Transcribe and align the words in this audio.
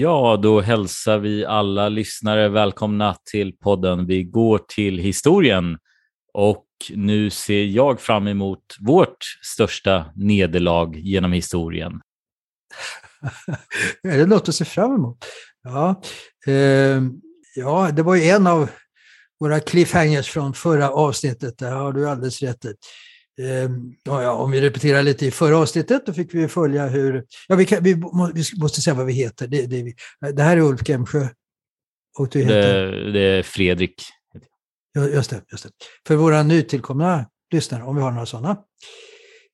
Ja, 0.00 0.38
då 0.42 0.60
hälsar 0.60 1.18
vi 1.18 1.44
alla 1.44 1.88
lyssnare 1.88 2.48
välkomna 2.48 3.16
till 3.30 3.52
podden 3.52 4.06
Vi 4.06 4.24
går 4.24 4.60
till 4.68 4.98
historien. 4.98 5.78
Och 6.34 6.66
nu 6.90 7.30
ser 7.30 7.64
jag 7.64 8.00
fram 8.00 8.26
emot 8.26 8.76
vårt 8.80 9.16
största 9.42 10.12
nederlag 10.16 10.96
genom 10.96 11.32
historien. 11.32 12.00
är 14.02 14.18
det 14.18 14.26
något 14.26 14.48
att 14.48 14.54
se 14.54 14.64
fram 14.64 14.94
emot? 14.94 15.24
Ja, 15.62 16.02
eh, 16.46 17.02
ja, 17.54 17.90
det 17.92 18.02
var 18.02 18.14
ju 18.14 18.22
en 18.22 18.46
av 18.46 18.70
våra 19.40 19.60
cliffhangers 19.60 20.28
från 20.30 20.54
förra 20.54 20.90
avsnittet. 20.90 21.58
Där 21.58 21.72
har 21.72 21.92
du 21.92 22.08
alldeles 22.08 22.42
rätt 22.42 22.64
i. 22.64 22.74
Eh, 23.38 23.70
ja, 24.04 24.32
om 24.32 24.50
vi 24.50 24.60
repeterar 24.60 25.02
lite 25.02 25.26
i 25.26 25.30
förra 25.30 25.58
avsnittet, 25.58 26.06
då 26.06 26.12
fick 26.12 26.34
vi 26.34 26.48
följa 26.48 26.86
hur... 26.86 27.24
Ja, 27.48 27.56
vi, 27.56 27.64
kan, 27.64 27.82
vi, 27.82 27.94
vi 28.34 28.44
måste 28.60 28.80
säga 28.80 28.94
vad 28.94 29.06
vi 29.06 29.12
heter. 29.12 29.46
Det, 29.46 29.66
det, 29.66 29.94
det 30.32 30.42
här 30.42 30.56
är 30.56 30.60
Ulf 30.60 30.88
Gemsjö. 30.88 31.28
Och 32.18 32.28
du 32.28 32.38
heter? 32.38 32.92
Det, 32.92 33.12
det 33.12 33.20
är 33.20 33.42
Fredrik. 33.42 34.02
Ja, 34.92 35.06
just 35.06 35.30
det, 35.30 35.42
just 35.52 35.64
det. 35.64 35.70
För 36.06 36.16
våra 36.16 36.42
nytillkomna 36.42 37.26
lyssnare, 37.52 37.82
om 37.82 37.96
vi 37.96 38.02
har 38.02 38.10
några 38.10 38.26
sådana. 38.26 38.56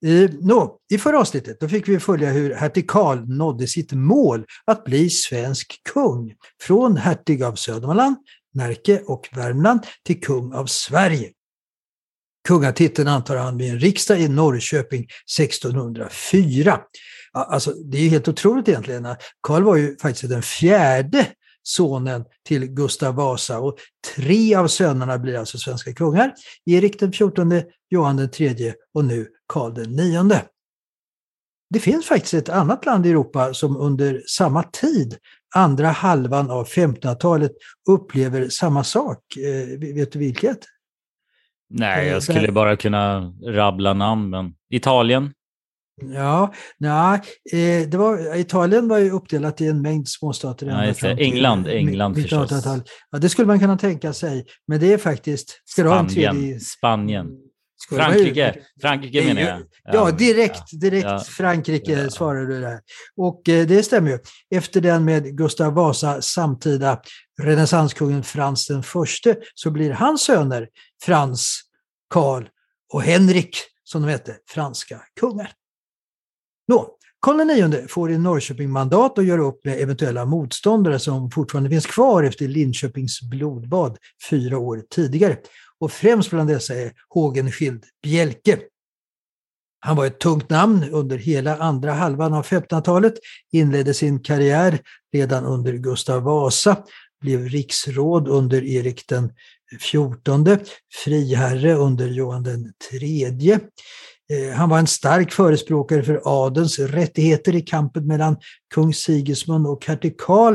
I, 0.05 0.29
no, 0.41 0.79
I 0.93 0.99
förra 0.99 1.21
avsnittet 1.21 1.61
då 1.61 1.69
fick 1.69 1.89
vi 1.89 2.01
följa 2.01 2.31
hur 2.31 2.55
hertig 2.55 2.91
Karl 2.91 3.19
nådde 3.19 3.67
sitt 3.67 3.93
mål 3.93 4.45
att 4.65 4.85
bli 4.85 5.11
svensk 5.11 5.81
kung. 5.93 6.35
Från 6.63 6.97
hertig 6.97 7.43
av 7.43 7.55
Södermanland, 7.55 8.17
Närke 8.55 9.03
och 9.07 9.29
Värmland 9.33 9.81
till 10.03 10.21
kung 10.21 10.53
av 10.53 10.67
Sverige. 10.67 11.31
Kungatiteln 12.49 13.09
antar 13.09 13.37
han 13.37 13.59
vid 13.59 13.71
en 13.71 13.79
riksdag 13.79 14.21
i 14.21 14.29
Norrköping 14.29 15.07
1604. 15.39 16.81
Alltså, 17.33 17.71
det 17.71 17.99
är 17.99 18.09
helt 18.09 18.29
otroligt 18.29 18.69
egentligen. 18.69 19.07
Karl 19.41 19.63
var 19.63 19.77
ju 19.77 19.97
faktiskt 19.97 20.29
den 20.29 20.43
fjärde 20.43 21.27
sonen 21.63 22.25
till 22.47 22.67
Gustav 22.67 23.15
Vasa 23.15 23.59
och 23.59 23.79
tre 24.15 24.55
av 24.55 24.69
sönerna 24.69 25.19
blir 25.19 25.39
alltså 25.39 25.59
svenska 25.59 25.93
kungar. 25.93 26.35
Erik 26.67 27.01
den 27.01 27.13
XIV, 27.13 27.63
Johan 27.91 28.17
den 28.17 28.31
tredje 28.31 28.75
och 28.95 29.05
nu 29.05 29.29
Karl 29.49 29.75
den 29.75 29.93
nionde. 29.93 30.43
Det 31.71 31.81
finns 31.81 32.07
faktiskt 32.07 32.35
ett 32.35 32.49
annat 32.49 32.87
land 32.87 33.07
i 33.07 33.11
Europa 33.11 33.55
som 33.55 33.77
under 33.77 34.23
samma 34.27 34.63
tid, 34.63 35.17
andra 35.55 35.89
halvan 35.89 36.51
av 36.51 36.67
1500-talet, 36.69 37.53
upplever 37.89 38.49
samma 38.49 38.85
sak. 38.85 39.19
Eh, 39.37 39.95
vet 39.95 40.13
du 40.13 40.19
vilket? 40.19 40.59
Nej, 41.71 42.09
jag 42.09 42.23
skulle 42.23 42.53
bara 42.53 42.77
kunna 42.77 43.33
rabbla 43.47 43.95
namn, 43.95 44.31
men 44.31 44.55
Italien? 44.71 45.33
Ja, 46.03 46.53
nej, 46.79 47.21
eh, 47.53 47.89
det 47.89 47.97
var, 47.97 48.37
Italien 48.37 48.89
var 48.89 48.99
ju 48.99 49.11
uppdelat 49.11 49.61
i 49.61 49.67
en 49.67 49.83
mängd 49.83 50.09
småstater. 50.09 50.67
Nej, 50.67 50.95
ja, 51.03 51.09
England, 51.09 51.67
England 51.67 52.15
förstås. 52.15 52.65
Ja, 53.11 53.19
det 53.19 53.29
skulle 53.29 53.47
man 53.47 53.61
kunna 53.61 53.79
tänka 53.79 54.13
sig, 54.13 54.45
men 54.67 54.81
det 54.81 54.93
är 54.93 54.99
faktiskt... 54.99 55.63
Ska 55.65 55.83
Spanien, 55.83 56.09
tredje... 56.09 56.61
Spanien. 56.61 57.27
Frankrike, 57.89 58.55
Frankrike 58.81 59.25
menar 59.25 59.43
jag. 59.43 59.63
Ja, 59.85 60.11
direkt, 60.11 60.81
direkt 60.81 61.05
ja, 61.05 61.19
Frankrike 61.19 61.93
ja. 61.93 62.11
svarar 62.11 62.47
du 62.47 62.61
där. 62.61 62.81
Och 63.17 63.49
eh, 63.49 63.67
det 63.67 63.83
stämmer 63.83 64.11
ju. 64.11 64.19
Efter 64.51 64.81
den 64.81 65.05
med 65.05 65.37
Gustav 65.37 65.75
Vasa 65.75 66.23
samtida 66.23 67.01
renässanskungen 67.43 68.23
Frans 68.23 68.67
den 68.67 68.83
förste 68.83 69.37
så 69.55 69.71
blir 69.71 69.91
hans 69.91 70.23
söner 70.23 70.69
Frans, 71.03 71.61
Karl 72.11 72.45
och 72.93 73.03
Henrik, 73.03 73.57
som 73.85 74.03
de 74.03 74.09
hette, 74.09 74.37
franska 74.49 75.01
kungar. 75.21 75.51
Nå, 76.69 76.97
Karl 77.25 77.51
IX 77.51 77.93
får 77.93 78.11
i 78.11 78.19
Norrköping 78.19 78.71
mandat 78.71 79.19
att 79.19 79.25
göra 79.25 79.43
upp 79.43 79.65
med 79.65 79.81
eventuella 79.81 80.25
motståndare 80.25 80.99
som 80.99 81.31
fortfarande 81.31 81.71
finns 81.71 81.87
kvar 81.87 82.23
efter 82.23 82.49
Linköpings 82.49 83.23
blodbad 83.23 83.97
fyra 84.31 84.59
år 84.59 84.83
tidigare. 84.91 85.37
Och 85.81 85.93
främst 85.93 86.31
bland 86.31 86.49
dessa 86.49 86.75
är 86.75 86.93
Hågenskild 87.09 87.85
Bjelke. 88.03 88.59
Han 89.81 89.97
var 89.97 90.07
ett 90.07 90.21
tungt 90.21 90.51
namn 90.51 90.85
under 90.93 91.19
hela 91.19 91.57
andra 91.57 91.93
halvan 91.93 92.35
av 92.35 92.47
1500-talet, 92.47 93.15
inledde 93.53 93.95
sin 93.95 94.21
karriär 94.21 94.79
redan 95.13 95.45
under 95.45 95.73
Gustav 95.73 96.23
Vasa, 96.23 96.85
blev 97.21 97.49
riksråd 97.49 98.29
under 98.29 98.65
Erik 98.65 99.09
den 99.09 99.33
XIV, 99.81 100.59
friherre 101.05 101.75
under 101.75 102.09
Johan 102.09 102.43
den 102.43 102.73
III. 102.93 103.59
Eh, 104.31 104.57
han 104.57 104.69
var 104.69 104.79
en 104.79 104.87
stark 104.87 105.33
förespråkare 105.33 106.03
för 106.03 106.21
adens 106.25 106.79
rättigheter 106.79 107.55
i 107.55 107.61
kampen 107.61 108.07
mellan 108.07 108.37
kung 108.75 108.95
Sigismund 108.95 109.67
och 109.67 109.87
hertig 109.87 110.21
Karl. 110.21 110.55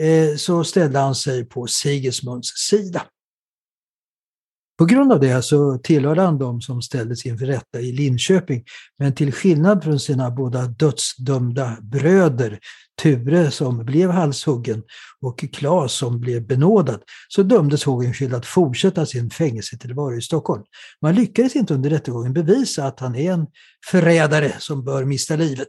Eh, 0.00 0.36
så 0.36 0.64
ställde 0.64 0.98
han 0.98 1.14
sig 1.14 1.44
på 1.44 1.66
Sigismunds 1.66 2.48
sida. 2.68 3.02
På 4.78 4.84
grund 4.84 5.12
av 5.12 5.20
det 5.20 5.42
så 5.42 5.78
tillhörde 5.78 6.22
han 6.22 6.38
de 6.38 6.60
som 6.60 6.82
ställdes 6.82 7.26
inför 7.26 7.46
rätta 7.46 7.80
i 7.80 7.92
Linköping. 7.92 8.64
Men 8.98 9.14
till 9.14 9.32
skillnad 9.32 9.84
från 9.84 10.00
sina 10.00 10.30
båda 10.30 10.66
dödsdömda 10.66 11.76
bröder, 11.82 12.58
Ture 13.02 13.50
som 13.50 13.84
blev 13.84 14.10
halshuggen 14.10 14.82
och 15.20 15.44
Klas 15.52 15.92
som 15.92 16.20
blev 16.20 16.46
benådad, 16.46 17.02
så 17.28 17.42
dömdes 17.42 17.84
Hågenskild 17.84 18.34
att 18.34 18.46
fortsätta 18.46 19.06
sin 19.06 19.30
fängelsetillvaro 19.30 20.16
i 20.16 20.22
Stockholm. 20.22 20.62
Man 21.02 21.14
lyckades 21.14 21.56
inte 21.56 21.74
under 21.74 21.90
rättegången 21.90 22.32
bevisa 22.32 22.84
att 22.84 23.00
han 23.00 23.14
är 23.14 23.32
en 23.32 23.46
förrädare 23.90 24.52
som 24.58 24.84
bör 24.84 25.04
mista 25.04 25.36
livet. 25.36 25.68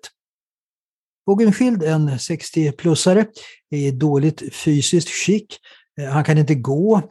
Hågenskild, 1.25 1.83
en 1.83 2.09
60-plussare, 2.09 3.25
är 3.69 3.77
i 3.77 3.91
dåligt 3.91 4.55
fysiskt 4.55 5.09
skick. 5.09 5.57
Eh, 6.01 6.09
han 6.09 6.23
kan 6.23 6.37
inte 6.37 6.55
gå, 6.55 7.01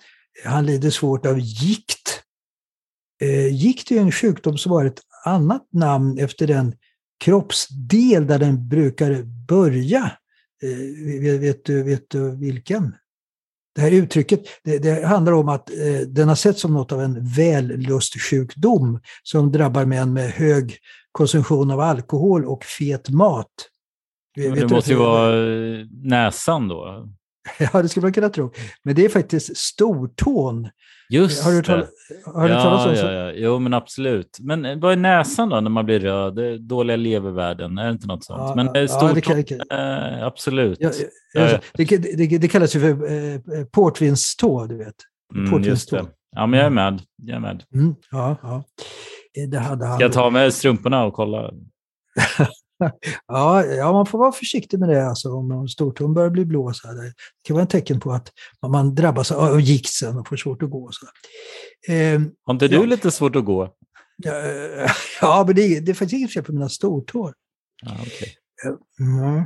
han 0.44 0.66
lider 0.66 0.90
svårt 0.90 1.26
av 1.26 1.38
gikt. 1.38 2.22
Eh, 3.20 3.54
gikt 3.54 3.90
är 3.90 4.00
en 4.00 4.12
sjukdom 4.12 4.58
som 4.58 4.72
har 4.72 4.84
ett 4.84 5.00
annat 5.24 5.68
namn 5.72 6.18
efter 6.18 6.46
den 6.46 6.74
kroppsdel 7.24 8.26
där 8.26 8.38
den 8.38 8.68
brukar 8.68 9.22
börja. 9.48 10.12
Eh, 10.62 11.40
vet, 11.40 11.64
du, 11.64 11.82
vet 11.82 12.10
du 12.10 12.36
vilken? 12.36 12.94
Det 13.74 13.80
här 13.80 13.90
uttrycket 13.90 14.40
det, 14.64 14.78
det 14.78 15.06
handlar 15.06 15.32
om 15.32 15.48
att 15.48 15.70
eh, 15.70 16.00
den 16.06 16.28
har 16.28 16.34
setts 16.34 16.60
som 16.60 16.74
något 16.74 16.92
av 16.92 17.00
en 17.00 17.24
vällustsjukdom 17.24 19.00
som 19.22 19.52
drabbar 19.52 19.84
män 19.84 20.12
med 20.12 20.30
hög 20.30 20.76
konsumtion 21.12 21.70
av 21.70 21.80
alkohol 21.80 22.44
och 22.44 22.64
fet 22.64 23.10
mat. 23.10 23.52
Vet 24.36 24.54
det 24.54 24.68
måste 24.68 24.90
ju 24.90 24.96
vara 24.96 25.34
näsan 26.02 26.68
då? 26.68 27.08
Ja, 27.72 27.82
det 27.82 27.88
skulle 27.88 28.04
man 28.04 28.12
kunna 28.12 28.28
tro. 28.28 28.52
Men 28.82 28.94
det 28.94 29.04
är 29.04 29.08
faktiskt 29.08 29.56
stortån. 29.56 30.68
Just 31.10 31.44
har 31.44 31.52
du 31.52 31.62
talat, 31.62 31.88
har 32.34 32.48
du 32.48 32.54
ja, 32.54 32.62
talat 32.62 32.86
om 32.86 32.94
ja, 32.94 33.12
ja, 33.12 33.32
Jo, 33.32 33.58
men 33.58 33.74
absolut. 33.74 34.38
Men 34.40 34.64
eh, 34.64 34.78
vad 34.78 34.92
är 34.92 34.96
näsan 34.96 35.48
då 35.48 35.60
när 35.60 35.70
man 35.70 35.84
blir 35.84 36.00
röd? 36.00 36.60
Dåliga 36.60 36.96
levervärden, 36.96 37.78
är 37.78 37.84
det 37.84 37.90
inte 37.90 38.06
något 38.06 38.24
sånt? 38.24 38.40
Ja, 38.40 38.54
men 38.54 38.70
ja, 38.74 38.88
stortån, 38.88 39.14
det 39.14 39.44
kan. 39.44 39.60
Eh, 39.70 40.26
absolut. 40.26 40.78
Ja, 40.80 40.90
ja, 41.32 41.58
det, 41.72 41.84
det, 41.84 42.38
det, 42.38 42.48
kallas 42.48 42.76
ju 42.76 42.80
för 42.80 43.12
eh, 43.12 43.64
portvinstå, 43.64 44.66
du 44.66 44.78
vet. 44.78 44.94
Mm, 45.34 45.62
just 45.62 45.90
det. 45.90 46.06
Ja, 46.36 46.46
men 46.46 46.58
jag 46.58 46.66
är 46.66 46.70
med. 46.70 47.02
Jag 47.22 47.36
är 47.36 47.40
med. 47.40 47.62
Mm, 47.74 47.94
ja, 48.10 48.36
ja. 48.42 48.64
Det 49.50 49.58
hade 49.58 49.86
han. 49.86 49.96
Ska 49.96 50.04
jag 50.04 50.12
ta 50.12 50.30
med 50.30 50.54
strumporna 50.54 51.04
och 51.04 51.14
kolla? 51.14 51.50
ja, 53.26 53.64
ja, 53.64 53.92
man 53.92 54.06
får 54.06 54.18
vara 54.18 54.32
försiktig 54.32 54.78
med 54.78 54.88
det. 54.88 55.08
Alltså, 55.08 55.32
om 55.32 55.68
stortån 55.68 56.14
börjar 56.14 56.30
bli 56.30 56.44
blå. 56.44 56.72
Så 56.72 56.88
här, 56.88 56.94
det 56.94 57.12
kan 57.42 57.54
vara 57.54 57.64
ett 57.64 57.70
tecken 57.70 58.00
på 58.00 58.12
att 58.12 58.28
man 58.66 58.94
drabbas 58.94 59.32
av 59.32 59.60
gikt 59.60 59.88
sen 59.88 60.18
och 60.18 60.28
får 60.28 60.36
svårt 60.36 60.62
att 60.62 60.70
gå. 60.70 60.90
Så 60.92 61.06
eh, 61.92 62.20
Har 62.44 62.54
inte 62.54 62.68
du 62.68 62.76
ja. 62.76 62.84
lite 62.84 63.10
svårt 63.10 63.36
att 63.36 63.44
gå? 63.44 63.74
Ja, 64.16 64.32
ja 65.20 65.44
men 65.46 65.56
det, 65.56 65.80
det 65.80 65.92
är 65.92 65.94
faktiskt 65.94 66.18
inget 66.18 66.32
fel 66.32 66.42
på 66.42 66.52
mina 66.52 66.68
stortår. 66.68 67.34
Ah, 67.86 68.02
okay. 68.02 68.28
mm. 69.00 69.36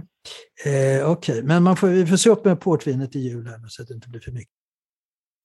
eh, 0.65 1.11
Okej, 1.11 1.35
okay. 1.39 1.43
men 1.43 1.63
man 1.63 1.77
får, 1.77 1.89
vi 1.89 2.07
får 2.07 2.17
se 2.17 2.31
upp 2.31 2.45
med 2.45 2.61
portvinet 2.61 3.17
i 3.17 3.19
jul 3.19 3.47
här, 3.47 3.61
så 3.69 3.83
att 3.83 3.89
det 3.89 3.95
inte 3.95 4.09
blir 4.09 4.21
för 4.21 4.33
mycket. 4.33 4.55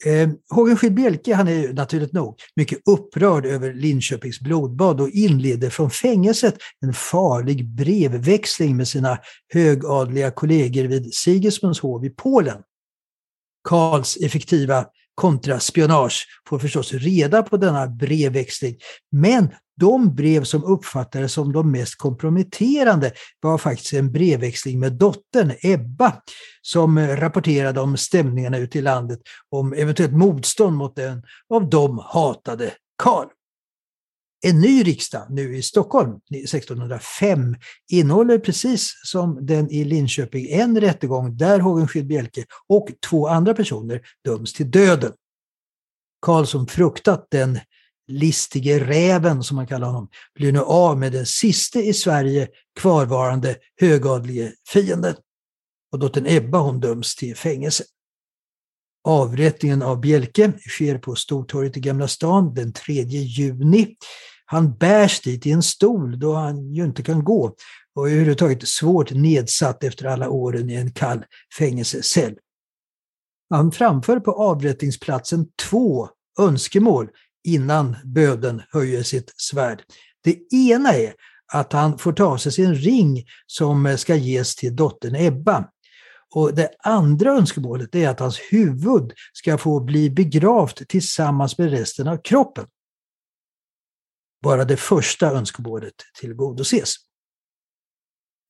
Eh, 0.05 0.29
Hågen 0.49 0.77
Skid 0.77 1.29
han 1.35 1.47
är 1.47 1.73
naturligt 1.73 2.13
nog 2.13 2.35
mycket 2.55 2.79
upprörd 2.85 3.45
över 3.45 3.73
Linköpings 3.73 4.39
blodbad 4.39 5.01
och 5.01 5.09
inleder 5.09 5.69
från 5.69 5.89
fängelset 5.89 6.55
en 6.81 6.93
farlig 6.93 7.65
brevväxling 7.65 8.77
med 8.77 8.87
sina 8.87 9.17
högadliga 9.53 10.31
kollegor 10.31 10.83
vid 10.83 11.13
Sigismundshov 11.13 12.05
i 12.05 12.09
Polen. 12.09 12.57
Karls 13.69 14.17
effektiva 14.17 14.85
kontraspionage 15.15 16.25
får 16.49 16.59
förstås 16.59 16.93
reda 16.93 17.43
på 17.43 17.57
denna 17.57 17.87
brevväxling, 17.87 18.75
men 19.11 19.49
de 19.79 20.15
brev 20.15 20.43
som 20.43 20.63
uppfattades 20.63 21.33
som 21.33 21.53
de 21.53 21.71
mest 21.71 21.97
komprometterande 21.97 23.11
var 23.41 23.57
faktiskt 23.57 23.93
en 23.93 24.11
brevväxling 24.11 24.79
med 24.79 24.93
dottern 24.93 25.51
Ebba 25.61 26.21
som 26.61 26.99
rapporterade 26.99 27.81
om 27.81 27.97
stämningarna 27.97 28.57
ute 28.57 28.77
i 28.77 28.81
landet, 28.81 29.19
om 29.49 29.73
eventuellt 29.73 30.13
motstånd 30.13 30.77
mot 30.77 30.95
den 30.95 31.23
av 31.53 31.69
dem 31.69 32.01
hatade 32.03 32.71
Karl. 33.03 33.27
En 34.43 34.61
ny 34.61 34.83
riksdag 34.83 35.27
nu 35.29 35.57
i 35.57 35.61
Stockholm 35.61 36.19
1605 36.35 37.55
innehåller 37.91 38.39
precis 38.39 38.91
som 39.03 39.45
den 39.45 39.71
i 39.71 39.83
Linköping 39.83 40.47
en 40.49 40.81
rättegång 40.81 41.37
där 41.37 41.59
Hågenskiöld 41.59 42.07
Bjelke 42.07 42.45
och 42.67 42.89
två 43.09 43.27
andra 43.27 43.53
personer 43.53 44.01
döms 44.25 44.53
till 44.53 44.71
döden. 44.71 45.11
Karl 46.21 46.45
som 46.45 46.67
fruktat 46.67 47.27
den 47.31 47.59
listige 48.07 48.79
räven, 48.79 49.43
som 49.43 49.55
man 49.55 49.67
kallar 49.67 49.87
honom, 49.87 50.09
blir 50.35 50.51
nu 50.51 50.59
av 50.59 50.97
med 50.97 51.11
den 51.11 51.25
siste 51.25 51.79
i 51.79 51.93
Sverige 51.93 52.47
kvarvarande 52.79 53.55
högadlige 53.81 54.53
fienden. 54.69 55.15
Och 55.91 55.99
dottern 55.99 56.25
Ebba 56.27 56.57
hon 56.59 56.79
döms 56.79 57.15
till 57.15 57.35
fängelse. 57.35 57.83
Avrättningen 59.03 59.81
av 59.81 60.01
Bjelke 60.01 60.51
sker 60.59 60.97
på 60.97 61.15
Stortorget 61.15 61.77
i 61.77 61.79
Gamla 61.79 62.07
stan 62.07 62.53
den 62.53 62.73
3 62.73 62.93
juni. 63.03 63.95
Han 64.51 64.73
bärs 64.73 65.21
dit 65.21 65.45
i 65.45 65.51
en 65.51 65.63
stol 65.63 66.19
då 66.19 66.33
han 66.33 66.73
ju 66.73 66.83
inte 66.83 67.03
kan 67.03 67.23
gå 67.23 67.55
och 67.95 68.07
är 68.07 68.11
överhuvudtaget 68.11 68.67
svårt 68.67 69.11
nedsatt 69.11 69.83
efter 69.83 70.05
alla 70.05 70.29
åren 70.29 70.69
i 70.69 70.73
en 70.73 70.91
kall 70.91 71.25
fängelsecell. 71.57 72.35
Han 73.49 73.71
framför 73.71 74.19
på 74.19 74.31
avrättningsplatsen 74.31 75.45
två 75.69 76.09
önskemål 76.39 77.09
innan 77.47 77.95
böden 78.03 78.61
höjer 78.71 79.03
sitt 79.03 79.33
svärd. 79.35 79.81
Det 80.23 80.53
ena 80.53 80.93
är 80.93 81.13
att 81.53 81.73
han 81.73 81.97
får 81.97 82.13
ta 82.13 82.25
av 82.25 82.37
sig 82.37 82.51
sin 82.51 82.75
ring 82.75 83.25
som 83.47 83.97
ska 83.97 84.15
ges 84.15 84.55
till 84.55 84.75
dottern 84.75 85.15
Ebba. 85.15 85.65
Och 86.35 86.55
Det 86.55 86.69
andra 86.83 87.31
önskemålet 87.31 87.95
är 87.95 88.09
att 88.09 88.19
hans 88.19 88.39
huvud 88.51 89.13
ska 89.33 89.57
få 89.57 89.79
bli 89.79 90.09
begravt 90.09 90.87
tillsammans 90.87 91.57
med 91.57 91.69
resten 91.69 92.07
av 92.07 92.17
kroppen. 92.23 92.65
Bara 94.41 94.65
det 94.65 94.77
första 94.77 95.31
önskemålet 95.31 95.93
tillgodoses. 96.19 96.95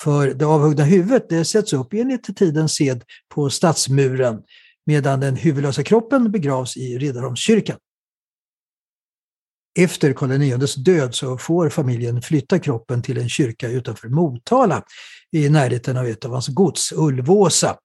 För 0.04 0.34
det 0.34 0.46
avhuggna 0.46 0.84
huvudet 0.84 1.30
det 1.30 1.46
sätts 1.46 1.74
upp 1.74 1.94
enligt 1.94 2.38
tidens 2.38 2.74
sed 2.74 3.04
på 3.30 3.50
stadsmuren 3.50 4.44
medan 4.86 5.20
den 5.20 5.36
huvudlösa 5.36 5.84
kroppen 5.84 6.32
begravs 6.32 6.78
i 6.78 6.98
Riddarholmskyrkan. 6.98 7.78
Efter 9.80 10.14
Karl 10.14 10.42
IXs 10.42 10.76
död 10.76 11.16
så 11.16 11.38
får 11.38 11.70
familjen 11.70 12.22
flytta 12.22 12.60
kroppen 12.60 13.02
till 13.02 13.18
en 13.18 13.30
kyrka 13.30 13.70
utanför 13.70 14.10
Motala 14.10 14.84
i 15.32 15.50
närheten 15.50 15.98
av 15.98 16.06
ett 16.06 16.26
av 16.26 16.32
hans 16.32 16.48
gods, 16.48 16.92
Ulvåsa. 16.92 17.78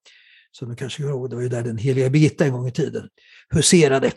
Som 0.50 0.68
du 0.68 0.76
kanske 0.76 1.02
kommer 1.02 1.14
ihåg, 1.14 1.30
det 1.30 1.36
var 1.36 1.42
ju 1.42 1.48
där 1.48 1.62
den 1.62 1.78
heliga 1.78 2.10
Birgitta 2.10 2.44
en 2.44 2.52
gång 2.52 2.68
i 2.68 2.72
tiden 2.72 3.08
huserade. 3.48 4.12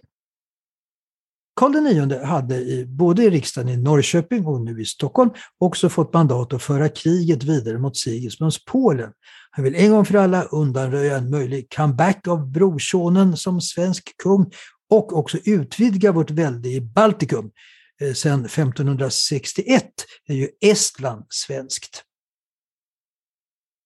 Karl 1.59 1.87
IX 1.87 2.23
hade 2.25 2.55
i, 2.55 2.85
både 2.85 3.23
i 3.23 3.29
riksdagen 3.29 3.69
i 3.69 3.77
Norrköping 3.77 4.45
och 4.45 4.61
nu 4.61 4.81
i 4.81 4.85
Stockholm 4.85 5.29
också 5.57 5.89
fått 5.89 6.13
mandat 6.13 6.53
att 6.53 6.63
föra 6.63 6.89
kriget 6.89 7.43
vidare 7.43 7.77
mot 7.77 7.97
Sigismunds 7.97 8.65
Polen. 8.65 9.11
Han 9.51 9.65
vill 9.65 9.75
en 9.75 9.91
gång 9.91 10.05
för 10.05 10.15
alla 10.15 10.43
undanröja 10.43 11.17
en 11.17 11.29
möjlig 11.29 11.73
comeback 11.75 12.27
av 12.27 12.51
brorsonen 12.51 13.37
som 13.37 13.61
svensk 13.61 14.17
kung 14.23 14.51
och 14.89 15.17
också 15.17 15.37
utvidga 15.45 16.11
vårt 16.11 16.31
välde 16.31 16.69
i 16.69 16.81
Baltikum. 16.81 17.51
Eh, 18.01 18.13
Sedan 18.13 18.45
1561 18.45 19.83
är 20.27 20.35
ju 20.35 20.47
Estland 20.61 21.25
svenskt. 21.29 22.03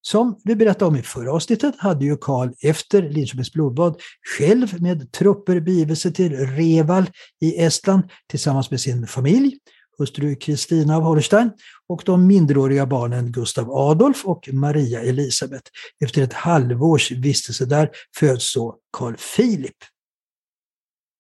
Som 0.06 0.40
vi 0.44 0.56
berättade 0.56 0.86
om 0.86 0.96
i 0.96 1.02
förra 1.02 1.34
avsnittet 1.34 1.76
hade 1.78 2.06
ju 2.06 2.18
Karl 2.18 2.50
efter 2.62 3.02
Linköpings 3.10 3.54
blodbad 3.54 4.02
själv 4.38 4.82
med 4.82 5.12
trupper 5.12 5.60
begivit 5.60 6.00
sig 6.00 6.14
till 6.14 6.38
Reval 6.38 7.06
i 7.42 7.58
Estland 7.58 8.04
tillsammans 8.30 8.72
med 8.72 8.82
sin 8.82 9.08
familj, 9.08 9.58
hustru 9.98 10.36
Kristina 10.36 10.98
av 10.98 11.04
Holstein 11.04 11.52
och 11.88 12.04
de 12.06 12.28
minderåriga 12.28 12.86
barnen 12.86 13.32
Gustav 13.32 13.72
Adolf 13.72 14.26
och 14.26 14.50
Maria 14.54 15.02
Elisabet. 15.02 15.64
Efter 16.04 16.22
ett 16.22 16.34
halvårs 16.34 17.12
vistelse 17.12 17.66
där 17.66 17.90
föds 18.20 18.52
så 18.52 18.76
Karl 18.98 19.16
Philip. 19.36 19.78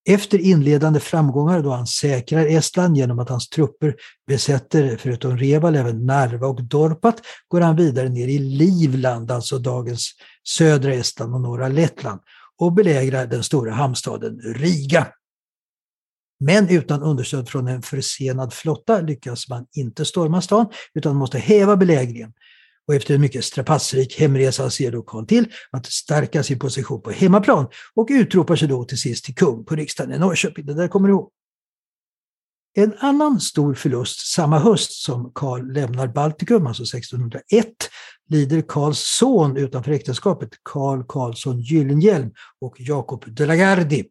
Efter 0.05 0.37
inledande 0.37 0.99
framgångar 0.99 1.61
då 1.61 1.71
han 1.71 1.87
säkrar 1.87 2.45
Estland 2.45 2.97
genom 2.97 3.19
att 3.19 3.29
hans 3.29 3.49
trupper 3.49 3.95
besätter, 4.27 4.97
förutom 4.97 5.37
Reval, 5.37 5.75
även 5.75 6.05
Narva 6.05 6.47
och 6.47 6.63
Dorpat, 6.63 7.21
går 7.47 7.61
han 7.61 7.75
vidare 7.75 8.09
ner 8.09 8.27
i 8.27 8.39
Livland, 8.39 9.31
alltså 9.31 9.59
dagens 9.59 10.11
södra 10.47 10.93
Estland 10.93 11.33
och 11.33 11.41
norra 11.41 11.67
Lettland, 11.67 12.21
och 12.57 12.73
belägrar 12.73 13.27
den 13.27 13.43
stora 13.43 13.73
hamnstaden 13.73 14.39
Riga. 14.55 15.07
Men 16.39 16.69
utan 16.69 17.03
understöd 17.03 17.49
från 17.49 17.67
en 17.67 17.81
försenad 17.81 18.53
flotta 18.53 19.01
lyckas 19.01 19.49
man 19.49 19.65
inte 19.75 20.05
storma 20.05 20.41
stan, 20.41 20.65
utan 20.93 21.15
måste 21.15 21.37
häva 21.37 21.75
belägringen. 21.77 22.33
Och 22.87 22.95
efter 22.95 23.15
en 23.15 23.21
mycket 23.21 23.45
strapatsrik 23.45 24.19
hemresa 24.19 24.69
ser 24.69 24.91
då 24.91 25.01
Karl 25.01 25.25
till 25.25 25.45
att 25.71 25.85
stärka 25.85 26.43
sin 26.43 26.59
position 26.59 27.01
på 27.01 27.11
hemmaplan 27.11 27.67
och 27.95 28.07
utropar 28.11 28.55
sig 28.55 28.67
då 28.67 28.83
till 28.85 28.99
sist 28.99 29.25
till 29.25 29.35
kung 29.35 29.65
på 29.65 29.75
riksdagen 29.75 30.13
i 30.13 30.19
Norrköping. 30.19 30.65
Det 30.65 30.73
där 30.73 30.87
kommer 30.87 31.07
du 31.07 31.13
ihåg. 31.13 31.29
En 32.75 32.93
annan 32.99 33.39
stor 33.39 33.73
förlust 33.73 34.27
samma 34.27 34.59
höst 34.59 34.91
som 34.91 35.31
Karl 35.35 35.71
lämnar 35.71 36.07
Baltikum, 36.07 36.67
alltså 36.67 36.83
1601, 36.83 37.67
lider 38.29 38.61
Karls 38.67 38.99
son 38.99 39.57
utanför 39.57 39.91
äktenskapet, 39.91 40.49
Karl 40.63 41.03
Karlsson 41.07 41.59
Gyllenhielm 41.59 42.31
och 42.61 42.75
Jakob 42.79 43.25
de 43.27 43.45
la 43.45 43.55
Gardie, 43.55 44.05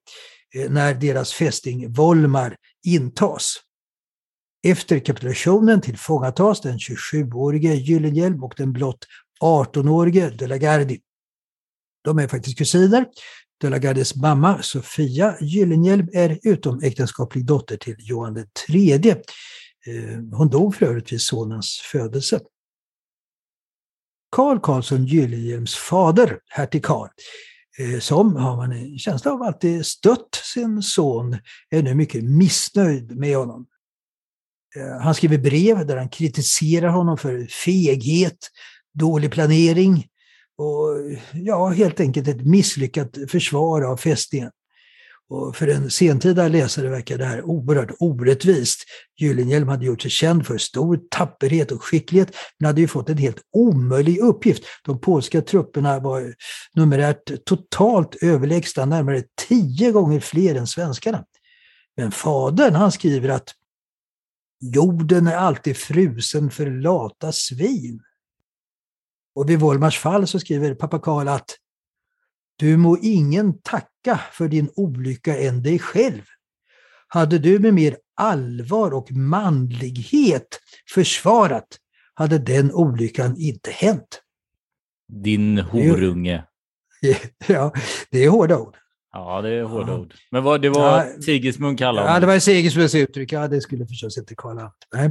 eh, 0.54 0.70
när 0.70 0.94
deras 0.94 1.32
fästing 1.32 1.92
Volmar 1.92 2.56
intas. 2.86 3.56
Efter 4.62 4.98
kapitulationen 4.98 5.80
tillfångatas 5.80 6.60
den 6.60 6.78
27-årige 6.78 7.74
Gyllenhielm 7.74 8.44
och 8.44 8.54
den 8.56 8.72
blott 8.72 9.06
18-årige 9.40 10.30
de 10.30 10.46
la 10.46 10.56
Gardie. 10.56 11.00
De 12.04 12.18
är 12.18 12.28
faktiskt 12.28 12.58
kusiner. 12.58 13.06
De 13.60 13.68
la 13.68 13.78
Gardies 13.78 14.16
mamma 14.16 14.62
Sofia 14.62 15.36
Gyllenhielm 15.40 16.08
är 16.12 16.38
utomäktenskaplig 16.42 17.46
dotter 17.46 17.76
till 17.76 17.96
Johan 17.98 18.46
III. 18.68 19.10
Eh, 19.86 20.18
hon 20.32 20.48
dog 20.48 20.74
för 20.74 20.86
övrigt 20.86 21.12
vid 21.12 21.20
sonens 21.20 21.80
födelse. 21.92 22.40
Karl 24.30 24.60
Karlsson 24.60 25.06
Gyllenhielms 25.06 25.74
fader, 25.74 26.38
hertig 26.48 26.84
Karl, 26.84 27.08
eh, 27.78 28.00
som, 28.00 28.36
har 28.36 28.56
man 28.56 28.72
en 28.72 28.98
känsla 28.98 29.32
av, 29.32 29.42
alltid 29.42 29.86
stött 29.86 30.34
sin 30.54 30.82
son, 30.82 31.38
är 31.70 31.82
nu 31.82 31.94
mycket 31.94 32.24
missnöjd 32.24 33.16
med 33.16 33.36
honom. 33.36 33.66
Eh, 34.76 35.00
han 35.00 35.14
skriver 35.14 35.38
brev 35.38 35.86
där 35.86 35.96
han 35.96 36.08
kritiserar 36.08 36.88
honom 36.88 37.18
för 37.18 37.46
feghet, 37.46 38.38
dålig 38.94 39.32
planering 39.32 40.06
och 40.58 40.98
ja, 41.32 41.68
helt 41.68 42.00
enkelt 42.00 42.28
ett 42.28 42.46
misslyckat 42.46 43.18
försvar 43.28 43.82
av 43.82 43.96
fästningen. 43.96 44.50
Och 45.28 45.56
för 45.56 45.68
en 45.68 45.90
sentida 45.90 46.48
läsare 46.48 46.88
verkar 46.88 47.18
det 47.18 47.24
här 47.24 47.42
oerhört 47.42 47.90
orättvist. 47.98 48.84
Gyllenhielm 49.20 49.68
hade 49.68 49.86
gjort 49.86 50.02
sig 50.02 50.10
känd 50.10 50.46
för 50.46 50.58
stor 50.58 51.00
tapperhet 51.10 51.72
och 51.72 51.84
skicklighet, 51.84 52.36
men 52.58 52.66
hade 52.66 52.80
ju 52.80 52.88
fått 52.88 53.10
en 53.10 53.18
helt 53.18 53.40
omöjlig 53.52 54.18
uppgift. 54.18 54.64
De 54.84 55.00
polska 55.00 55.40
trupperna 55.40 56.00
var 56.00 56.34
numerärt 56.74 57.44
totalt 57.44 58.22
överlägsna, 58.22 58.84
närmare 58.84 59.22
tio 59.48 59.92
gånger 59.92 60.20
fler 60.20 60.54
än 60.54 60.66
svenskarna. 60.66 61.24
Men 61.96 62.12
fadern, 62.12 62.74
han 62.74 62.92
skriver 62.92 63.28
att 63.28 63.54
jorden 64.62 65.26
är 65.26 65.36
alltid 65.36 65.76
frusen 65.76 66.50
för 66.50 66.66
lata 66.66 67.32
svin. 67.32 68.02
Och 69.34 69.50
vid 69.50 69.60
Volmars 69.60 69.98
fall 69.98 70.26
så 70.26 70.40
skriver 70.40 70.74
pappa 70.74 70.98
Karl 70.98 71.28
att 71.28 71.56
du 72.56 72.76
må 72.76 72.98
ingen 72.98 73.58
tacka 73.62 74.20
för 74.32 74.48
din 74.48 74.70
olycka 74.76 75.38
än 75.38 75.62
dig 75.62 75.78
själv. 75.78 76.22
Hade 77.08 77.38
du 77.38 77.58
med 77.58 77.74
mer 77.74 77.96
allvar 78.14 78.94
och 78.94 79.12
manlighet 79.12 80.60
försvarat 80.94 81.78
hade 82.14 82.38
den 82.38 82.72
olyckan 82.72 83.36
inte 83.38 83.70
hänt. 83.70 84.22
Din 85.08 85.58
horunge. 85.58 86.44
Ja, 87.46 87.72
det 88.10 88.24
är 88.24 88.28
hårda 88.28 88.58
ord. 88.58 88.76
Ja, 89.12 89.42
det 89.42 89.48
är 89.48 89.62
hårda 89.62 89.92
ja. 89.92 89.98
ord. 89.98 90.14
Men 90.30 90.42
vad, 90.44 90.62
det 90.62 90.70
var 90.70 90.98
ja, 90.98 91.22
Sigismund 91.22 91.78
kallade 91.78 92.00
honom? 92.00 92.14
Ja, 92.14 92.20
det 92.20 92.26
var 92.26 92.38
Sigismunds 92.38 92.94
uttryck. 92.94 93.32
Ja, 93.32 93.48
det 93.48 93.60
skulle 93.60 93.86
förstås 93.86 94.18
inte 94.18 94.34
Karl. 94.34 94.56
Nej. 94.94 95.10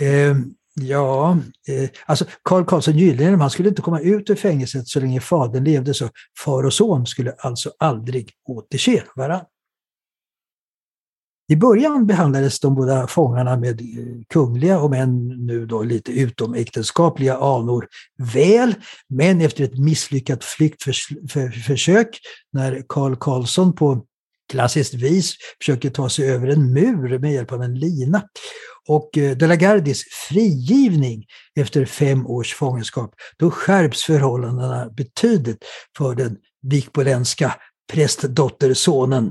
eh, 0.00 0.36
ja, 0.74 1.38
eh, 1.68 1.90
alltså 2.06 2.24
Karl 2.42 2.64
Karlsson 2.64 2.98
Gyllenhielm, 2.98 3.40
han 3.40 3.50
skulle 3.50 3.68
inte 3.68 3.82
komma 3.82 4.00
ut 4.00 4.30
ur 4.30 4.34
fängelset 4.34 4.88
så 4.88 5.00
länge 5.00 5.20
fadern 5.20 5.64
levde, 5.64 5.94
så 5.94 6.08
far 6.44 6.66
och 6.66 6.72
son 6.72 7.06
skulle 7.06 7.32
alltså 7.38 7.70
aldrig 7.78 8.30
återse 8.48 9.02
varandra. 9.16 9.46
I 11.48 11.56
början 11.56 12.06
behandlades 12.06 12.60
de 12.60 12.74
båda 12.74 13.06
fångarna 13.06 13.56
med 13.56 13.80
eh, 13.80 13.86
kungliga, 14.32 14.80
om 14.80 14.92
än 14.92 15.28
nu 15.46 15.66
då 15.66 15.82
lite 15.82 16.12
utomäktenskapliga 16.12 17.36
anor, 17.36 17.88
väl. 18.34 18.74
Men 19.08 19.40
efter 19.40 19.64
ett 19.64 19.78
misslyckat 19.78 20.44
flyktförsök, 20.44 22.18
när 22.52 22.82
Karl 22.88 23.16
Karlsson 23.16 23.74
på 23.74 24.04
klassiskt 24.52 24.94
vis 24.94 25.34
försöker 25.60 25.90
ta 25.90 26.08
sig 26.08 26.30
över 26.30 26.48
en 26.48 26.72
mur 26.72 27.18
med 27.18 27.32
hjälp 27.32 27.52
av 27.52 27.62
en 27.62 27.74
lina. 27.74 28.22
Och 28.88 29.18
eh, 29.18 29.36
De 29.36 29.46
la 29.46 29.56
Gardis 29.56 30.04
frigivning 30.28 31.24
efter 31.60 31.84
fem 31.84 32.26
års 32.26 32.54
fångenskap, 32.54 33.14
då 33.38 33.50
skärps 33.50 34.02
förhållandena 34.02 34.90
betydligt 34.90 35.64
för 35.98 36.14
den 36.14 36.36
vikboländska 36.62 37.54
prästdottersonen 37.92 39.30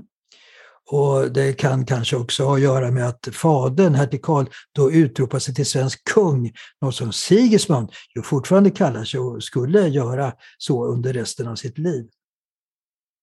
och 0.92 1.32
det 1.32 1.54
kan 1.54 1.86
kanske 1.86 2.16
också 2.16 2.44
ha 2.44 2.56
att 2.56 2.62
göra 2.62 2.92
med 2.92 3.08
att 3.08 3.28
fadern, 3.34 3.96
hertig 3.96 4.22
Karl, 4.22 4.46
då 4.72 4.92
utropar 4.92 5.40
sig 5.40 5.56
till 5.56 5.66
svensk 5.66 6.04
kung, 6.04 6.54
något 6.82 6.96
som 6.96 7.14
Sigismund 7.14 7.92
ju 8.16 8.22
fortfarande 8.22 8.72
kallar 8.72 9.04
sig 9.04 9.20
och 9.20 9.44
skulle 9.44 9.88
göra 9.88 10.34
så 10.58 10.86
under 10.86 11.14
resten 11.14 11.48
av 11.48 11.56
sitt 11.56 11.78
liv. 11.78 12.10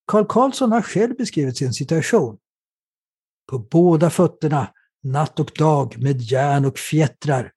Karl 0.06 0.25
Karlsson 0.28 0.72
har 0.72 0.82
själv 0.82 1.16
beskrivit 1.16 1.56
sin 1.56 1.72
situation. 1.72 2.37
På 3.50 3.58
båda 3.58 4.10
fötterna, 4.10 4.68
natt 5.02 5.40
och 5.40 5.52
dag 5.58 5.98
med 5.98 6.20
järn 6.20 6.64
och 6.64 6.78
fjättrar. 6.78 7.52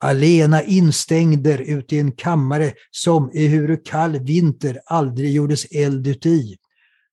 Alena 0.00 0.62
instängder 0.62 1.58
ute 1.58 1.96
i 1.96 1.98
en 1.98 2.12
kammare 2.12 2.72
som 2.90 3.30
ehuru 3.34 3.76
kall 3.84 4.18
vinter 4.18 4.80
aldrig 4.86 5.32
gjordes 5.32 5.64
eld 5.64 6.06
uti 6.06 6.56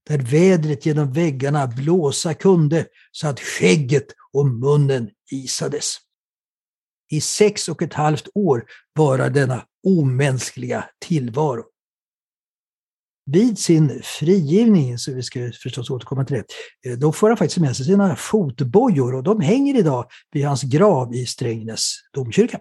där 0.10 0.18
vädret 0.18 0.86
genom 0.86 1.14
väggarna 1.14 1.68
blåsa 1.68 2.34
kunde 2.34 2.86
så 3.12 3.28
att 3.28 3.40
skägget 3.40 4.08
och 4.34 4.46
munnen 4.46 5.10
isades. 5.32 5.98
I 7.12 7.22
sex 7.22 7.70
och 7.70 7.82
ett 7.82 7.94
halvt 7.94 8.28
år 8.34 8.66
varar 8.96 9.30
denna 9.30 9.66
omänskliga 9.88 10.86
tillvaro. 11.00 11.64
Vid 13.26 13.60
sin 13.60 14.02
frigivning, 14.04 14.98
så 14.98 15.14
vi 15.14 15.24
ska 15.24 15.52
förstås 15.64 15.90
återkomma 15.90 16.26
till 16.26 16.36
det, 16.36 16.90
eh, 16.90 16.98
då 16.98 17.12
får 17.12 17.28
han 17.28 17.38
faktiskt 17.38 17.60
med 17.60 17.76
sig 17.76 17.86
sina 17.86 18.16
fotbojor 18.16 19.16
och 19.16 19.24
de 19.24 19.42
hänger 19.42 19.80
idag 19.80 20.06
vid 20.32 20.46
hans 20.46 20.64
grav 20.64 21.16
i 21.16 21.26
Strängnäs 21.26 21.96
domkyrka. 22.14 22.60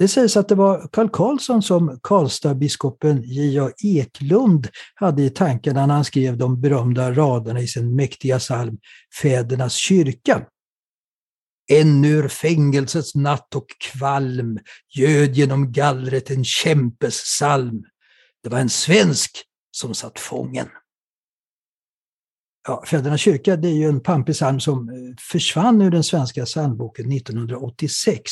Det 0.00 0.08
sägs 0.08 0.36
att 0.36 0.48
det 0.48 0.54
var 0.54 0.88
Karl 0.92 1.08
Karlsson 1.08 1.62
som 1.62 2.00
Karlstadbiskopen 2.02 3.22
J.A. 3.22 3.70
Eklund 3.84 4.68
hade 4.94 5.22
i 5.22 5.30
tankarna 5.30 5.86
när 5.86 5.94
han 5.94 6.04
skrev 6.04 6.36
de 6.36 6.60
berömda 6.60 7.12
raderna 7.12 7.60
i 7.60 7.66
sin 7.66 7.96
mäktiga 7.96 8.38
psalm 8.38 8.78
Fädernas 9.22 9.74
kyrka. 9.74 10.46
Ännu 11.70 12.08
ur 12.08 12.28
fängelsets 12.28 13.14
natt 13.14 13.54
och 13.54 13.66
kvalm 13.80 14.58
göd 14.96 15.34
genom 15.34 15.72
gallret 15.72 16.30
en 16.30 16.44
kämpes 16.44 17.22
psalm. 17.22 17.84
Det 18.42 18.48
var 18.48 18.58
en 18.58 18.70
svensk 18.70 19.44
som 19.70 19.94
satt 19.94 20.18
fången. 20.18 20.68
Ja, 22.68 22.84
Fädernas 22.86 23.20
kyrka 23.20 23.56
det 23.56 23.68
är 23.68 23.76
ju 23.76 23.88
en 23.88 24.00
pampig 24.00 24.34
psalm 24.34 24.60
som 24.60 24.88
eh, 24.88 24.94
försvann 25.32 25.82
ur 25.82 25.90
den 25.90 26.04
svenska 26.04 26.44
psalmboken 26.44 27.12
1986. 27.12 28.30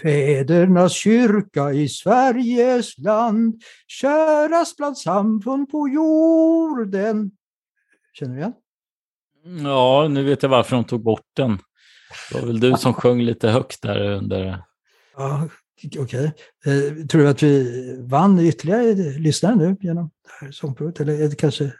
Fädernas 0.00 0.92
kyrka 0.92 1.72
i 1.72 1.88
Sveriges 1.88 2.98
land, 2.98 3.62
kärast 3.86 4.76
bland 4.76 4.98
samfund 4.98 5.70
på 5.70 5.88
jorden. 5.88 7.30
Känner 8.12 8.34
du 8.34 8.40
igen? 8.40 8.52
Ja, 9.64 10.08
nu 10.08 10.24
vet 10.24 10.42
jag 10.42 10.50
varför 10.50 10.76
de 10.76 10.84
tog 10.84 11.02
bort 11.02 11.26
den. 11.36 11.58
Det 12.32 12.40
var 12.40 12.46
väl 12.46 12.60
du 12.60 12.76
som 12.76 12.94
sjöng 12.94 13.20
lite 13.20 13.48
högt 13.48 13.82
där 13.82 14.00
under... 14.00 14.62
Ja, 15.16 15.48
okej. 15.98 16.00
Okay. 16.00 16.24
Eh, 16.66 17.06
tror 17.06 17.22
du 17.22 17.28
att 17.28 17.42
vi 17.42 17.96
vann 18.00 18.40
ytterligare 18.40 18.94
lyssnare 19.18 19.56
nu 19.56 19.76
genom 19.80 20.10
det 20.24 20.44
här 20.44 20.52
sångprovet? 20.52 21.00
Eller 21.00 21.20
är 21.20 21.28
det 21.28 21.36
kanske 21.36 21.72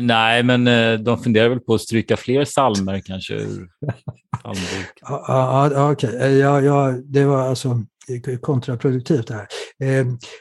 nej, 0.00 0.42
men 0.42 0.68
uh, 0.68 0.98
de 0.98 1.22
funderar 1.22 1.48
väl 1.48 1.60
på 1.60 1.74
att 1.74 1.80
stryka 1.80 2.16
fler 2.16 2.44
salmer 2.44 3.00
kanske 3.00 3.34
ur 3.34 3.68
psalmbok. 4.38 4.92
Ja, 5.00 5.70
ja, 5.72 5.92
okej. 5.92 6.16
Eh, 6.20 6.32
ja, 6.32 6.60
ja, 6.60 6.94
det 7.04 7.24
var 7.24 7.48
alltså 7.48 7.82
kontraproduktivt 8.40 9.26
det 9.26 9.34
här. 9.34 9.46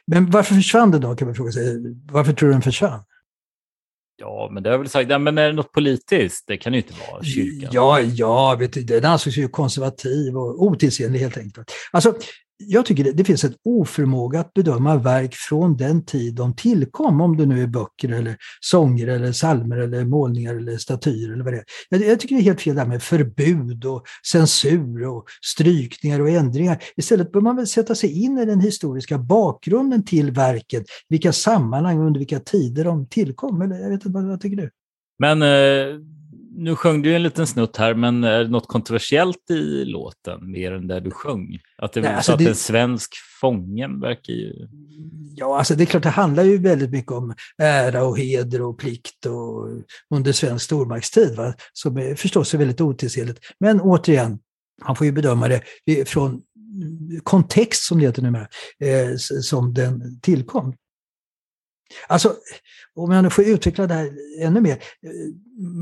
Men 0.07 0.29
varför 0.29 0.55
försvann 0.55 0.91
den 0.91 1.01
då, 1.01 1.15
kan 1.15 1.27
man 1.27 1.35
fråga 1.35 1.51
sig. 1.51 1.75
Varför 2.11 2.33
tror 2.33 2.49
du 2.49 2.53
den 2.53 2.61
försvann? 2.61 3.03
Ja, 4.17 4.49
men 4.51 4.63
det 4.63 4.69
har 4.69 4.77
väl 4.77 4.89
sagt, 4.89 5.09
ja, 5.09 5.19
men 5.19 5.37
är 5.37 5.47
det 5.47 5.53
något 5.53 5.71
politiskt? 5.71 6.43
Det 6.47 6.57
kan 6.57 6.73
ju 6.73 6.79
inte 6.79 6.93
vara 7.11 7.23
kyrkan. 7.23 7.69
Ja, 7.73 8.01
ja 8.01 8.55
vet 8.59 8.73
du, 8.73 8.83
den 8.83 9.05
ansågs 9.05 9.37
ju 9.37 9.47
konservativ 9.47 10.37
och 10.37 10.63
otidsenlig 10.63 11.19
helt 11.19 11.37
enkelt. 11.37 11.71
Alltså, 11.91 12.15
jag 12.57 12.85
tycker 12.85 13.03
det, 13.03 13.11
det, 13.11 13.23
finns 13.23 13.43
en 13.43 13.53
oförmåga 13.65 14.39
att 14.39 14.53
bedöma 14.53 14.97
verk 14.97 15.35
från 15.35 15.77
den 15.77 16.05
tid 16.05 16.35
de 16.35 16.55
tillkom, 16.55 17.21
om 17.21 17.37
det 17.37 17.45
nu 17.45 17.63
är 17.63 17.67
böcker 17.67 18.09
eller 18.09 18.37
sånger 18.61 19.07
eller 19.07 19.31
salmer 19.31 19.77
eller 19.77 20.05
målningar 20.05 20.55
eller 20.55 20.77
statyer 20.77 21.33
eller 21.33 21.43
vad 21.43 21.53
det 21.53 21.57
är. 21.57 21.65
Jag, 21.89 22.01
jag 22.01 22.19
tycker 22.19 22.35
det 22.35 22.41
är 22.41 22.43
helt 22.43 22.61
fel 22.61 22.75
där 22.75 22.85
med 22.85 23.03
förbud 23.03 23.85
och 23.85 24.03
censur 24.31 25.07
och 25.07 25.25
strykningar 25.41 26.19
och 26.19 26.29
ändringar. 26.29 26.83
Istället 26.97 27.31
bör 27.31 27.41
man 27.41 27.55
väl 27.55 27.67
sätta 27.67 27.95
sig 27.95 28.23
in 28.23 28.37
i 28.37 28.45
den 28.45 28.59
historiska 28.59 29.17
bakgrunden 29.17 30.05
till 30.05 30.31
verken, 30.31 30.85
vilka 31.09 31.33
sammanhang 31.33 31.99
och 31.99 32.05
under 32.05 32.19
vilka 32.19 32.39
tider 32.39 32.83
de 32.83 33.07
tillkom. 33.07 33.61
Eller, 33.61 33.75
jag 33.75 33.89
vet 33.89 34.05
inte, 34.05 34.09
vad, 34.09 34.27
vad 34.27 34.41
tycker 34.41 34.57
du? 34.57 34.69
Men 35.19 35.41
eh, 35.41 35.99
nu 36.57 36.75
sjöng 36.75 37.01
du 37.01 37.15
en 37.15 37.23
liten 37.23 37.47
snutt 37.47 37.77
här, 37.77 37.93
men 37.93 38.23
är 38.23 38.43
det 38.43 38.49
något 38.49 38.67
kontroversiellt 38.67 39.51
i 39.51 39.85
låten 39.85 40.51
mer 40.51 40.71
än 40.71 40.87
det 40.87 40.99
du 40.99 41.11
sjöng? 41.11 41.59
Att 41.77 41.93
det, 41.93 42.01
Nej, 42.01 42.13
alltså 42.13 42.33
att 42.33 42.39
det... 42.39 42.47
en 42.47 42.55
svensk 42.55 43.15
fången 43.41 43.99
verkar 43.99 44.33
ju... 44.33 44.67
Ja, 45.35 45.57
alltså 45.57 45.75
det 45.75 45.83
är 45.83 45.85
klart, 45.85 46.03
det 46.03 46.09
handlar 46.09 46.43
ju 46.43 46.57
väldigt 46.57 46.91
mycket 46.91 47.11
om 47.11 47.33
ära 47.57 48.03
och 48.03 48.19
heder 48.19 48.61
och 48.61 48.79
plikt 48.79 49.25
och 49.25 49.67
under 50.15 50.31
svensk 50.31 50.65
stormaktstid, 50.65 51.35
va? 51.35 51.53
som 51.73 51.97
är, 51.97 52.15
förstås 52.15 52.53
är 52.53 52.57
väldigt 52.57 52.81
otidsenligt. 52.81 53.39
Men 53.59 53.81
återigen, 53.81 54.39
han 54.81 54.95
får 54.95 55.05
ju 55.05 55.11
bedöma 55.11 55.59
det 55.85 56.09
från 56.09 56.41
kontext, 57.23 57.83
som 57.83 57.99
det 57.99 58.05
heter 58.05 58.21
numera, 58.21 58.47
eh, 58.79 59.15
som 59.17 59.73
den 59.73 60.19
tillkom. 60.21 60.73
Alltså, 62.07 62.35
om 62.95 63.11
jag 63.11 63.23
nu 63.23 63.29
får 63.29 63.43
utveckla 63.43 63.87
det 63.87 63.93
här 63.93 64.11
ännu 64.39 64.61
mer. 64.61 64.77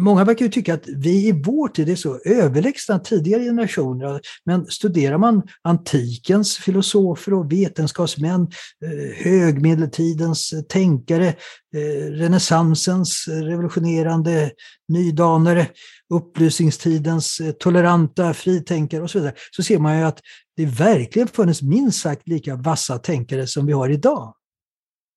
Många 0.04 0.24
verkar 0.24 0.46
ju 0.46 0.52
tycka 0.52 0.74
att 0.74 0.88
vi 0.88 1.28
i 1.28 1.42
vår 1.46 1.68
tid 1.68 1.90
är 1.90 1.96
så 1.96 2.20
överlägsna 2.26 3.00
tidigare 3.00 3.44
generationer. 3.44 4.22
Men 4.46 4.66
studerar 4.66 5.18
man 5.18 5.42
antikens 5.62 6.58
filosofer 6.58 7.34
och 7.34 7.52
vetenskapsmän, 7.52 8.42
eh, 8.42 9.26
högmedeltidens 9.26 10.54
tänkare, 10.70 11.28
eh, 11.76 12.12
renässansens 12.12 13.28
revolutionerande 13.28 14.52
nydanare, 14.88 15.68
upplysningstidens 16.14 17.40
eh, 17.40 17.52
toleranta 17.52 18.34
fritänkare 18.34 19.02
och 19.02 19.10
så 19.10 19.20
vidare, 19.20 19.36
så 19.52 19.64
ser 19.64 19.80
man 19.80 19.98
ju 19.98 20.04
att 20.04 20.20
det 20.58 20.66
verkligen 20.66 21.28
funnits 21.28 21.62
minst 21.62 22.02
sagt 22.02 22.28
lika 22.28 22.56
vassa 22.56 22.98
tänkare 22.98 23.48
som 23.48 23.66
vi 23.66 23.74
har 23.74 23.90
idag. 23.90 24.34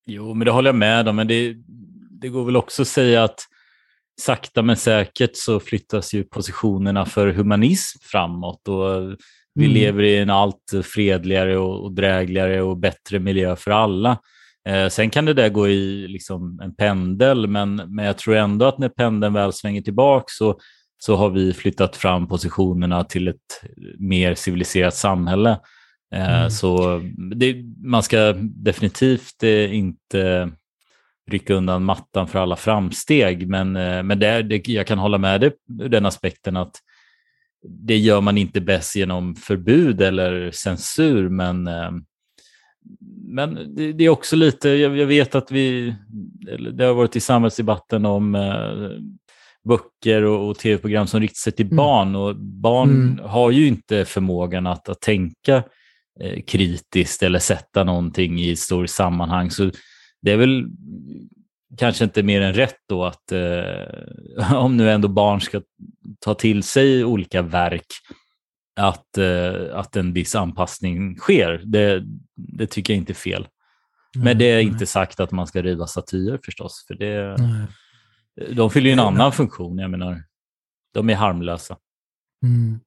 Jo, 0.06 0.34
men 0.34 0.44
det 0.44 0.50
håller 0.50 0.68
jag 0.68 0.76
med 0.76 1.08
om. 1.08 1.16
Men 1.16 1.26
det, 1.26 1.54
det 2.20 2.28
går 2.28 2.44
väl 2.44 2.56
också 2.56 2.82
att 2.82 2.88
säga 2.88 3.24
att 3.24 3.40
sakta 4.20 4.62
men 4.62 4.76
säkert 4.76 5.30
så 5.34 5.60
flyttas 5.60 6.14
ju 6.14 6.24
positionerna 6.24 7.06
för 7.06 7.32
humanism 7.32 7.98
framåt 8.02 8.68
och 8.68 9.16
vi 9.54 9.64
mm. 9.64 9.74
lever 9.74 10.02
i 10.02 10.18
en 10.18 10.30
allt 10.30 10.72
fredligare 10.84 11.58
och, 11.58 11.84
och 11.84 11.92
drägligare 11.92 12.62
och 12.62 12.76
bättre 12.76 13.18
miljö 13.18 13.56
för 13.56 13.70
alla. 13.70 14.18
Eh, 14.68 14.88
sen 14.88 15.10
kan 15.10 15.24
det 15.24 15.34
där 15.34 15.48
gå 15.48 15.68
i 15.68 16.08
liksom 16.08 16.60
en 16.62 16.74
pendel, 16.74 17.46
men, 17.46 17.74
men 17.76 18.04
jag 18.04 18.18
tror 18.18 18.36
ändå 18.36 18.66
att 18.66 18.78
när 18.78 18.88
pendeln 18.88 19.34
väl 19.34 19.52
svänger 19.52 19.82
tillbaka 19.82 20.24
så, 20.28 20.58
så 20.98 21.16
har 21.16 21.30
vi 21.30 21.52
flyttat 21.52 21.96
fram 21.96 22.28
positionerna 22.28 23.04
till 23.04 23.28
ett 23.28 23.62
mer 23.98 24.34
civiliserat 24.34 24.94
samhälle. 24.94 25.58
Eh, 26.14 26.38
mm. 26.38 26.50
Så 26.50 27.00
det, 27.36 27.56
man 27.82 28.02
ska 28.02 28.32
definitivt 28.38 29.42
eh, 29.42 29.74
inte 29.74 30.50
rycka 31.30 31.54
undan 31.54 31.84
mattan 31.84 32.28
för 32.28 32.38
alla 32.38 32.56
framsteg, 32.56 33.48
men, 33.48 33.76
eh, 33.76 34.02
men 34.02 34.18
det, 34.18 34.42
det, 34.42 34.68
jag 34.68 34.86
kan 34.86 34.98
hålla 34.98 35.18
med 35.18 35.40
dig 35.40 35.52
den 35.66 36.06
aspekten 36.06 36.56
att 36.56 36.76
det 37.68 37.96
gör 37.96 38.20
man 38.20 38.38
inte 38.38 38.60
bäst 38.60 38.96
genom 38.96 39.34
förbud 39.34 40.00
eller 40.00 40.50
censur, 40.50 41.28
men, 41.28 41.68
men 43.28 43.74
det, 43.76 43.92
det 43.92 44.04
är 44.04 44.08
också 44.08 44.36
lite, 44.36 44.68
jag, 44.68 44.96
jag, 44.96 45.06
vet 45.06 45.34
att 45.34 45.50
vi, 45.50 45.94
det 46.72 46.84
har 46.84 46.94
varit 46.94 47.16
i 47.16 47.20
samhällsdebatten 47.20 48.06
om 48.06 48.36
böcker 49.68 50.24
och, 50.24 50.48
och 50.48 50.58
tv-program 50.58 51.06
som 51.06 51.20
riktar 51.20 51.38
sig 51.38 51.52
till 51.52 51.66
mm. 51.66 51.76
barn 51.76 52.16
och 52.16 52.36
barn 52.36 52.90
mm. 52.90 53.18
har 53.24 53.50
ju 53.50 53.66
inte 53.66 54.04
förmågan 54.04 54.66
att, 54.66 54.88
att 54.88 55.00
tänka 55.00 55.62
kritiskt 56.46 57.22
eller 57.22 57.38
sätta 57.38 57.84
någonting 57.84 58.38
i 58.38 58.52
ett 58.52 58.58
stort 58.58 58.90
sammanhang. 58.90 59.50
Så 59.50 59.70
det 60.22 60.32
är 60.32 60.36
väl 60.36 60.66
kanske 61.78 62.04
inte 62.04 62.22
mer 62.22 62.40
än 62.40 62.54
rätt 62.54 62.78
då 62.88 63.04
att 63.04 63.32
eh, 63.32 64.54
om 64.54 64.76
nu 64.76 64.90
ändå 64.90 65.08
barn 65.08 65.40
ska 65.40 65.60
ta 66.20 66.34
till 66.34 66.62
sig 66.62 67.04
olika 67.04 67.42
verk, 67.42 67.86
att, 68.80 69.18
eh, 69.18 69.78
att 69.78 69.96
en 69.96 70.12
viss 70.12 70.34
anpassning 70.34 71.16
sker. 71.16 71.62
Det, 71.64 72.02
det 72.34 72.66
tycker 72.66 72.94
jag 72.94 72.98
inte 72.98 73.12
är 73.12 73.14
fel. 73.14 73.48
Men 74.14 74.38
det 74.38 74.44
är 74.44 74.60
inte 74.60 74.86
sagt 74.86 75.20
att 75.20 75.32
man 75.32 75.46
ska 75.46 75.62
riva 75.62 75.86
statyer 75.86 76.38
förstås, 76.44 76.84
för 76.88 76.94
det, 76.94 77.36
de 78.50 78.70
fyller 78.70 78.86
ju 78.86 78.92
en 78.92 79.00
annan 79.00 79.32
funktion. 79.32 79.78
Jag 79.78 79.90
menar, 79.90 80.22
de 80.94 81.10
är 81.10 81.14
harmlösa. 81.14 81.76
Mm. 82.46 82.80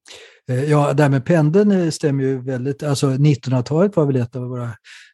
Eh, 0.50 0.64
ja, 0.64 0.94
det 0.94 1.04
här 1.04 1.10
med 1.10 1.26
pendeln 1.26 1.72
eh, 1.72 1.90
stämmer 1.90 2.24
ju 2.24 2.42
väldigt. 2.42 2.84
Alltså 2.84 3.10
1900-talet 3.10 3.96
var 3.96 4.06
väl 4.06 4.16
ett 4.16 4.36
av 4.36 4.44
våra 4.44 4.72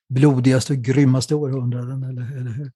blodigaste 0.09 0.73
och 0.73 0.79
grymmaste 0.79 1.35
århundraden, 1.35 2.03
eller, 2.03 2.37
eller 2.37 2.51
hur? 2.51 2.71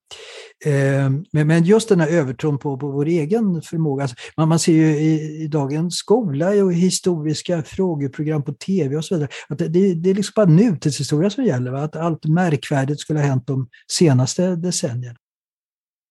Eh, 0.66 1.10
men, 1.32 1.48
men 1.48 1.64
just 1.64 1.90
den 1.90 2.00
här 2.00 2.08
övertron 2.08 2.58
på, 2.58 2.78
på 2.78 2.92
vår 2.92 3.06
egen 3.06 3.62
förmåga. 3.62 4.04
Alltså, 4.04 4.16
man, 4.38 4.50
man 4.50 4.60
ser 4.60 4.74
ju 4.74 4.86
i, 4.86 5.44
i 5.44 5.48
dagens 5.48 5.96
skola 5.96 6.50
och 6.50 6.74
historiska 6.74 7.64
frågeprogram 7.64 8.44
på 8.44 8.54
tv 8.54 8.96
och 8.98 9.06
så 9.06 9.16
vidare, 9.16 9.30
att 9.50 9.58
det, 9.58 9.68
det, 9.68 9.94
det 9.94 10.10
är 10.10 10.16
liksom 10.16 10.34
bara 10.36 10.46
nutidshistoria 10.46 11.30
som 11.30 11.44
gäller. 11.44 11.72
Va? 11.72 11.84
Att 11.84 11.96
allt 11.96 12.26
märkvärdigt 12.26 13.00
skulle 13.00 13.20
ha 13.20 13.28
hänt 13.28 13.48
de 13.48 13.68
senaste 13.92 14.56
decennierna. 14.56 15.18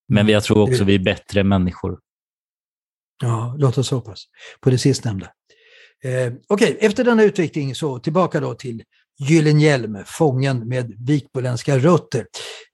Men 0.09 0.29
jag 0.29 0.43
tror 0.43 0.71
också 0.71 0.85
vi 0.85 0.95
är 0.95 0.99
bättre 0.99 1.45
människor. 1.45 1.99
Ja, 3.23 3.57
låt 3.59 3.79
oss 3.79 3.91
hoppas 3.91 4.25
på 4.61 4.71
det 4.71 4.79
sistnämnda. 4.79 5.27
Eh, 6.05 6.33
Okej, 6.49 6.75
okay, 6.75 6.87
efter 6.87 7.05
denna 7.05 7.23
utveckling 7.23 7.75
så 7.75 7.99
tillbaka 7.99 8.41
då 8.41 8.55
till 8.55 8.83
Gyllenhielm, 9.21 9.99
fången 10.07 10.69
med 10.69 10.95
vikboländska 10.99 11.79
rötter. 11.79 12.27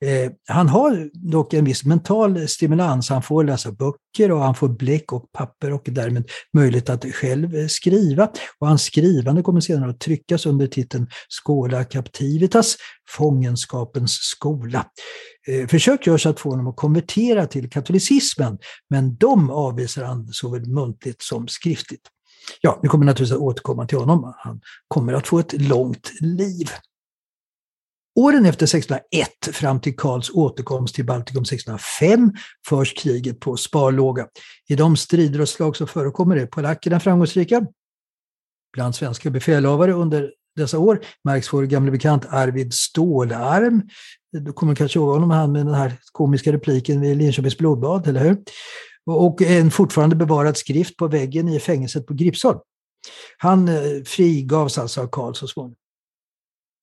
Eh, 0.04 0.32
han 0.48 0.68
har 0.68 1.10
dock 1.30 1.52
en 1.54 1.64
viss 1.64 1.84
mental 1.84 2.48
stimulans. 2.48 3.08
Han 3.08 3.22
får 3.22 3.44
läsa 3.44 3.72
böcker 3.72 4.32
och 4.32 4.40
han 4.40 4.54
får 4.54 4.68
bläck 4.68 5.12
och 5.12 5.32
papper 5.32 5.72
och 5.72 5.82
därmed 5.84 6.30
möjlighet 6.52 6.88
att 6.88 7.04
själv 7.04 7.54
eh, 7.56 7.66
skriva. 7.66 8.28
Och 8.58 8.68
hans 8.68 8.82
skrivande 8.82 9.42
kommer 9.42 9.60
senare 9.60 9.90
att 9.90 10.00
tryckas 10.00 10.46
under 10.46 10.66
titeln 10.66 11.06
Skola 11.28 11.84
Captivitas, 11.84 12.76
Fångenskapens 13.08 14.12
skola. 14.12 14.86
Eh, 15.46 15.66
försök 15.66 16.06
görs 16.06 16.26
att 16.26 16.40
få 16.40 16.50
honom 16.50 16.66
att 16.66 16.76
konvertera 16.76 17.46
till 17.46 17.70
katolicismen, 17.70 18.58
men 18.90 19.16
de 19.16 19.50
avvisar 19.50 20.04
han 20.04 20.28
såväl 20.32 20.66
muntligt 20.66 21.22
som 21.22 21.48
skriftligt. 21.48 22.08
Ja, 22.60 22.78
vi 22.82 22.88
kommer 22.88 23.06
naturligtvis 23.06 23.36
att 23.36 23.42
återkomma 23.42 23.86
till 23.86 23.98
honom. 23.98 24.34
Han 24.38 24.60
kommer 24.88 25.12
att 25.12 25.26
få 25.26 25.38
ett 25.38 25.52
långt 25.52 26.12
liv. 26.20 26.70
Åren 28.16 28.46
efter 28.46 28.66
1601 28.66 29.28
fram 29.52 29.80
till 29.80 29.96
Karls 29.96 30.30
återkomst 30.30 30.94
till 30.94 31.04
Baltikum 31.04 31.42
1605 31.42 32.32
förs 32.66 32.94
kriget 32.94 33.40
på 33.40 33.56
sparlåga. 33.56 34.26
I 34.68 34.74
de 34.74 34.96
strider 34.96 35.40
och 35.40 35.48
slag 35.48 35.76
som 35.76 35.86
förekommer 35.86 36.36
är 36.36 36.46
polackerna 36.46 37.00
framgångsrika. 37.00 37.66
Bland 38.72 38.94
svenska 38.94 39.30
befälhavare 39.30 39.92
under 39.92 40.32
dessa 40.56 40.78
år 40.78 41.00
märks 41.24 41.52
vår 41.52 41.62
gamle 41.62 41.90
bekant 41.90 42.26
Arvid 42.30 42.74
Stålarm. 42.74 43.82
Du 44.32 44.52
kommer 44.52 44.74
kanske 44.74 44.98
ihåg 44.98 45.08
honom, 45.08 45.30
han 45.30 45.52
med 45.52 45.66
den 45.66 45.74
här 45.74 45.92
komiska 46.12 46.52
repliken 46.52 47.00
vid 47.00 47.16
Linköpings 47.16 47.58
blodbad, 47.58 48.08
eller 48.08 48.20
hur? 48.20 48.36
och 49.06 49.42
en 49.42 49.70
fortfarande 49.70 50.16
bevarad 50.16 50.56
skrift 50.56 50.96
på 50.96 51.08
väggen 51.08 51.48
i 51.48 51.60
fängelset 51.60 52.06
på 52.06 52.14
Gripsholm. 52.14 52.58
Han 53.38 53.68
eh, 53.68 54.02
frigavs 54.06 54.78
alltså 54.78 55.00
av 55.00 55.06
Karl 55.06 55.34
så 55.34 55.46
småningom. 55.46 55.76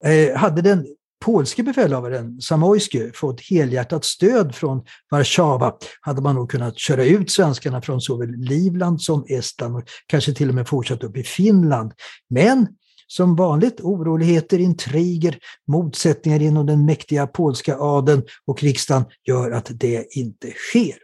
Eh, 0.06 0.38
hade 0.38 0.62
den 0.62 0.88
polske 1.26 1.64
befälhavaren 1.64 2.42
Samojsky 2.42 3.12
fått 3.14 3.42
helhjärtat 3.42 4.06
stöd 4.06 4.56
från 4.56 4.82
Warszawa 5.12 5.78
hade 6.02 6.22
man 6.22 6.36
nog 6.36 6.52
kunnat 6.52 6.80
köra 6.80 7.06
ut 7.06 7.32
svenskarna 7.32 7.82
från 7.82 8.02
såväl 8.02 8.30
Livland 8.30 9.02
som 9.02 9.26
Estland 9.28 9.76
och 9.76 9.84
kanske 10.08 10.34
till 10.34 10.50
och 10.50 10.56
med 10.56 10.68
fortsatt 10.68 11.04
upp 11.04 11.18
i 11.18 11.24
Finland. 11.24 11.94
Men 12.30 12.68
som 13.12 13.36
vanligt 13.36 13.82
oroligheter, 13.82 14.60
intriger, 14.60 15.39
motsättningar 15.67 16.41
inom 16.41 16.65
den 16.65 16.86
mäktiga 16.86 17.28
polska 17.28 17.78
adeln 17.78 18.24
och 18.45 18.63
riksdagen 18.63 19.06
gör 19.28 19.52
att 19.52 19.67
det 19.71 20.17
inte 20.17 20.52
sker. 20.52 20.97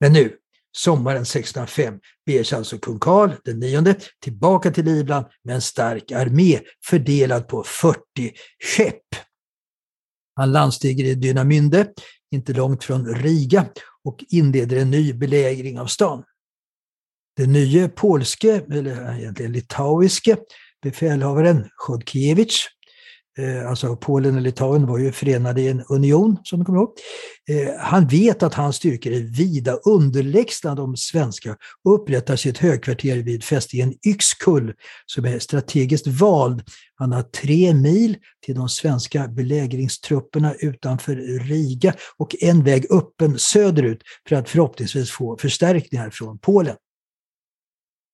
Men 0.00 0.12
nu, 0.12 0.36
sommaren 0.76 1.22
1605, 1.22 2.00
beger 2.26 2.44
sig 2.44 2.58
alltså 2.58 2.78
kung 2.78 2.98
Karl 2.98 3.30
den 3.44 3.60
nionde 3.60 3.96
tillbaka 4.20 4.70
till 4.70 4.84
Livland 4.84 5.26
med 5.44 5.54
en 5.54 5.60
stark 5.60 6.12
armé 6.12 6.60
fördelad 6.84 7.48
på 7.48 7.64
40 7.64 7.98
skepp. 8.64 9.02
Han 10.36 10.52
landstiger 10.52 11.04
i 11.04 11.14
Dynamynde, 11.14 11.92
inte 12.30 12.52
långt 12.52 12.84
från 12.84 13.14
Riga, 13.14 13.66
och 14.04 14.24
inleder 14.28 14.76
en 14.76 14.90
ny 14.90 15.12
belägring 15.12 15.80
av 15.80 15.86
stan. 15.86 16.24
Den 17.36 17.52
nya 17.52 17.88
polske, 17.88 18.62
eller 18.70 19.10
eh, 19.10 19.18
egentligen 19.18 19.52
litauiske, 19.52 20.36
befälhavaren 20.82 21.68
Chodkiewicz 21.76 22.66
eh, 23.38 23.68
alltså 23.68 23.96
Polen 23.96 24.36
och 24.36 24.42
Litauen 24.42 24.86
var 24.86 24.98
ju 24.98 25.12
förenade 25.12 25.60
i 25.60 25.68
en 25.68 25.82
union, 25.88 26.38
som 26.42 26.58
du 26.58 26.64
kommer 26.64 26.78
ihåg. 26.78 26.92
Eh, 27.50 27.74
han 27.78 28.06
vet 28.06 28.42
att 28.42 28.54
hans 28.54 28.76
styrkor 28.76 29.12
är 29.12 29.20
vida 29.20 29.72
underlägsna 29.72 30.74
de 30.74 30.96
svenska 30.96 31.56
och 31.84 31.94
upprättar 31.94 32.36
sitt 32.36 32.58
högkvarter 32.58 33.16
vid 33.16 33.44
fästningen 33.44 33.94
Yxkull 34.06 34.74
som 35.06 35.24
är 35.24 35.38
strategiskt 35.38 36.06
vald. 36.06 36.62
Han 36.94 37.12
har 37.12 37.22
tre 37.22 37.74
mil 37.74 38.16
till 38.46 38.54
de 38.54 38.68
svenska 38.68 39.28
belägringstrupperna 39.28 40.54
utanför 40.54 41.16
Riga 41.48 41.94
och 42.16 42.36
en 42.40 42.64
väg 42.64 42.86
öppen 42.90 43.38
söderut 43.38 44.02
för 44.28 44.36
att 44.36 44.48
förhoppningsvis 44.48 45.10
få 45.10 45.38
förstärkningar 45.38 46.10
från 46.10 46.38
Polen. 46.38 46.76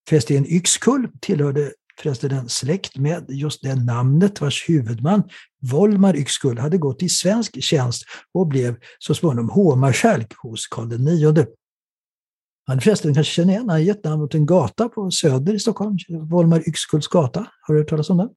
Fästningen 0.09 0.47
Yxkull 0.47 1.09
tillhörde 1.21 1.73
förresten 2.01 2.31
en 2.31 2.49
släkt 2.49 2.97
med 2.97 3.25
just 3.29 3.62
det 3.62 3.75
namnet 3.75 4.40
vars 4.40 4.68
huvudman, 4.68 5.23
Volmar 5.62 6.16
Yxkull, 6.16 6.59
hade 6.59 6.79
gått 6.79 7.03
i 7.03 7.09
svensk 7.09 7.62
tjänst 7.62 8.05
och 8.35 8.47
blev 8.47 8.77
så 8.99 9.14
småningom 9.14 9.51
hovmarskalk 9.51 10.35
hos 10.37 10.66
Karl 10.66 10.92
IX. 10.92 11.51
Han 12.66 12.81
förresten 12.81 13.14
kanske 13.14 13.33
känner 13.33 13.53
igen, 13.53 13.61
han 13.61 13.71
har 13.71 13.79
gett 13.79 14.05
namn 14.05 14.23
åt 14.23 14.35
en 14.35 14.47
gata 14.47 14.88
på 14.88 15.11
Söder 15.11 15.55
i 15.55 15.59
Stockholm, 15.59 15.97
Volmar 16.09 16.68
Yxkulls 16.68 17.09
gata. 17.09 17.47
Har 17.61 17.75
du 17.75 17.81
hört 17.81 17.88
talas 17.88 18.11
om 18.11 18.16
den? 18.16 18.29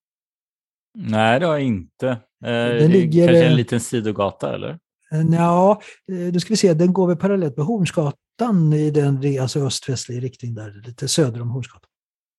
Nej, 0.97 1.39
det 1.39 1.45
har 1.45 1.53
jag 1.53 1.63
inte. 1.63 2.07
Eh, 2.09 2.19
den 2.51 2.91
ligger, 2.91 3.27
kanske 3.27 3.45
en 3.45 3.55
liten 3.55 3.79
sidogata 3.79 4.55
eller? 4.55 4.79
Eh, 5.13 5.25
ja, 5.31 5.81
nu 6.07 6.27
eh, 6.27 6.33
ska 6.33 6.49
vi 6.49 6.57
se, 6.57 6.73
den 6.73 6.93
går 6.93 7.07
väl 7.07 7.17
parallellt 7.17 7.57
med 7.57 7.65
Hornsgatan 7.65 8.73
i 8.73 8.91
den 8.91 9.41
alltså 9.41 9.59
öst-västlig 9.59 10.23
riktning 10.23 10.53
där, 10.53 10.81
lite 10.85 11.07
söder 11.07 11.41
om 11.41 11.49
Hornsgatan. 11.49 11.87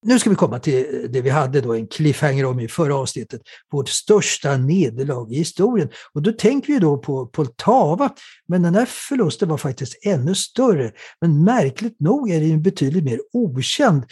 Nu 0.06 0.18
ska 0.18 0.30
vi 0.30 0.36
komma 0.36 0.58
till 0.58 1.02
eh, 1.02 1.10
det 1.10 1.20
vi 1.20 1.30
hade 1.30 1.60
då 1.60 1.74
en 1.74 1.86
cliffhanger 1.86 2.44
om 2.44 2.60
i 2.60 2.68
förra 2.68 2.96
avsnittet, 2.96 3.40
vårt 3.72 3.88
största 3.88 4.56
nederlag 4.56 5.32
i 5.32 5.36
historien. 5.36 5.88
Och 6.12 6.22
då 6.22 6.32
tänker 6.32 6.72
vi 6.72 6.78
då 6.78 6.98
på 6.98 7.26
Poltava, 7.26 8.14
men 8.48 8.62
den 8.62 8.74
här 8.74 8.86
förlusten 8.86 9.48
var 9.48 9.58
faktiskt 9.58 10.06
ännu 10.06 10.34
större. 10.34 10.92
Men 11.20 11.44
märkligt 11.44 12.00
nog 12.00 12.30
är 12.30 12.40
den 12.40 12.62
betydligt 12.62 13.04
mer 13.04 13.20
okänd. 13.32 14.04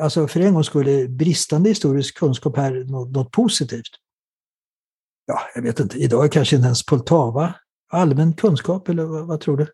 Alltså 0.00 0.28
för 0.28 0.40
en 0.40 0.54
gång 0.54 0.64
skulle 0.64 1.08
bristande 1.08 1.68
historisk 1.68 2.18
kunskap 2.18 2.56
här 2.56 2.84
något, 2.84 3.10
något 3.10 3.30
positivt. 3.30 3.90
Ja, 5.26 5.40
jag 5.54 5.62
vet 5.62 5.80
inte, 5.80 5.98
idag 5.98 6.24
är 6.24 6.28
kanske 6.28 6.56
inte 6.56 6.66
ens 6.66 6.86
Poltava 6.86 7.54
allmän 7.88 8.32
kunskap, 8.32 8.88
eller 8.88 9.04
vad, 9.04 9.26
vad 9.26 9.40
tror 9.40 9.56
du? 9.56 9.66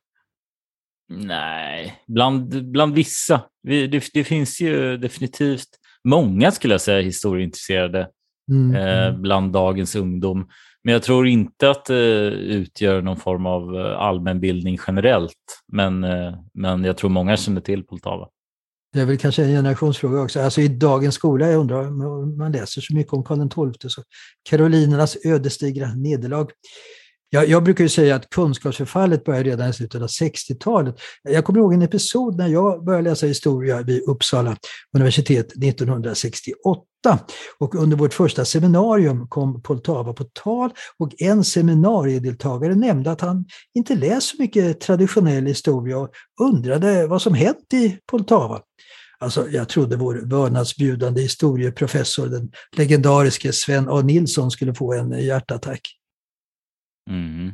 Nej, 1.09 2.03
bland, 2.07 2.70
bland 2.70 2.94
vissa. 2.94 3.42
Det, 3.62 3.87
det, 3.87 4.25
finns 4.25 4.61
ju 4.61 4.96
definitivt 4.96 5.68
många, 6.05 6.51
skulle 6.51 6.75
jag 6.75 6.81
säga, 6.81 7.01
historieintresserade 7.01 8.09
mm. 8.51 8.75
eh, 8.77 9.07
mm. 9.07 9.22
bland 9.22 9.53
dagens 9.53 9.96
ungdom. 9.96 10.48
Men 10.85 10.92
jag 10.92 11.03
tror 11.03 11.27
inte 11.27 11.70
att 11.70 11.85
det 11.85 12.31
utgör 12.31 13.03
någon 13.03 13.16
form 13.16 13.46
av 13.46 13.77
eh, 13.77 13.98
allmänbildning 13.98 14.79
generellt. 14.87 15.62
Men, 15.72 16.05
eh, 16.05 16.35
men 16.55 16.85
jag 16.85 16.96
tror 16.96 17.11
många 17.11 17.37
känner 17.37 17.61
till 17.61 17.85
Poltava. 17.85 18.29
Det 18.92 19.01
är 19.01 19.07
väl 19.07 19.18
kanske 19.18 19.42
en 19.42 19.51
generationsfråga 19.51 20.20
också. 20.20 20.40
Alltså 20.40 20.61
i 20.61 20.68
dagens 20.68 21.14
skola, 21.14 21.46
jag 21.46 21.61
undrar 21.61 21.88
om 21.88 22.38
man 22.38 22.53
läser 22.53 22.81
så 22.81 22.94
mycket 22.94 23.12
om 23.12 23.25
Karl 23.25 23.72
XII, 23.72 23.90
så 23.90 24.03
Karolinernas 24.51 25.16
ödesdigra 25.25 25.94
nederlag. 25.94 26.46
Jag, 27.34 27.48
jag, 27.48 27.62
brukar 27.62 27.84
ju 27.84 27.88
säga 27.88 28.14
att 28.16 28.30
kunskapsförfallet 28.30 29.24
började 29.24 29.50
redan 29.50 29.70
i 29.70 29.72
slutet 29.72 30.02
av 30.02 30.08
60-talet. 30.08 30.94
Jag 31.22 31.44
kommer 31.44 31.58
ihåg 31.58 31.74
en 31.74 31.82
episod 31.82 32.36
när 32.36 32.48
jag 32.48 32.84
började 32.84 33.10
läsa 33.10 33.26
historia 33.26 33.82
vid 33.82 34.02
Uppsala 34.02 34.56
universitet 34.96 35.46
1968. 35.46 37.18
Och 37.58 37.74
under 37.74 37.96
vårt 37.96 38.14
första 38.14 38.44
seminarium 38.44 39.28
kom 39.28 39.62
Poltava 39.62 40.12
på 40.12 40.24
tal 40.24 40.70
och 40.98 41.12
en 41.18 41.44
seminariedeltagare 41.44 42.74
nämnde 42.74 43.10
att 43.10 43.20
han 43.20 43.44
inte 43.74 43.94
läst 43.94 44.28
så 44.28 44.36
mycket 44.38 44.80
traditionell 44.80 45.46
historia 45.46 45.98
och 45.98 46.10
undrade 46.40 47.06
vad 47.06 47.22
som 47.22 47.34
hänt 47.34 47.72
i 47.74 47.98
Poltava. 48.10 48.60
Alltså, 49.18 49.48
jag 49.50 49.68
trodde 49.68 49.96
vår 49.96 50.14
vördnadsbjudande 50.24 51.20
historieprofessor, 51.20 52.26
den 52.26 52.50
legendariske 52.76 53.52
Sven 53.52 53.88
A. 53.88 54.00
Nilsson, 54.00 54.50
skulle 54.50 54.74
få 54.74 54.92
en 54.92 55.24
hjärtattack. 55.24 56.01
Mm. 57.10 57.52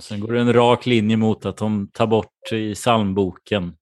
Sen 0.00 0.20
går 0.20 0.32
det 0.32 0.40
en 0.40 0.52
rak 0.52 0.86
linje 0.86 1.16
mot 1.16 1.46
att 1.46 1.56
de 1.56 1.90
tar 1.92 2.06
bort 2.06 2.52
i 2.52 2.74
psalmboken. 2.74 3.72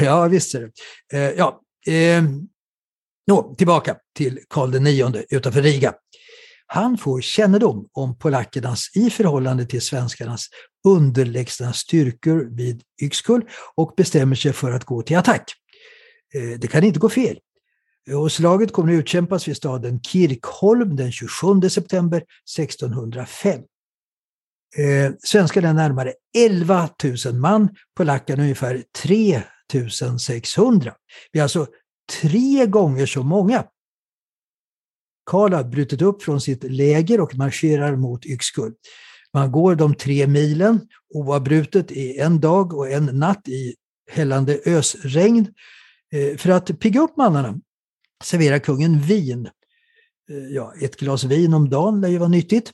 Ja, 0.00 0.28
visst 0.30 0.54
är 0.54 0.60
det. 0.60 0.72
Eh, 1.18 1.30
ja, 1.38 1.60
eh, 1.86 2.24
nå, 3.26 3.54
tillbaka 3.54 3.96
till 4.16 4.40
Karl 4.48 4.86
IX 4.86 5.26
utanför 5.30 5.62
Riga. 5.62 5.94
Han 6.66 6.98
får 6.98 7.20
kännedom 7.20 7.88
om 7.92 8.18
polackernas 8.18 8.96
i 8.96 9.10
förhållande 9.10 9.66
till 9.66 9.82
svenskarnas 9.82 10.46
underlägsna 10.88 11.72
styrkor 11.72 12.48
vid 12.50 12.82
Yxkull 13.02 13.42
och 13.74 13.94
bestämmer 13.96 14.36
sig 14.36 14.52
för 14.52 14.72
att 14.72 14.84
gå 14.84 15.02
till 15.02 15.16
attack. 15.16 15.52
Eh, 16.34 16.58
det 16.58 16.68
kan 16.68 16.84
inte 16.84 16.98
gå 16.98 17.08
fel. 17.08 17.38
Och 18.14 18.32
slaget 18.32 18.72
kommer 18.72 18.92
att 18.92 18.98
utkämpas 18.98 19.48
vid 19.48 19.56
staden 19.56 20.00
Kirkholm 20.00 20.96
den 20.96 21.12
27 21.12 21.68
september 21.70 22.24
1605. 22.58 23.62
Eh, 24.76 25.12
svenskarna 25.24 25.68
är 25.68 25.74
närmare 25.74 26.12
11 26.36 26.88
000 27.24 27.34
man, 27.34 27.68
polackerna 27.96 28.42
ungefär 28.42 28.82
3 29.02 29.42
600. 30.20 30.94
Vi 31.32 31.38
är 31.38 31.42
alltså 31.42 31.66
tre 32.22 32.66
gånger 32.66 33.06
så 33.06 33.22
många. 33.22 33.64
Karl 35.26 35.52
har 35.52 35.64
brutit 35.64 36.02
upp 36.02 36.22
från 36.22 36.40
sitt 36.40 36.64
läger 36.64 37.20
och 37.20 37.34
marscherar 37.34 37.96
mot 37.96 38.26
Yxkull. 38.26 38.74
Man 39.32 39.52
går 39.52 39.74
de 39.74 39.94
tre 39.94 40.26
milen 40.26 40.80
oavbrutet 41.14 41.92
i 41.92 42.18
en 42.18 42.40
dag 42.40 42.74
och 42.74 42.90
en 42.90 43.04
natt 43.04 43.48
i 43.48 43.74
hällande 44.10 44.60
ösregn. 44.66 45.54
Eh, 46.12 46.36
för 46.36 46.50
att 46.50 46.80
pigga 46.80 47.00
upp 47.00 47.16
mannarna 47.16 47.60
serverar 48.24 48.58
kungen 48.58 49.00
vin. 49.00 49.46
Eh, 50.30 50.36
ja, 50.36 50.74
ett 50.80 50.96
glas 50.96 51.24
vin 51.24 51.54
om 51.54 51.70
dagen 51.70 52.00
lär 52.00 52.08
ju 52.08 52.18
vara 52.18 52.28
nyttigt. 52.28 52.72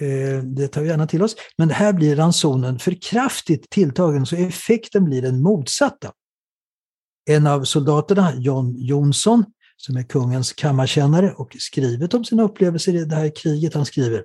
Eh, 0.00 0.42
det 0.42 0.68
tar 0.68 0.80
vi 0.82 0.88
gärna 0.88 1.06
till 1.06 1.22
oss. 1.22 1.36
Men 1.58 1.70
här 1.70 1.92
blir 1.92 2.16
ransonen 2.16 2.78
för 2.78 3.02
kraftigt 3.02 3.70
tilltagen 3.70 4.26
så 4.26 4.36
effekten 4.36 5.04
blir 5.04 5.22
den 5.22 5.42
motsatta. 5.42 6.12
En 7.30 7.46
av 7.46 7.64
soldaterna, 7.64 8.34
John 8.36 8.74
Jonsson, 8.78 9.44
som 9.76 9.96
är 9.96 10.02
kungens 10.02 10.52
kammarkännare 10.52 11.32
och 11.32 11.56
skrivit 11.58 12.14
om 12.14 12.24
sina 12.24 12.42
upplevelser 12.42 12.94
i 12.94 13.04
det 13.04 13.16
här 13.16 13.36
kriget, 13.36 13.74
han 13.74 13.86
skriver 13.86 14.22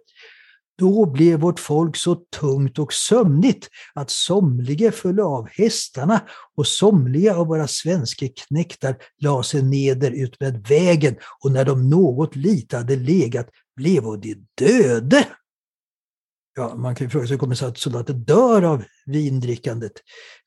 då 0.79 1.05
blev 1.05 1.39
vårt 1.39 1.59
folk 1.59 1.95
så 1.95 2.15
tungt 2.15 2.79
och 2.79 2.93
sömnigt 2.93 3.69
att 3.93 4.09
somliga 4.09 4.91
föll 4.91 5.19
av 5.19 5.47
hästarna 5.51 6.21
och 6.55 6.67
somliga 6.67 7.35
av 7.35 7.47
våra 7.47 7.67
svenska 7.67 8.25
knektar 8.47 8.95
la 9.17 9.43
sig 9.43 9.63
neder 9.63 10.11
utmed 10.11 10.67
vägen 10.67 11.15
och 11.43 11.51
när 11.51 11.65
de 11.65 11.89
något 11.89 12.35
lite 12.35 12.77
hade 12.77 12.95
legat 12.95 13.49
blev 13.75 14.03
de 14.03 14.45
döde 14.57 15.27
ja, 16.59 16.75
man 16.75 16.95
kan 16.95 17.07
ju 17.07 17.11
fråga 17.11 17.27
sig 17.27 17.31
hur 17.31 17.37
det 17.37 17.39
kommer 17.39 17.55
sig 17.55 17.67
att 17.67 17.77
soldater 17.77 18.13
dör 18.13 18.61
av 18.61 18.83
vindrickandet. 19.05 19.91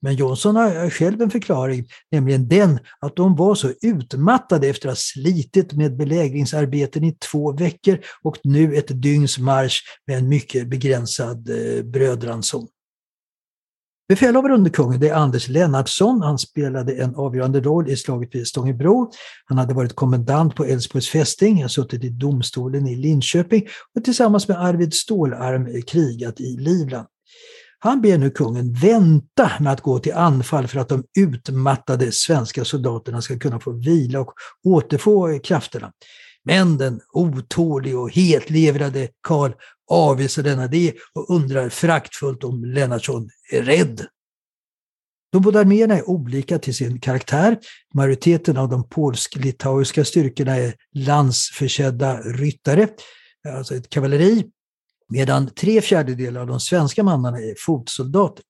Men 0.00 0.14
Johnson 0.14 0.56
har 0.56 0.90
själv 0.90 1.22
en 1.22 1.30
förklaring, 1.30 1.88
nämligen 2.10 2.48
den 2.48 2.78
att 3.00 3.16
de 3.16 3.36
var 3.36 3.54
så 3.54 3.72
utmattade 3.82 4.68
efter 4.68 4.88
att 4.88 4.92
ha 4.92 4.96
slitit 4.96 5.72
med 5.72 5.96
belägringsarbeten 5.96 7.04
i 7.04 7.16
två 7.30 7.52
veckor 7.52 7.98
och 8.22 8.38
nu 8.44 8.76
ett 8.76 9.02
dygns 9.02 9.38
marsch 9.38 9.80
med 10.06 10.18
en 10.18 10.28
mycket 10.28 10.68
begränsad 10.68 11.50
eh, 11.50 11.82
brödranson. 11.84 12.68
Befälhavare 14.08 14.54
under 14.54 14.70
kungen 14.70 15.00
det 15.00 15.08
är 15.08 15.14
Anders 15.14 15.48
Lennartsson. 15.48 16.22
Han 16.22 16.38
spelade 16.38 16.92
en 16.92 17.14
avgörande 17.14 17.60
roll 17.60 17.88
i 17.88 17.96
slaget 17.96 18.34
vid 18.34 18.46
Stångebro. 18.46 19.10
Han 19.44 19.58
hade 19.58 19.74
varit 19.74 19.96
kommendant 19.96 20.54
på 20.54 20.64
Älvsborgs 20.64 21.08
fästing, 21.08 21.68
suttit 21.68 22.04
i 22.04 22.08
domstolen 22.08 22.86
i 22.86 22.96
Linköping 22.96 23.66
och 23.96 24.04
tillsammans 24.04 24.48
med 24.48 24.60
Arvid 24.60 24.94
Stålarm 24.94 25.82
krigat 25.82 26.40
i 26.40 26.56
Livland. 26.56 27.06
Han 27.78 28.00
ber 28.00 28.18
nu 28.18 28.30
kungen 28.30 28.72
vänta 28.72 29.50
med 29.60 29.72
att 29.72 29.80
gå 29.80 29.98
till 29.98 30.12
anfall 30.12 30.68
för 30.68 30.78
att 30.78 30.88
de 30.88 31.04
utmattade 31.18 32.12
svenska 32.12 32.64
soldaterna 32.64 33.22
ska 33.22 33.38
kunna 33.38 33.60
få 33.60 33.72
vila 33.72 34.20
och 34.20 34.32
återfå 34.64 35.38
krafterna. 35.38 35.92
Men 36.44 36.78
den 36.78 37.00
otålige 37.12 37.96
och 37.96 38.10
hetlevrade 38.10 39.08
Karl 39.20 39.52
avvisar 39.90 40.42
denna 40.42 40.64
idé 40.64 40.92
och 41.14 41.30
undrar 41.30 41.68
fraktfullt 41.68 42.44
om 42.44 42.64
Lennartsson 42.64 43.30
är 43.52 43.62
rädd. 43.62 44.06
De 45.32 45.42
båda 45.42 45.60
arméerna 45.60 45.94
är 45.94 46.08
olika 46.08 46.58
till 46.58 46.74
sin 46.74 47.00
karaktär. 47.00 47.58
Majoriteten 47.94 48.56
av 48.56 48.68
de 48.68 48.88
polsk-litauiska 48.88 50.04
styrkorna 50.04 50.56
är 50.56 50.74
landsförsedda 50.94 52.20
ryttare, 52.20 52.88
alltså 53.48 53.74
ett 53.74 53.90
kavalleri, 53.90 54.50
medan 55.08 55.50
tre 55.50 55.80
fjärdedelar 55.80 56.40
av 56.40 56.46
de 56.46 56.60
svenska 56.60 57.02
mannarna 57.02 57.38
är 57.38 57.54
fotsoldater. 57.58 58.44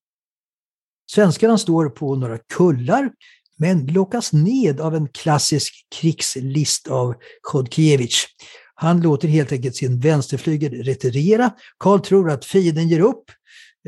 Svenskarna 1.11 1.59
står 1.59 1.89
på 1.89 2.17
några 2.17 2.39
kullar 2.39 3.11
men 3.59 3.87
lockas 3.87 4.33
ned 4.33 4.81
av 4.81 4.95
en 4.95 5.09
klassisk 5.09 5.87
krigslist 6.01 6.89
av 6.89 7.15
Chodkiewicz. 7.43 8.25
Han 8.75 9.01
låter 9.01 9.29
helt 9.29 9.53
enkelt 9.53 9.77
sin 9.77 10.01
vänsterflygel 10.01 10.83
retirera. 10.83 11.51
Karl 11.79 12.01
tror 12.01 12.31
att 12.31 12.45
fienden 12.45 12.89
ger 12.89 13.01
upp. 13.01 13.25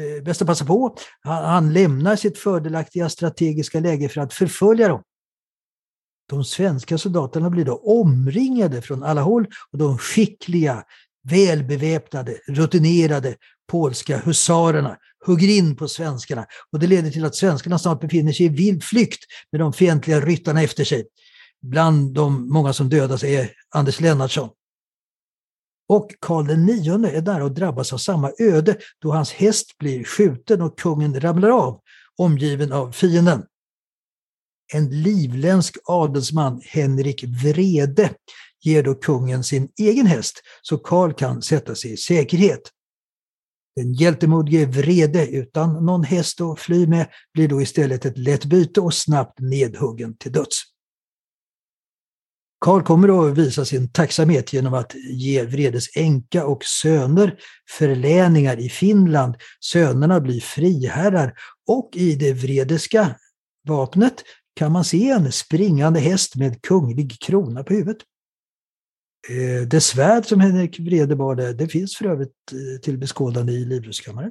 Eh, 0.01 0.25
bäst 0.25 0.43
att 0.43 0.49
passa 0.49 0.65
på. 0.65 0.97
Han, 1.21 1.45
han 1.45 1.73
lämnar 1.73 2.17
sitt 2.17 2.39
fördelaktiga 2.39 3.09
strategiska 3.09 3.81
läge 3.81 4.09
för 4.09 4.21
att 4.21 4.33
förfölja 4.33 4.89
dem. 4.89 5.03
De 6.29 6.45
svenska 6.45 6.99
soldaterna 6.99 7.51
blir 7.51 7.65
då 7.65 7.75
omringade 7.77 8.83
från 8.83 9.03
alla 9.03 9.21
håll 9.21 9.47
och 9.73 9.79
de 9.79 9.99
skickliga, 9.99 10.85
välbeväpnade, 11.29 12.39
rutinerade 12.49 13.35
polska 13.71 14.19
husarerna 14.19 14.97
hugger 15.27 15.49
in 15.49 15.77
på 15.77 15.89
svenskarna 15.89 16.47
och 16.73 16.79
det 16.79 16.87
leder 16.87 17.11
till 17.11 17.25
att 17.25 17.35
svenskarna 17.35 17.79
snart 17.79 18.01
befinner 18.01 18.33
sig 18.33 18.47
i 18.47 18.49
vild 18.49 18.85
flykt 18.85 19.25
med 19.53 19.61
de 19.61 19.73
fientliga 19.73 20.21
ryttarna 20.21 20.63
efter 20.63 20.85
sig. 20.85 21.05
Bland 21.63 22.15
de 22.15 22.49
många 22.49 22.73
som 22.73 22.89
dödas 22.89 23.25
är 23.25 23.51
Anders 23.71 24.01
Lennartsson. 24.01 24.51
Och 25.89 26.11
Karl 26.21 26.51
IX 26.51 26.89
är 26.89 27.21
där 27.21 27.43
och 27.43 27.53
drabbas 27.53 27.93
av 27.93 27.99
samma 27.99 28.33
öde 28.39 28.77
då 28.99 29.13
hans 29.13 29.33
häst 29.33 29.79
blir 29.79 30.05
skjuten 30.05 30.63
och 30.63 30.79
kungen 30.79 31.21
ramlar 31.21 31.51
av, 31.51 31.81
omgiven 32.17 32.73
av 32.73 32.93
fienden. 32.93 33.43
En 34.73 35.03
livländsk 35.03 35.77
adelsman, 35.85 36.61
Henrik 36.65 37.25
Vrede, 37.25 38.11
ger 38.63 38.83
då 38.83 38.95
kungen 38.95 39.45
sin 39.45 39.69
egen 39.81 40.07
häst 40.07 40.43
så 40.63 40.79
Karl 40.79 41.13
kan 41.13 41.43
sätta 41.43 41.75
sig 41.75 41.93
i 41.93 41.97
säkerhet. 41.97 42.61
Den 43.77 43.93
hjältemodige 43.93 44.67
Vrede 44.67 45.27
utan 45.27 45.85
någon 45.87 46.05
häst 46.05 46.41
att 46.41 46.61
fly 46.61 46.87
med 46.87 47.07
blir 47.33 47.49
då 47.49 47.63
istället 47.63 48.05
ett 48.05 48.19
lätt 48.19 48.45
byte 48.45 48.81
och 48.81 48.95
snabbt 48.95 49.41
nedhuggen 49.41 50.17
till 50.17 50.33
döds. 50.33 50.63
Karl 52.65 52.83
kommer 52.83 53.29
att 53.29 53.39
visa 53.39 53.65
sin 53.65 53.93
tacksamhet 53.93 54.53
genom 54.53 54.75
att 54.75 54.95
ge 54.95 55.43
Vredes 55.43 55.97
änka 55.97 56.47
och 56.47 56.65
söner 56.65 57.39
förläningar 57.71 58.61
i 58.61 58.69
Finland. 58.69 59.35
Sönerna 59.61 60.21
blir 60.21 60.41
friherrar 60.41 61.35
och 61.69 61.91
i 61.95 62.15
det 62.15 62.33
vredeska 62.33 63.17
vapnet 63.69 64.15
kan 64.57 64.73
man 64.73 64.85
se 64.85 65.11
en 65.11 65.33
springande 65.33 66.01
häst 66.01 66.37
med 66.37 66.63
kunglig 66.63 67.21
krona 67.21 67.65
på 67.65 67.75
huvudet. 67.75 68.03
Eh, 69.29 69.69
det 69.69 69.81
svärd 69.81 70.27
som 70.27 70.41
Henrik 70.41 70.81
Vrede 70.81 71.17
bar, 71.17 71.35
det, 71.35 71.53
det 71.53 71.69
finns 71.69 71.97
för 71.97 72.05
övrigt 72.05 72.53
eh, 72.53 72.81
till 72.81 72.99
beskådande 72.99 73.53
i 73.53 73.65
Livrustkammaren. 73.65 74.31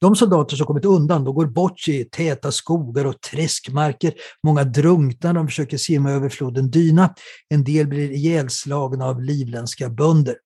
De 0.00 0.16
soldater 0.16 0.56
som 0.56 0.66
kommit 0.66 0.84
undan 0.84 1.24
de 1.24 1.34
går 1.34 1.46
bort 1.46 1.88
i 1.88 2.04
täta 2.04 2.52
skogar 2.52 3.04
och 3.04 3.20
träskmarker. 3.20 4.14
Många 4.42 4.64
drunknar, 4.64 5.34
de 5.34 5.46
försöker 5.46 5.76
simma 5.78 6.10
över 6.10 6.28
floden 6.28 6.70
Dyna. 6.70 7.14
En 7.48 7.64
del 7.64 7.86
blir 7.86 8.10
ihjälslagna 8.10 9.06
av 9.06 9.22
livländska 9.22 9.88
bönder. 9.90 10.36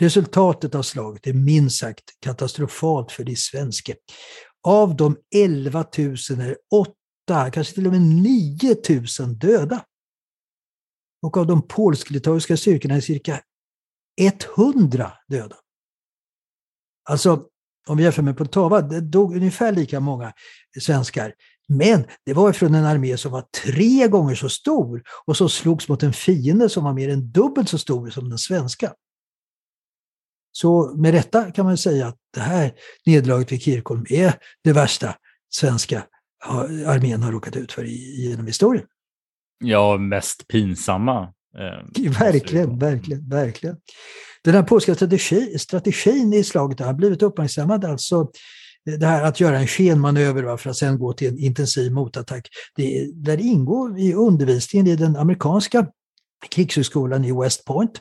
Resultatet 0.00 0.74
av 0.74 0.82
slaget 0.82 1.26
är 1.26 1.32
minst 1.32 1.78
sagt 1.78 2.04
katastrofalt 2.20 3.12
för 3.12 3.24
de 3.24 3.36
svenska. 3.36 3.94
Av 4.62 4.96
de 4.96 5.16
11 5.34 5.84
000 5.98 6.16
är 6.40 6.56
8, 7.28 7.50
kanske 7.50 7.74
till 7.74 7.86
och 7.86 7.92
med 7.92 8.02
9 8.02 8.76
000 9.20 9.38
döda. 9.38 9.84
Och 11.22 11.36
av 11.36 11.46
de 11.46 11.62
polsk-litauiska 11.62 12.56
styrkorna 12.56 12.94
är 12.94 13.00
cirka 13.00 13.40
100 14.56 15.12
döda. 15.28 15.56
Alltså, 17.08 17.44
om 17.88 17.96
vi 17.96 18.02
jämför 18.02 18.22
med 18.22 18.36
Poltava, 18.36 18.80
det 18.80 19.00
dog 19.00 19.36
ungefär 19.36 19.72
lika 19.72 20.00
många 20.00 20.32
svenskar. 20.80 21.34
Men 21.68 22.04
det 22.24 22.32
var 22.32 22.52
från 22.52 22.74
en 22.74 22.84
armé 22.84 23.16
som 23.16 23.32
var 23.32 23.44
tre 23.64 24.08
gånger 24.08 24.34
så 24.34 24.48
stor 24.48 25.02
och 25.26 25.36
som 25.36 25.48
slogs 25.48 25.88
mot 25.88 26.02
en 26.02 26.12
fiende 26.12 26.68
som 26.68 26.84
var 26.84 26.92
mer 26.92 27.08
än 27.08 27.30
dubbelt 27.30 27.68
så 27.68 27.78
stor 27.78 28.10
som 28.10 28.28
den 28.28 28.38
svenska. 28.38 28.94
Så 30.52 30.94
med 30.96 31.12
rätta 31.12 31.52
kan 31.52 31.66
man 31.66 31.76
säga 31.76 32.06
att 32.06 32.16
det 32.34 32.40
här 32.40 32.72
nederlaget 33.06 33.52
vid 33.52 33.62
Kirkholm 33.62 34.06
är 34.08 34.34
det 34.64 34.72
värsta 34.72 35.14
svenska 35.50 36.06
armén 36.86 37.22
har 37.22 37.32
råkat 37.32 37.56
ut 37.56 37.72
för 37.72 37.84
genom 37.84 38.46
historien. 38.46 38.86
Ja, 39.58 39.96
mest 39.96 40.48
pinsamma. 40.48 41.22
Eh, 41.58 42.10
verkligen, 42.20 42.78
verkligen, 42.78 43.28
verkligen. 43.28 43.76
Den 44.44 44.54
här 44.54 44.62
polska 44.62 44.94
strategi, 44.94 45.58
strategin 45.58 46.32
i 46.32 46.44
slaget 46.44 46.80
har 46.80 46.94
blivit 46.94 47.22
uppmärksammad, 47.22 47.84
alltså 47.84 48.30
det 48.96 49.06
här 49.06 49.22
att 49.22 49.40
göra 49.40 49.58
en 49.58 49.66
skenmanöver 49.66 50.42
va, 50.42 50.58
för 50.58 50.70
att 50.70 50.76
sen 50.76 50.98
gå 50.98 51.12
till 51.12 51.28
en 51.28 51.38
intensiv 51.38 51.92
motattack. 51.92 52.48
Det, 52.76 53.10
där 53.14 53.40
ingår 53.40 53.98
i 53.98 54.14
undervisningen 54.14 54.86
i 54.86 54.96
den 54.96 55.16
amerikanska 55.16 55.86
krigshögskolan 56.50 57.24
i 57.24 57.32
West 57.32 57.64
Point. 57.64 58.00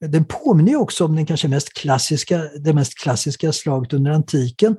Den 0.00 0.24
påminner 0.24 0.76
också 0.76 1.04
om 1.04 1.16
den 1.16 1.26
kanske 1.26 1.48
mest 1.48 1.72
klassiska, 1.72 2.42
det 2.64 2.72
mest 2.72 2.98
klassiska 2.98 3.52
slaget 3.52 3.92
under 3.92 4.10
antiken. 4.10 4.76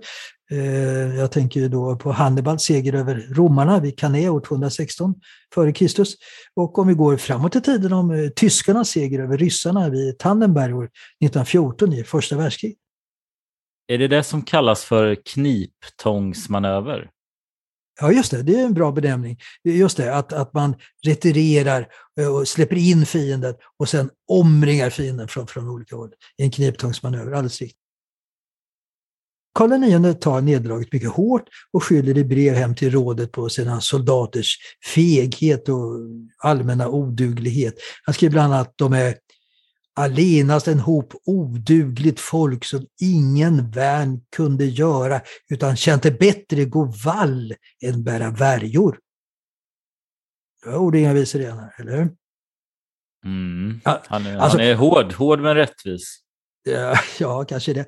Eh, 0.51 1.15
jag 1.15 1.31
tänker 1.31 1.69
då 1.69 1.95
på 1.95 2.11
Hannibals 2.11 2.63
seger 2.63 2.93
över 2.93 3.27
romarna 3.29 3.79
vid 3.79 3.99
Cannae 3.99 4.29
år 4.29 4.41
216 4.41 5.15
f.Kr. 5.55 6.03
Och 6.55 6.79
om 6.79 6.87
vi 6.87 6.93
går 6.93 7.17
framåt 7.17 7.55
i 7.55 7.61
tiden 7.61 7.93
om 7.93 8.11
eh, 8.11 8.29
tyskarnas 8.29 8.89
seger 8.89 9.19
över 9.19 9.37
ryssarna 9.37 9.89
vid 9.89 10.17
Tannenberg 10.17 10.73
år 10.73 10.83
1914 10.83 11.93
i 11.93 12.03
första 12.03 12.37
världskriget. 12.37 12.77
Är 13.87 13.97
det 13.97 14.07
det 14.07 14.23
som 14.23 14.41
kallas 14.41 14.83
för 14.83 15.15
kniptångsmanöver? 15.25 17.09
Ja, 18.01 18.11
just 18.11 18.31
det. 18.31 18.43
Det 18.43 18.59
är 18.59 18.65
en 18.65 18.73
bra 18.73 18.91
benämning. 18.91 19.37
Just 19.63 19.97
det, 19.97 20.15
att, 20.15 20.33
att 20.33 20.53
man 20.53 20.75
retirerar 21.05 21.87
eh, 22.19 22.35
och 22.35 22.47
släpper 22.47 22.75
in 22.75 23.05
fienden 23.05 23.55
och 23.77 23.89
sen 23.89 24.09
omringar 24.27 24.89
fienden 24.89 25.27
från, 25.27 25.47
från 25.47 25.69
olika 25.69 25.95
håll 25.95 26.11
i 26.37 26.43
en 26.43 26.51
kniptångsmanöver. 26.51 27.31
Alldeles 27.31 27.61
riktigt. 27.61 27.88
Karl 29.53 29.83
IX 29.83 30.19
tar 30.19 30.41
nederlaget 30.41 30.93
mycket 30.93 31.09
hårt 31.09 31.43
och 31.73 31.83
skyller 31.83 32.17
i 32.17 32.23
brev 32.23 32.53
hem 32.53 32.75
till 32.75 32.91
rådet 32.91 33.31
på 33.31 33.49
sina 33.49 33.81
soldaters 33.81 34.57
feghet 34.95 35.69
och 35.69 35.93
allmänna 36.37 36.89
oduglighet. 36.89 37.73
Han 38.03 38.13
skriver 38.13 38.31
bland 38.31 38.53
annat 38.53 38.67
att 38.67 38.77
de 38.77 38.93
är 38.93 39.15
allenast 39.95 40.67
en 40.67 40.79
hop 40.79 41.13
odugligt 41.25 42.19
folk 42.19 42.65
som 42.65 42.85
ingen 43.01 43.71
värn 43.71 44.21
kunde 44.35 44.65
göra 44.65 45.21
utan 45.49 45.75
kände 45.75 46.11
bättre 46.11 46.65
gå 46.65 46.93
vall 47.05 47.53
än 47.83 48.03
bära 48.03 48.31
värjor. 48.31 48.99
Det 50.63 50.69
var 50.69 50.77
ord 50.77 50.95
inga 50.95 51.13
visor 51.13 51.41
igen 51.41 51.69
eller 51.77 51.97
hur? 51.97 52.11
Mm. 53.25 53.81
Han, 53.83 54.25
är, 54.25 54.37
alltså, 54.37 54.57
han 54.57 54.67
är 54.67 54.75
hård, 54.75 55.13
hård 55.13 55.39
men 55.39 55.55
rättvis. 55.55 56.19
Ja, 57.19 57.43
kanske 57.43 57.73
det. 57.73 57.85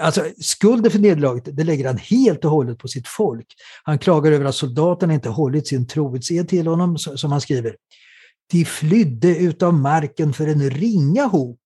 Alltså, 0.00 0.24
skulden 0.38 0.90
för 0.90 0.98
nederlaget 0.98 1.56
det 1.56 1.64
lägger 1.64 1.86
han 1.86 1.96
helt 1.96 2.44
och 2.44 2.50
hållet 2.50 2.78
på 2.78 2.88
sitt 2.88 3.08
folk. 3.08 3.46
Han 3.82 3.98
klagar 3.98 4.32
över 4.32 4.44
att 4.44 4.54
soldaterna 4.54 5.14
inte 5.14 5.28
hållit 5.28 5.68
sin 5.68 5.86
trohetsed 5.86 6.48
till 6.48 6.66
honom, 6.66 6.98
som 6.98 7.32
han 7.32 7.40
skriver. 7.40 7.76
De 8.52 8.64
flydde 8.64 9.36
utav 9.36 9.74
marken 9.74 10.32
för 10.32 10.46
en 10.46 10.70
ringa 10.70 11.26
hop. 11.26 11.60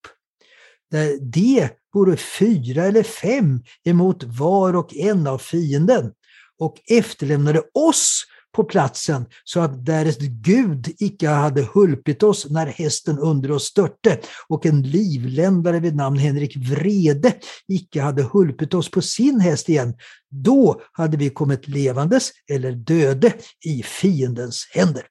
Det 1.20 1.70
vore 1.94 2.16
fyra 2.16 2.84
eller 2.84 3.02
fem 3.02 3.62
emot 3.84 4.22
var 4.22 4.76
och 4.76 4.96
en 4.96 5.26
av 5.26 5.38
fienden 5.38 6.12
och 6.58 6.76
efterlämnade 6.90 7.62
oss 7.74 8.24
på 8.52 8.64
platsen 8.64 9.26
så 9.44 9.60
att 9.60 9.86
därest 9.86 10.20
Gud 10.20 10.94
icke 10.98 11.28
hade 11.28 11.62
hulpit 11.62 12.22
oss 12.22 12.50
när 12.50 12.66
hästen 12.66 13.18
under 13.18 13.50
oss 13.50 13.64
störte 13.64 14.18
och 14.48 14.66
en 14.66 14.82
livländare 14.82 15.80
vid 15.80 15.96
namn 15.96 16.18
Henrik 16.18 16.56
Vrede 16.56 17.34
icke 17.68 18.02
hade 18.02 18.22
hulpit 18.22 18.74
oss 18.74 18.90
på 18.90 19.02
sin 19.02 19.40
häst 19.40 19.68
igen, 19.68 19.94
då 20.30 20.80
hade 20.92 21.16
vi 21.16 21.30
kommit 21.30 21.68
levandes 21.68 22.30
eller 22.50 22.72
döde 22.72 23.32
i 23.64 23.82
fiendens 23.82 24.68
händer. 24.70 25.02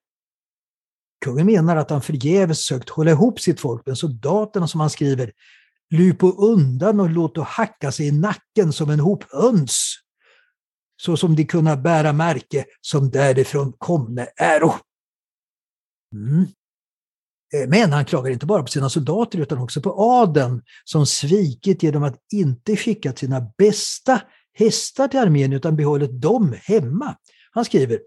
Kungen 1.26 1.46
menar 1.46 1.76
att 1.76 1.90
han 1.90 2.02
förgäves 2.02 2.66
sökt 2.66 2.90
hålla 2.90 3.12
ihop 3.12 3.40
sitt 3.40 3.60
folk, 3.60 3.82
men 3.86 3.96
soldaterna 3.96 4.68
som 4.68 4.80
han 4.80 4.90
skriver 4.90 5.32
”Lupo 5.94 6.32
undan 6.32 7.00
och 7.00 7.10
låt 7.10 7.38
hacka 7.38 7.92
sig 7.92 8.08
i 8.08 8.12
nacken 8.12 8.74
som 8.74 8.90
en 8.90 9.00
hop 9.00 9.24
höns 9.32 9.96
så 11.02 11.18
som 11.18 11.36
de 11.36 11.46
kunna 11.46 11.78
bära 11.78 12.14
märke 12.14 12.66
som 12.82 13.10
därifrån 13.10 13.74
komne 13.78 14.28
äro. 14.38 14.74
Mm. 16.14 16.48
Eh, 17.54 17.70
men 17.70 17.94
han 17.94 18.06
klagar 18.06 18.32
inte 18.32 18.46
bara 18.46 18.64
på 18.64 18.68
sina 18.68 18.90
soldater 18.90 19.40
utan 19.40 19.58
också 19.58 19.82
på 19.82 19.96
adeln 19.98 20.62
som 20.84 21.06
svikit 21.06 21.84
genom 21.84 22.04
att 22.04 22.16
inte 22.34 22.76
skicka 22.76 23.14
sina 23.14 23.52
bästa 23.58 24.22
hästar 24.54 25.08
till 25.08 25.20
armén 25.20 25.54
utan 25.54 25.76
behållit 25.76 26.22
dem 26.22 26.56
hemma. 26.64 27.16
Han 27.52 27.66
skriver 27.66 28.00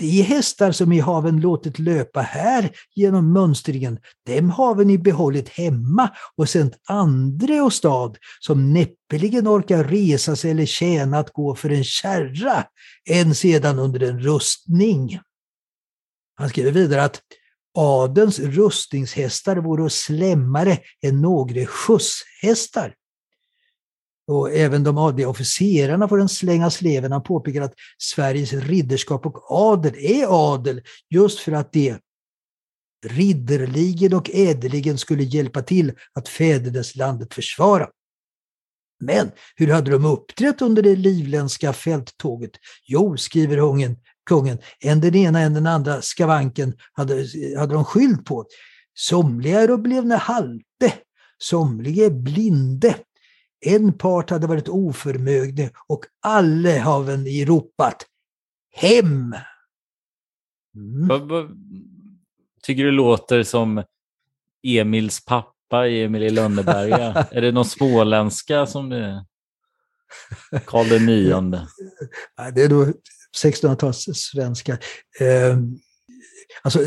de 0.00 0.22
hästar 0.22 0.72
som 0.72 0.92
i 0.92 1.00
haven 1.00 1.40
låtit 1.40 1.78
löpa 1.78 2.20
här 2.20 2.70
genom 2.94 3.32
mönstringen, 3.32 3.98
dem 4.26 4.50
haven 4.50 4.86
ni 4.86 4.98
behållit 4.98 5.48
hemma 5.48 6.10
och 6.36 6.48
sänt 6.48 6.74
andre 6.88 7.60
och 7.60 7.72
stad 7.72 8.16
som 8.40 8.72
näppeligen 8.72 9.48
orkar 9.48 9.84
resa 9.84 10.36
sig 10.36 10.50
eller 10.50 10.66
tjäna 10.66 11.18
att 11.18 11.32
gå 11.32 11.54
för 11.54 11.70
en 11.70 11.84
kärra, 11.84 12.64
än 13.10 13.34
sedan 13.34 13.78
under 13.78 14.02
en 14.02 14.20
rustning. 14.20 15.20
Han 16.34 16.48
skriver 16.48 16.72
vidare 16.72 17.04
att 17.04 17.20
adens 17.74 18.38
rustningshästar 18.38 19.56
vore 19.56 19.90
slemmare 19.90 20.78
än 21.02 21.20
några 21.20 21.66
skjutshästar. 21.66 22.94
Och 24.30 24.52
även 24.52 24.84
de 24.84 24.98
adliga 24.98 25.28
officerarna 25.28 26.08
får 26.08 26.20
en 26.20 26.28
släng 26.28 26.64
av 26.64 26.70
sleven. 26.70 27.12
Han 27.12 27.22
påpekar 27.22 27.62
att 27.62 27.74
Sveriges 27.98 28.52
ridderskap 28.52 29.26
och 29.26 29.50
adel 29.50 29.94
är 29.98 30.54
adel 30.54 30.82
just 31.10 31.38
för 31.38 31.52
att 31.52 31.72
det 31.72 31.98
ridderligen 33.06 34.14
och 34.14 34.30
ädeligen 34.34 34.98
skulle 34.98 35.22
hjälpa 35.22 35.62
till 35.62 35.92
att 36.14 36.28
fäderneslandet 36.28 37.34
försvara. 37.34 37.88
Men 39.00 39.30
hur 39.56 39.72
hade 39.72 39.90
de 39.90 40.04
uppträtt 40.04 40.62
under 40.62 40.82
det 40.82 40.96
livländska 40.96 41.72
fälttåget? 41.72 42.52
Jo, 42.86 43.16
skriver 43.16 43.56
hungen, 43.56 43.96
kungen, 44.26 44.58
än 44.80 45.00
den 45.00 45.14
ena 45.14 45.40
än 45.40 45.54
den 45.54 45.66
andra 45.66 46.02
skavanken 46.02 46.74
hade, 46.92 47.26
hade 47.58 47.74
de 47.74 47.84
skylt 47.84 48.24
på. 48.24 48.46
Somliga 48.94 49.60
är 49.60 50.16
halte, 50.16 50.92
somliga 51.38 52.06
är 52.06 52.10
blinde, 52.10 52.96
en 53.60 53.92
part 53.92 54.30
hade 54.30 54.46
varit 54.46 54.68
oförmögne 54.68 55.70
och 55.86 56.04
alla 56.20 56.78
haven 56.78 57.26
i 57.26 57.44
ropat 57.44 58.06
Hem! 58.72 59.34
Mm. 60.74 61.08
Tycker 62.62 62.84
du 62.84 62.90
låter 62.90 63.42
som 63.42 63.84
Emils 64.62 65.24
pappa, 65.24 65.88
Emil 65.88 66.22
i 66.22 66.30
Lönneberga? 66.30 67.26
är 67.30 67.40
det 67.40 67.52
någon 67.52 67.64
småländska 67.64 68.66
som 68.66 68.92
är 68.92 69.24
Karl 70.64 70.88
den 70.88 71.06
nionde? 71.06 71.66
Det 72.54 72.62
är 72.62 72.68
då 72.68 72.86
1600-tals 73.44 74.08
svenska. 74.14 74.78
Ehm, 75.20 75.78
Alltså, 76.62 76.78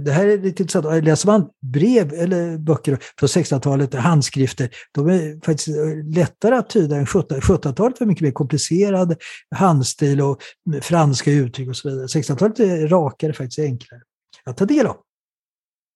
det 0.00 0.12
här 0.12 0.26
är 0.26 0.38
lite 0.38 0.62
intressant. 0.62 1.04
Läser 1.04 1.26
man 1.26 1.48
brev 1.62 2.12
eller 2.12 2.58
böcker 2.58 2.98
från 3.18 3.26
1600-talet, 3.26 3.94
handskrifter, 3.94 4.68
de 4.92 5.08
är 5.08 5.44
faktiskt 5.44 5.68
eh, 5.68 6.14
lättare 6.14 6.54
att 6.54 6.70
tyda 6.70 6.96
än 6.96 7.06
1700-talet. 7.06 8.00
var 8.00 8.06
mycket 8.06 8.22
mer 8.22 8.32
komplicerad 8.32 9.16
handstil 9.54 10.20
och 10.20 10.42
franska 10.82 11.30
uttryck 11.30 11.68
och 11.68 11.76
så 11.76 11.90
vidare. 11.90 12.06
1600-talet 12.06 12.60
är 12.60 12.88
rakare, 12.88 13.32
faktiskt 13.32 13.58
enklare 13.58 14.00
att 14.44 14.56
ta 14.56 14.64
del 14.64 14.86
av. 14.86 14.96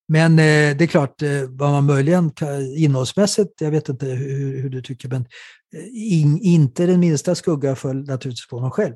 Men 0.07 0.31
eh, 0.31 0.77
det 0.77 0.83
är 0.83 0.87
klart, 0.87 1.21
eh, 1.21 1.29
vad 1.49 1.71
man 1.71 1.85
möjligen 1.85 2.31
kan, 2.31 2.61
innehållsmässigt, 2.61 3.61
jag 3.61 3.71
vet 3.71 3.89
inte 3.89 4.05
hur, 4.05 4.61
hur 4.61 4.69
du 4.69 4.81
tycker, 4.81 5.09
men 5.09 5.21
eh, 5.75 6.13
in, 6.21 6.39
inte 6.41 6.85
den 6.85 6.99
minsta 6.99 7.35
skugga 7.35 7.75
föll 7.75 8.03
naturligtvis 8.03 8.47
på 8.47 8.55
honom 8.55 8.71
själv. 8.71 8.95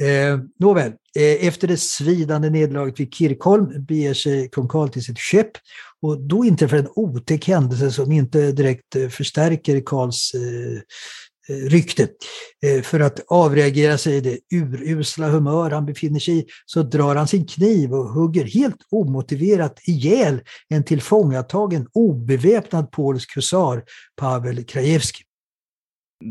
Eh, 0.00 0.38
nåväl, 0.60 0.92
eh, 1.16 1.46
efter 1.46 1.68
det 1.68 1.76
svidande 1.76 2.50
nederlaget 2.50 3.00
vid 3.00 3.14
Kirkholm 3.14 3.84
beger 3.84 4.14
sig 4.14 4.48
kung 4.50 4.68
Karl 4.68 4.88
till 4.88 5.04
sitt 5.04 5.18
skepp 5.18 5.50
och 6.02 6.20
då 6.20 6.44
inträffar 6.44 6.76
en 6.76 6.88
otäck 6.94 7.48
händelse 7.48 7.90
som 7.90 8.12
inte 8.12 8.52
direkt 8.52 8.96
eh, 8.96 9.08
förstärker 9.08 9.82
Karls 9.86 10.34
eh, 10.34 10.80
eh, 11.48 11.68
rykte. 11.68 12.08
Eh, 12.66 12.82
för 12.82 13.00
att 13.00 13.20
avreagera 13.28 13.98
sig 13.98 14.16
i 14.16 14.20
det 14.20 14.38
urusla 14.54 15.28
humör 15.28 15.70
han 15.70 15.86
befinner 15.86 16.20
sig 16.20 16.38
i 16.38 16.46
så 16.66 16.82
drar 16.82 17.16
han 17.16 17.28
sin 17.28 17.46
kniv 17.46 17.94
och 17.94 18.08
hugger 18.08 18.44
helt 18.44 18.80
omotiverat 18.90 19.80
ihjäl 19.88 20.40
en 20.68 20.84
tillfångatagen 20.84 21.86
obeväpnad 21.92 22.90
polsk 22.90 23.36
husar, 23.36 23.82
Pavel 24.16 24.64
Krajewski. 24.64 25.24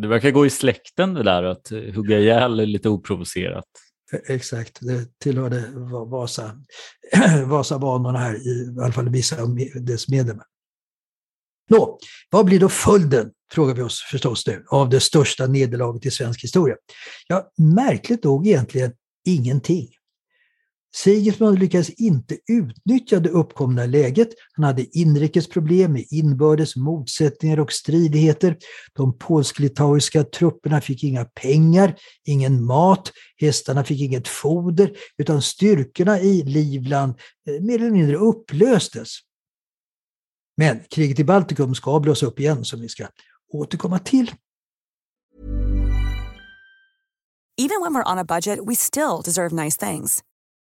Det 0.02 0.08
verkar 0.08 0.32
gå 0.32 0.46
i 0.46 0.50
släkten 0.50 1.14
det 1.14 1.24
där 1.24 1.44
att 1.44 1.72
hugga 1.96 2.20
ihjäl 2.20 2.56
lite 2.56 2.90
oprovocerat. 2.90 3.66
E-, 4.14 4.34
exakt, 4.34 4.78
det 4.82 5.20
tillhörde 5.20 5.64
Vasa, 6.10 6.52
Vasabanorna 7.46 8.20
här, 8.20 8.36
i 8.36 8.76
alla 8.84 8.94
fall 8.94 9.10
vissa 9.10 9.42
av 9.42 9.58
dess 9.82 10.08
medlemmar. 10.08 10.46
Nå, 11.70 12.00
vad 12.30 12.46
blir 12.46 12.60
då 12.60 12.70
följden, 12.70 13.32
frågar 13.52 13.76
vi 13.76 13.82
oss 13.82 14.02
förstås 14.12 14.48
nu, 14.48 14.64
av 14.70 14.90
det 14.90 15.00
största 15.00 15.48
nederlaget 15.48 16.06
i 16.06 16.12
svensk 16.12 16.44
historia? 16.44 16.76
Ja, 17.28 17.52
märkligt 17.58 18.24
nog 18.24 18.48
egentligen 18.48 18.92
ingenting. 19.26 19.88
Sigismund 20.96 21.60
lyckades 21.60 21.90
inte 21.90 22.38
utnyttja 22.48 23.20
det 23.20 23.30
uppkomna 23.30 23.86
läget. 23.86 24.30
Han 24.54 24.66
hade 24.66 24.98
inrikesproblem 24.98 25.94
med 25.94 26.06
inbördes 26.10 26.76
motsättningar 26.76 27.60
och 27.60 27.72
stridigheter. 27.72 28.58
De 28.94 29.18
polsk-litauiska 29.18 30.24
trupperna 30.24 30.82
fick 30.82 31.04
inga 31.04 31.26
pengar, 31.26 31.96
ingen 32.26 32.64
mat, 32.64 33.12
hästarna 33.38 33.84
fick 33.84 34.02
inget 34.02 34.28
foder, 34.28 34.98
utan 35.18 35.42
styrkorna 35.42 36.20
i 36.20 36.44
Livland 36.44 37.14
eh, 37.48 37.64
mer 37.64 37.76
eller 37.76 37.92
mindre 37.92 38.18
upplöstes. 38.18 39.10
Men 40.58 40.80
kriget 40.90 41.20
i 41.20 41.24
Baltikum 41.24 41.76
ska 41.76 42.00
blåsa 42.00 42.26
upp 42.26 42.40
igen, 42.40 42.66
som 42.66 42.82
vi 42.82 42.90
ska 42.90 43.08
återkomma 43.54 44.00
till. 44.00 44.32
Even 47.58 47.82
when 47.82 47.94
we're 47.94 48.12
on 48.12 48.18
a 48.18 48.24
budget 48.24 48.60
we 48.66 48.76
still 48.76 49.22
deserve 49.26 49.64
nice 49.64 49.78
things. 49.78 50.24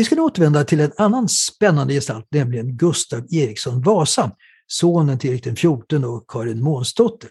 Vi 0.00 0.04
ska 0.04 0.14
nu 0.14 0.22
återvända 0.22 0.64
till 0.64 0.80
en 0.80 0.92
annan 0.96 1.28
spännande 1.28 1.94
gestalt, 1.94 2.26
nämligen 2.30 2.76
Gustav 2.76 3.26
Eriksson 3.30 3.82
Vasa, 3.82 4.30
sonen 4.66 5.18
till 5.18 5.30
Erik 5.30 5.58
XIV 5.58 6.04
och 6.04 6.30
Karin 6.30 6.62
Månsdotter. 6.62 7.30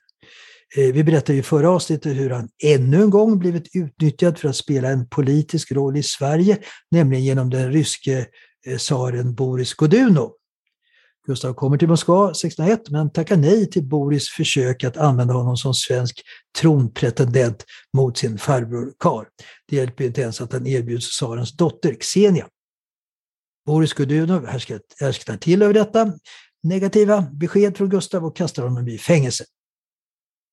Eh, 0.78 0.94
vi 0.94 1.04
berättade 1.04 1.38
i 1.38 1.44
förra 1.44 1.70
avsnittet 1.70 2.18
hur 2.18 2.30
han 2.30 2.50
ännu 2.64 3.02
en 3.02 3.10
gång 3.10 3.40
blivit 3.40 3.76
utnyttjad 3.76 4.38
för 4.38 4.50
att 4.50 4.56
spela 4.56 4.90
en 4.90 5.10
politisk 5.10 5.72
roll 5.72 5.98
i 5.98 6.04
Sverige, 6.04 6.58
nämligen 6.92 7.24
genom 7.24 7.50
den 7.50 7.72
ryske 7.72 8.26
eh, 8.68 8.78
tsaren 8.78 9.36
Boris 9.36 9.74
Godunov. 9.74 10.32
Gustav 11.28 11.54
kommer 11.54 11.78
till 11.78 11.88
Moskva 11.88 12.32
1601 12.32 12.90
men 12.90 13.12
tackar 13.12 13.38
nej 13.38 13.70
till 13.70 13.84
Boris 13.84 14.30
försök 14.30 14.84
att 14.84 14.98
använda 14.98 15.34
honom 15.34 15.58
som 15.58 15.74
svensk 15.74 16.22
tronpretendent 16.60 17.66
mot 17.98 18.18
sin 18.18 18.38
farbror 18.38 18.94
Karl. 18.98 19.26
Det 19.70 19.76
hjälper 19.76 20.04
inte 20.04 20.22
ens 20.22 20.42
att 20.42 20.54
han 20.54 20.68
erbjuds 20.68 21.10
tsarens 21.10 21.52
dotter 21.52 21.94
Xenia. 21.94 22.48
Boris 23.66 23.94
Godunov 23.94 24.46
härsknar 25.00 25.38
till 25.38 25.62
över 25.62 25.74
detta 25.74 26.14
negativa 26.64 27.22
besked 27.22 27.78
från 27.78 27.90
Gustav 27.90 28.26
och 28.26 28.36
kastar 28.36 28.64
honom 28.64 28.88
i 28.88 28.98
fängelse. 28.98 29.46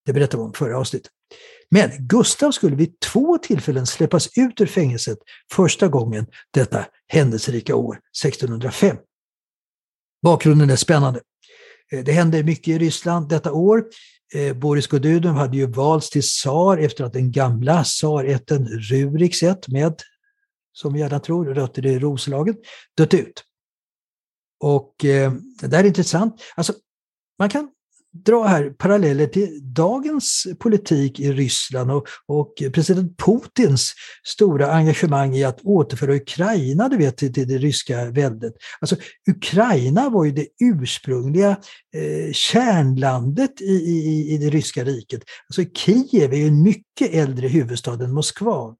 Det 0.07 0.13
berättade 0.13 0.43
vi 0.43 0.47
om 0.47 0.53
förra 0.53 0.79
avsnittet. 0.79 1.11
Men 1.71 1.91
Gustav 1.99 2.51
skulle 2.51 2.77
vid 2.77 3.01
två 3.01 3.39
tillfällen 3.39 3.87
släppas 3.87 4.29
ut 4.39 4.61
ur 4.61 4.67
fängelset 4.67 5.19
första 5.53 5.89
gången 5.89 6.27
detta 6.51 6.87
händelserika 7.09 7.77
år, 7.77 8.01
1605. 8.25 8.97
Bakgrunden 10.23 10.71
är 10.71 10.77
spännande. 10.77 11.21
Eh, 11.93 12.05
det 12.05 12.13
hände 12.13 12.43
mycket 12.43 12.69
i 12.69 12.79
Ryssland 12.79 13.29
detta 13.29 13.53
år. 13.53 13.85
Eh, 14.35 14.57
Boris 14.57 14.87
Godunov 14.87 15.35
hade 15.35 15.57
ju 15.57 15.67
valts 15.67 16.11
till 16.11 16.23
tsar 16.23 16.79
efter 16.79 17.05
att 17.05 17.13
den 17.13 17.33
gamla 17.33 17.85
tsarätten 17.85 18.69
Ruriks 18.69 19.43
ett 19.43 19.69
med, 19.69 20.03
som 20.77 20.93
vi 20.93 21.01
gärna 21.01 21.21
tror, 21.21 21.45
rötter 21.45 21.87
i 21.87 21.99
Roslagen, 21.99 22.57
dött 22.97 23.15
ut. 23.15 23.45
Och 24.61 25.05
eh, 25.05 25.33
det 25.61 25.67
där 25.67 25.79
är 25.79 25.85
intressant. 25.85 26.43
Alltså, 26.57 26.73
man 27.39 27.49
kan 27.49 27.71
dra 28.25 28.45
här 28.45 28.71
paralleller 28.71 29.27
till 29.27 29.61
dagens 29.63 30.47
politik 30.59 31.21
i 31.21 31.33
Ryssland 31.33 31.91
och, 31.91 32.07
och 32.27 32.55
president 32.73 33.17
Putins 33.19 33.93
stora 34.25 34.73
engagemang 34.73 35.37
i 35.37 35.45
att 35.45 35.61
återföra 35.65 36.15
Ukraina 36.15 36.89
du 36.89 36.97
vet, 36.97 37.17
till, 37.17 37.35
till 37.35 37.49
det 37.49 37.59
ryska 37.59 38.11
väldet. 38.11 38.55
Alltså, 38.81 38.97
Ukraina 39.31 40.09
var 40.09 40.25
ju 40.25 40.31
det 40.31 40.47
ursprungliga 40.61 41.51
eh, 41.95 42.33
kärnlandet 42.33 43.61
i, 43.61 43.75
i, 43.75 44.35
i 44.35 44.39
det 44.39 44.51
ryska 44.51 44.85
riket. 44.85 45.23
Alltså, 45.49 45.73
Kiev 45.75 46.33
är 46.33 46.37
ju 46.37 46.47
en 46.47 46.63
mycket 46.63 47.15
äldre 47.15 47.49
huvudstad 47.49 48.05
än 48.05 48.13
Moskva. 48.13 48.77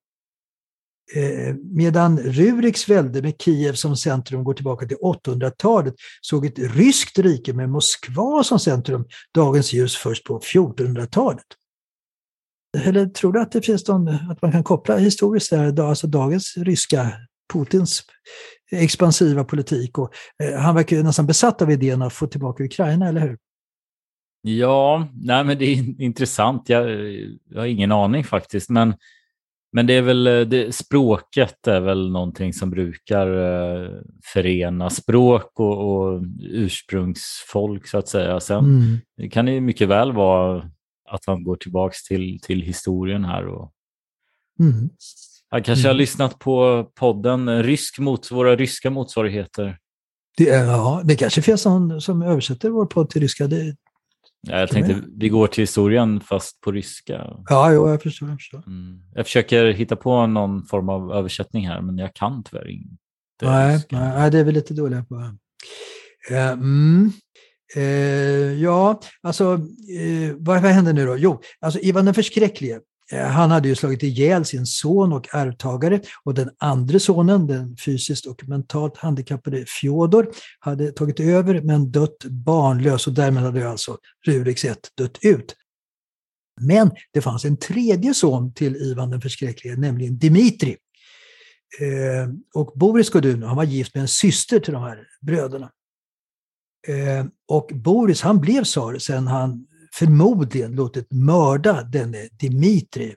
Eh, 1.15 1.55
medan 1.55 2.19
Ruriks 2.19 2.89
välde 2.89 3.23
med 3.23 3.35
Kiev 3.43 3.73
som 3.73 3.97
centrum 3.97 4.45
går 4.45 4.55
tillbaka 4.55 4.87
till 4.87 4.97
800-talet 4.97 5.95
såg 6.21 6.47
ett 6.47 6.59
ryskt 6.59 7.19
rike 7.19 7.53
med 7.53 7.71
Moskva 7.71 8.45
som 8.45 8.59
centrum 8.59 9.05
dagens 9.35 9.73
ljus 9.73 9.97
först 9.97 10.25
på 10.25 10.41
1400-talet. 10.41 11.45
Eller 12.85 13.07
tror 13.07 13.33
du 13.33 13.41
att 13.41 13.53
det 13.53 13.63
finns 13.63 13.89
någon, 13.89 14.09
att 14.09 14.43
man 14.43 14.53
kan 14.53 14.65
koppla 14.65 14.97
historiskt 14.97 15.51
där, 15.51 15.81
alltså 15.81 16.07
dagens 16.07 16.57
ryska, 16.57 17.13
Putins 17.53 18.03
expansiva 18.73 19.45
politik 19.45 19.99
och 19.99 20.13
eh, 20.43 20.61
han 20.61 20.75
verkar 20.75 20.97
ju 20.97 21.03
nästan 21.03 21.27
besatt 21.27 21.63
av 21.63 21.71
idén 21.71 22.03
att 22.03 22.13
få 22.13 22.27
tillbaka 22.27 22.65
Ukraina, 22.65 23.09
eller 23.09 23.21
hur? 23.21 23.39
Ja, 24.43 25.09
nej 25.15 25.45
men 25.45 25.59
det 25.59 25.65
är 25.65 26.01
intressant. 26.01 26.69
Jag, 26.69 26.91
jag 27.51 27.61
har 27.61 27.67
ingen 27.67 27.93
aning 27.93 28.25
faktiskt, 28.25 28.71
men 28.71 28.95
men 29.77 29.87
det 29.87 29.95
är 29.95 30.03
väl 30.03 30.27
eh, 30.27 30.41
det, 30.41 30.75
språket 30.75 31.67
är 31.67 31.81
väl 31.81 32.11
någonting 32.11 32.53
som 32.53 32.71
brukar 32.71 33.27
eh, 33.27 33.91
förena 34.25 34.91
språk 34.91 35.61
och, 35.61 35.97
och 35.97 36.23
ursprungsfolk 36.41 37.87
så 37.87 37.99
att 37.99 38.09
säga. 38.09 38.41
Sen 38.41 38.59
mm. 38.59 38.99
det 39.17 39.29
kan 39.29 39.47
det 39.47 39.61
mycket 39.61 39.89
väl 39.89 40.13
vara 40.13 40.71
att 41.09 41.27
han 41.27 41.45
går 41.45 41.57
tillbaks 41.57 42.05
till, 42.05 42.41
till 42.43 42.63
historien 42.63 43.25
här. 43.25 43.47
Och... 43.47 43.73
Mm. 44.61 44.91
Han 45.49 45.63
kanske 45.63 45.89
mm. 45.89 45.95
har 45.95 45.99
lyssnat 45.99 46.39
på 46.39 46.87
podden 46.95 47.63
rysk 47.63 47.99
mot 47.99 48.33
våra 48.33 48.57
ryska 48.57 48.91
motsvarigheter. 48.91 49.79
Det, 50.37 50.45
ja, 50.45 51.03
det 51.05 51.17
kanske 51.17 51.43
finns 51.43 51.65
någon 51.65 52.01
som 52.01 52.23
översätter 52.23 52.71
vår 52.71 52.87
podd 52.87 53.11
till 53.11 53.23
ryska. 53.23 53.47
Det, 53.47 53.77
Ja, 54.49 54.59
jag 54.59 54.69
tänkte 54.69 55.03
vi 55.17 55.29
går 55.29 55.47
till 55.47 55.63
historien 55.63 56.21
fast 56.21 56.61
på 56.61 56.73
ryska. 56.73 57.27
Ja, 57.49 57.73
jo, 57.73 57.89
jag 57.89 58.03
förstår. 58.03 58.29
Jag, 58.29 58.39
förstår. 58.39 58.63
Mm. 58.67 59.01
jag 59.15 59.27
försöker 59.27 59.67
hitta 59.67 59.97
på 59.97 60.27
någon 60.27 60.67
form 60.67 60.89
av 60.89 61.13
översättning 61.13 61.69
här, 61.69 61.81
men 61.81 61.99
jag 61.99 62.15
kan 62.15 62.43
tyvärr 62.45 62.71
inte. 62.71 62.97
Nej, 63.43 63.85
nej 63.91 64.31
det 64.31 64.39
är 64.39 64.45
vi 64.45 64.53
lite 64.53 64.75
dåliga 64.75 65.05
på. 65.05 65.15
Eh, 66.31 66.49
mm. 66.49 67.13
Uh, 67.77 67.83
ja, 68.63 69.01
alltså 69.23 69.45
uh, 69.53 70.35
vad, 70.39 70.63
vad 70.63 70.73
hände 70.73 70.93
nu 70.93 71.07
då? 71.07 71.17
Jo, 71.17 71.41
alltså 71.61 71.81
Ivan 71.81 72.05
den 72.05 72.15
förskräcklige, 72.15 72.75
Eh, 72.75 72.81
Eh, 73.13 73.27
han 73.27 73.51
hade 73.51 73.69
ju 73.69 73.75
slagit 73.75 74.03
ihjäl 74.03 74.45
sin 74.45 74.67
son 74.67 75.13
och 75.13 75.35
arvtagare 75.35 76.01
och 76.25 76.35
den 76.35 76.51
andra 76.59 76.99
sonen, 76.99 77.47
den 77.47 77.77
fysiskt 77.77 78.27
och 78.27 78.49
mentalt 78.49 78.97
handikappade 78.97 79.65
Fjodor, 79.67 80.33
hade 80.59 80.93
tagit 80.93 81.21
över 81.21 81.61
men 81.61 81.91
dött 81.91 82.25
barnlös 82.25 83.07
och 83.07 83.13
därmed 83.13 83.43
hade 83.43 83.71
alltså 83.71 83.99
Rurik 84.27 84.65
ett 84.65 84.91
dött 84.97 85.19
ut. 85.23 85.57
Men 86.61 86.91
det 87.13 87.21
fanns 87.21 87.45
en 87.45 87.57
tredje 87.57 88.15
son 88.15 88.55
till 88.55 88.77
Ivan 88.77 89.11
den 89.11 89.21
förskräcklige, 89.21 89.77
nämligen 89.77 90.19
Dimitri. 90.19 90.77
Eh, 91.81 92.29
och 92.55 92.73
Boris 92.75 93.11
Godunov, 93.11 93.49
han 93.49 93.57
var 93.57 93.65
gift 93.65 93.95
med 93.95 94.03
en 94.03 94.09
syster 94.09 94.61
till 94.61 94.73
de 94.73 94.83
här 94.83 95.07
bröderna. 95.21 95.71
Eh, 96.89 97.27
och 97.49 97.71
Boris, 97.75 98.21
han 98.21 98.41
blev 98.41 98.65
tsar 98.65 98.99
sen 98.99 99.27
han 99.27 99.67
förmodligen 99.99 100.73
låtit 100.73 101.13
mörda 101.13 101.83
denne 101.83 102.29
Dimitri. 102.33 103.15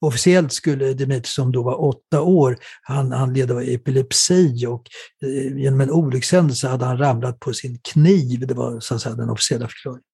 Officiellt 0.00 0.52
skulle 0.52 0.92
Dimitri, 0.92 1.28
som 1.28 1.52
då 1.52 1.62
var 1.62 1.84
åtta 1.84 2.22
år, 2.22 2.58
han, 2.82 3.12
han 3.12 3.34
led 3.34 3.50
av 3.50 3.60
epilepsi 3.62 4.66
och 4.66 4.82
eh, 5.24 5.58
genom 5.58 5.80
en 5.80 5.90
olyckshändelse 5.90 6.68
hade 6.68 6.84
han 6.84 6.98
ramlat 6.98 7.40
på 7.40 7.52
sin 7.52 7.78
kniv. 7.78 8.46
Det 8.46 8.54
var 8.54 8.80
så 8.80 8.94
att 8.94 9.02
säga 9.02 9.14
den 9.14 9.30
officiella 9.30 9.68
förklaringen. 9.68 10.04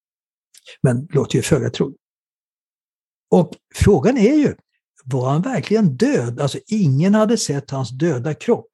Men 0.83 1.07
det 1.07 1.15
låter 1.15 1.37
ju 1.37 1.43
föga 1.43 1.71
troligt. 1.71 2.01
Och 3.31 3.51
frågan 3.75 4.19
är 4.19 4.35
ju, 4.35 4.55
var 5.05 5.31
han 5.31 5.43
verkligen 5.43 5.97
död? 5.97 6.41
Alltså 6.41 6.59
ingen 6.67 7.15
hade 7.15 7.37
sett 7.37 7.71
hans 7.71 7.91
döda 7.91 8.35
kropp. 8.35 8.71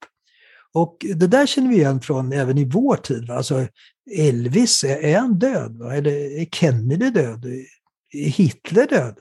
Och 0.72 0.96
det 1.14 1.26
där 1.26 1.46
känner 1.46 1.68
vi 1.68 1.76
igen 1.76 2.00
från 2.00 2.32
även 2.32 2.58
i 2.58 2.64
vår 2.64 2.96
tid. 2.96 3.26
Va? 3.28 3.34
Alltså, 3.34 3.66
Elvis, 4.10 4.84
är 4.84 5.18
han 5.18 5.38
död? 5.38 5.78
Va? 5.78 5.94
Eller 5.94 6.40
är 6.40 6.44
Kennedy 6.44 7.10
död? 7.10 7.44
Är 8.12 8.28
Hitler 8.28 8.86
död? 8.86 9.18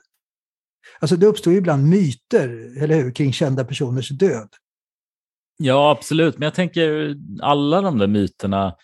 Alltså 1.00 1.16
det 1.16 1.26
uppstår 1.26 1.52
ju 1.52 1.58
ibland 1.58 1.88
myter, 1.88 2.72
eller 2.82 3.02
hur, 3.02 3.10
kring 3.10 3.32
kända 3.32 3.64
personers 3.64 4.08
död. 4.08 4.48
Ja, 5.56 5.90
absolut. 5.90 6.38
Men 6.38 6.46
jag 6.46 6.54
tänker 6.54 7.14
alla 7.40 7.80
de 7.80 7.98
där 7.98 8.06
myterna, 8.06 8.74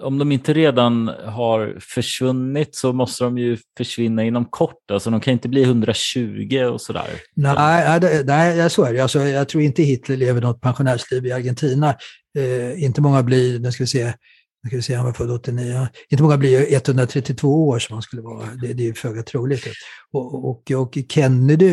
om 0.00 0.18
de 0.18 0.32
inte 0.32 0.52
redan 0.52 1.08
har 1.24 1.76
försvunnit 1.80 2.74
så 2.74 2.92
måste 2.92 3.24
de 3.24 3.38
ju 3.38 3.58
försvinna 3.76 4.24
inom 4.24 4.44
kort. 4.44 4.90
Alltså 4.92 5.10
de 5.10 5.20
kan 5.20 5.32
inte 5.32 5.48
bli 5.48 5.62
120 5.62 6.62
och 6.72 6.80
sådär. 6.80 7.10
Nej, 7.34 8.00
nej, 8.00 8.24
nej 8.24 8.70
så 8.70 8.84
är 8.84 8.92
det. 8.92 9.00
Alltså, 9.00 9.20
jag 9.20 9.48
tror 9.48 9.62
inte 9.62 9.82
Hitler 9.82 10.16
lever 10.16 10.40
något 10.40 10.60
pensionärsliv 10.60 11.26
i 11.26 11.32
Argentina. 11.32 11.94
Eh, 12.38 12.84
inte 12.84 13.00
många 13.00 13.22
blir, 13.22 13.58
nu 13.58 13.72
ska 13.72 13.82
vi 13.82 13.88
se, 13.88 14.14
nu 14.62 14.68
ska 14.68 14.76
vi 14.76 14.82
se, 14.82 14.94
han 14.94 15.04
var 15.04 15.12
född 15.12 15.30
89, 15.30 15.88
inte 16.08 16.22
många 16.22 16.38
blir 16.38 16.74
132 16.74 17.68
år 17.68 17.78
som 17.78 17.92
han 17.92 18.02
skulle 18.02 18.22
vara. 18.22 18.46
Det, 18.62 18.72
det 18.72 18.88
är 18.88 18.92
föga 18.92 19.22
troligt. 19.22 19.66
Och, 20.12 20.48
och, 20.50 20.70
och 20.70 20.98
Kennedy, 21.08 21.70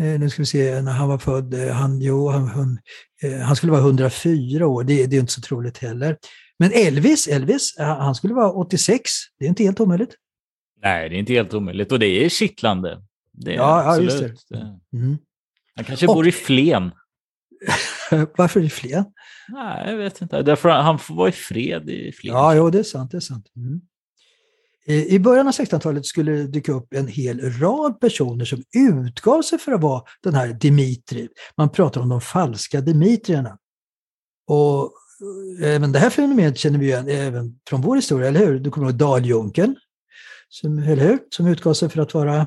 eh, 0.00 0.20
nu 0.20 0.30
ska 0.30 0.42
vi 0.42 0.46
se, 0.46 0.82
när 0.82 0.92
han 0.92 1.08
var 1.08 1.18
född, 1.18 1.54
eh, 1.54 1.72
han, 1.72 2.00
jo, 2.00 2.28
han, 2.28 2.48
han, 2.48 2.78
eh, 3.22 3.38
han 3.38 3.56
skulle 3.56 3.72
vara 3.72 3.82
104 3.82 4.66
år. 4.66 4.84
Det, 4.84 5.06
det 5.06 5.16
är 5.16 5.20
inte 5.20 5.32
så 5.32 5.40
troligt 5.40 5.78
heller. 5.78 6.16
Men 6.58 6.72
Elvis, 6.72 7.28
Elvis, 7.28 7.74
han 7.78 8.14
skulle 8.14 8.34
vara 8.34 8.52
86. 8.52 9.10
Det 9.38 9.44
är 9.44 9.48
inte 9.48 9.62
helt 9.62 9.80
omöjligt. 9.80 10.14
Nej, 10.82 11.08
det 11.08 11.16
är 11.16 11.18
inte 11.18 11.32
helt 11.32 11.54
omöjligt 11.54 11.92
och 11.92 11.98
det 11.98 12.24
är 12.24 12.28
kittlande. 12.28 13.02
Det 13.32 13.52
är 13.52 13.56
ja, 13.56 13.84
ja, 13.84 14.02
just 14.02 14.18
det. 14.18 14.58
Mm. 14.92 15.18
Han 15.74 15.84
kanske 15.84 16.06
och, 16.06 16.14
bor 16.14 16.28
i 16.28 16.32
Flen. 16.32 16.90
Varför 18.36 18.60
i 18.60 18.70
Flen? 18.70 19.04
Nej, 19.48 19.90
jag 19.90 19.96
vet 19.96 20.22
inte. 20.22 20.42
Därför 20.42 20.68
han 20.68 20.98
vara 21.08 21.28
i 21.28 21.32
fred 21.32 21.90
i 21.90 22.12
Flen. 22.12 22.34
Ja, 22.34 22.54
jo, 22.54 22.70
det 22.70 22.78
är 22.78 22.82
sant. 22.82 23.10
Det 23.10 23.16
är 23.16 23.20
sant. 23.20 23.46
Mm. 23.56 23.80
I 24.86 25.18
början 25.18 25.48
av 25.48 25.52
1600-talet 25.52 26.06
skulle 26.06 26.32
det 26.32 26.46
dyka 26.46 26.72
upp 26.72 26.94
en 26.94 27.08
hel 27.08 27.40
rad 27.50 28.00
personer 28.00 28.44
som 28.44 28.62
utgav 28.76 29.42
sig 29.42 29.58
för 29.58 29.72
att 29.72 29.80
vara 29.80 30.02
den 30.22 30.34
här 30.34 30.48
Dimitri. 30.48 31.28
Man 31.56 31.68
pratar 31.68 32.00
om 32.00 32.08
de 32.08 32.20
falska 32.20 32.80
Dimitrierna. 32.80 33.58
Och 34.46 34.92
även 35.62 35.92
det 35.92 35.98
här 35.98 36.10
fenomenet 36.10 36.58
känner 36.58 36.78
vi 36.78 36.86
igen 36.86 37.08
även 37.08 37.60
från 37.68 37.80
vår 37.80 37.96
historia, 37.96 38.28
eller 38.28 38.46
hur? 38.46 38.58
Du 38.58 38.70
kommer 38.70 38.86
ihåg 38.86 38.96
Daljunken, 38.96 39.76
som, 40.48 40.78
eller 40.78 41.04
hur? 41.08 41.18
som 41.30 41.46
utgav 41.46 41.74
sig 41.74 41.88
för 41.88 42.02
att 42.02 42.14
vara 42.14 42.46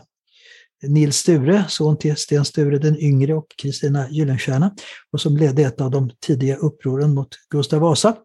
Nils 0.84 1.17
Sture, 1.17 1.63
son 1.67 1.97
till 1.97 2.15
Sten 2.15 2.45
Sture 2.45 2.77
den 2.77 2.97
yngre 2.97 3.34
och 3.34 3.45
Kristina 3.61 4.09
Gyllenstierna, 4.09 4.75
och 5.11 5.21
som 5.21 5.38
ledde 5.38 5.61
ett 5.61 5.82
av 5.82 5.91
de 5.91 6.11
tidiga 6.25 6.55
upproren 6.55 7.13
mot 7.13 7.27
Gustav 7.49 7.82
Vasa. 7.82 8.15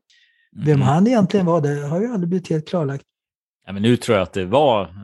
Vem 0.57 0.69
mm. 0.69 0.81
han 0.81 1.07
egentligen 1.07 1.47
var, 1.47 1.61
det 1.61 1.87
har 1.87 2.01
ju 2.01 2.07
aldrig 2.07 2.29
blivit 2.29 2.51
helt 2.51 2.69
klarlagt. 2.69 3.05
Ja, 3.67 3.73
men 3.73 3.83
nu 3.83 3.97
tror 3.97 4.17
jag 4.17 4.23
att 4.23 4.33
det 4.33 4.45
var 4.45 4.95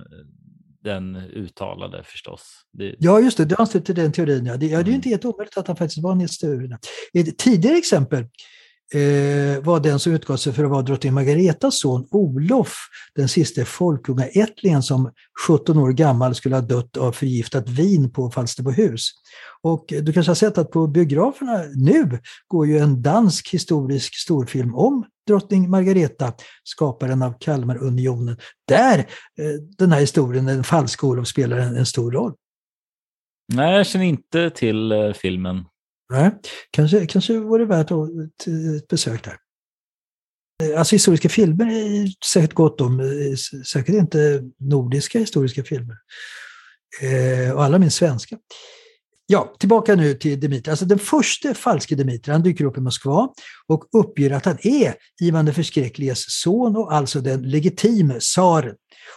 den 0.84 1.16
uttalade 1.16 2.03
förstås. 2.05 2.62
Det... 2.72 2.94
Ja, 2.98 3.20
just 3.20 3.36
det, 3.36 3.44
du 3.44 3.55
ansluter 3.55 3.86
till 3.86 3.94
den 3.94 4.12
teorin. 4.12 4.46
Ja. 4.46 4.57
Det, 4.57 4.66
ja, 4.66 4.82
det 4.82 4.88
är 4.88 4.90
ju 4.90 4.96
inte 4.96 5.09
helt 5.09 5.24
omöjligt 5.24 5.59
att 5.59 5.66
han 5.66 5.76
faktiskt 5.76 6.03
var 6.03 6.14
Nils 6.14 6.32
Sture. 6.32 6.78
Ett 7.14 7.38
tidigare 7.38 7.76
exempel 7.76 8.22
eh, 8.22 8.28
Eh, 8.95 9.62
var 9.62 9.80
den 9.80 9.99
som 9.99 10.12
utgav 10.12 10.37
sig 10.37 10.53
för 10.53 10.64
att 10.64 10.70
vara 10.70 10.83
drottning 10.83 11.14
Margaretas 11.14 11.80
son 11.80 12.07
Olof, 12.11 12.76
den 13.14 13.28
sista 13.28 13.64
folkungaättlingen 13.64 14.83
som 14.83 15.11
17 15.47 15.78
år 15.78 15.93
gammal 15.93 16.35
skulle 16.35 16.55
ha 16.55 16.62
dött 16.62 16.97
av 16.97 17.12
förgiftat 17.12 17.68
vin 17.68 18.12
på 18.12 18.30
Falsterbohus. 18.30 19.11
Och 19.62 19.85
du 19.89 20.12
kanske 20.12 20.30
har 20.30 20.35
sett 20.35 20.59
att 20.59 20.70
på 20.70 20.87
biograferna 20.87 21.62
nu 21.74 22.18
går 22.49 22.66
ju 22.66 22.78
en 22.78 23.03
dansk 23.03 23.49
historisk 23.49 24.16
storfilm 24.16 24.74
om 24.74 25.05
drottning 25.26 25.70
Margareta, 25.70 26.33
skaparen 26.64 27.22
av 27.22 27.35
Kalmarunionen, 27.41 28.37
där 28.68 28.99
eh, 28.99 29.05
den 29.78 29.93
här 29.93 30.01
historien, 30.01 30.45
den 30.45 30.64
falska 30.64 31.07
Olof, 31.07 31.26
spelar 31.28 31.59
en, 31.59 31.76
en 31.76 31.87
stor 31.87 32.12
roll. 32.12 32.33
Nej, 33.53 33.76
jag 33.76 33.87
känner 33.87 34.07
inte 34.07 34.51
till 34.51 34.93
eh, 34.93 35.12
filmen. 35.12 35.64
Nej, 36.12 36.30
kanske, 36.70 37.06
kanske 37.06 37.38
vore 37.38 37.62
det 37.62 37.68
värt 37.68 37.90
ett 37.90 38.88
besök 38.88 39.24
där. 39.24 39.36
Eh, 40.62 40.78
alltså 40.78 40.94
historiska 40.94 41.28
filmer 41.28 41.66
är 41.66 42.08
säkert 42.24 42.54
gott 42.54 42.80
om, 42.80 43.00
eh, 43.00 43.36
säkert 43.66 43.94
inte 43.94 44.42
nordiska 44.58 45.18
historiska 45.18 45.64
filmer. 45.64 45.96
Eh, 47.02 47.54
och 47.54 47.64
alla 47.64 47.78
minst 47.78 47.96
svenska. 47.96 48.36
Ja, 49.26 49.54
tillbaka 49.58 49.94
nu 49.94 50.14
till 50.14 50.40
Dimitri. 50.40 50.70
Alltså 50.70 50.84
den 50.84 50.98
första 50.98 51.54
falske 51.54 51.94
Dimitri, 51.94 52.32
han 52.32 52.42
dyker 52.42 52.64
upp 52.64 52.78
i 52.78 52.80
Moskva 52.80 53.28
och 53.66 53.84
uppger 53.92 54.30
att 54.30 54.44
han 54.44 54.58
är 54.62 54.94
Ivan 55.20 55.44
den 55.44 55.54
förskräckliges 55.54 56.24
son 56.28 56.76
och 56.76 56.92
alltså 56.92 57.20
den 57.20 57.42
legitime 57.42 58.18
tsaren. 58.20 58.74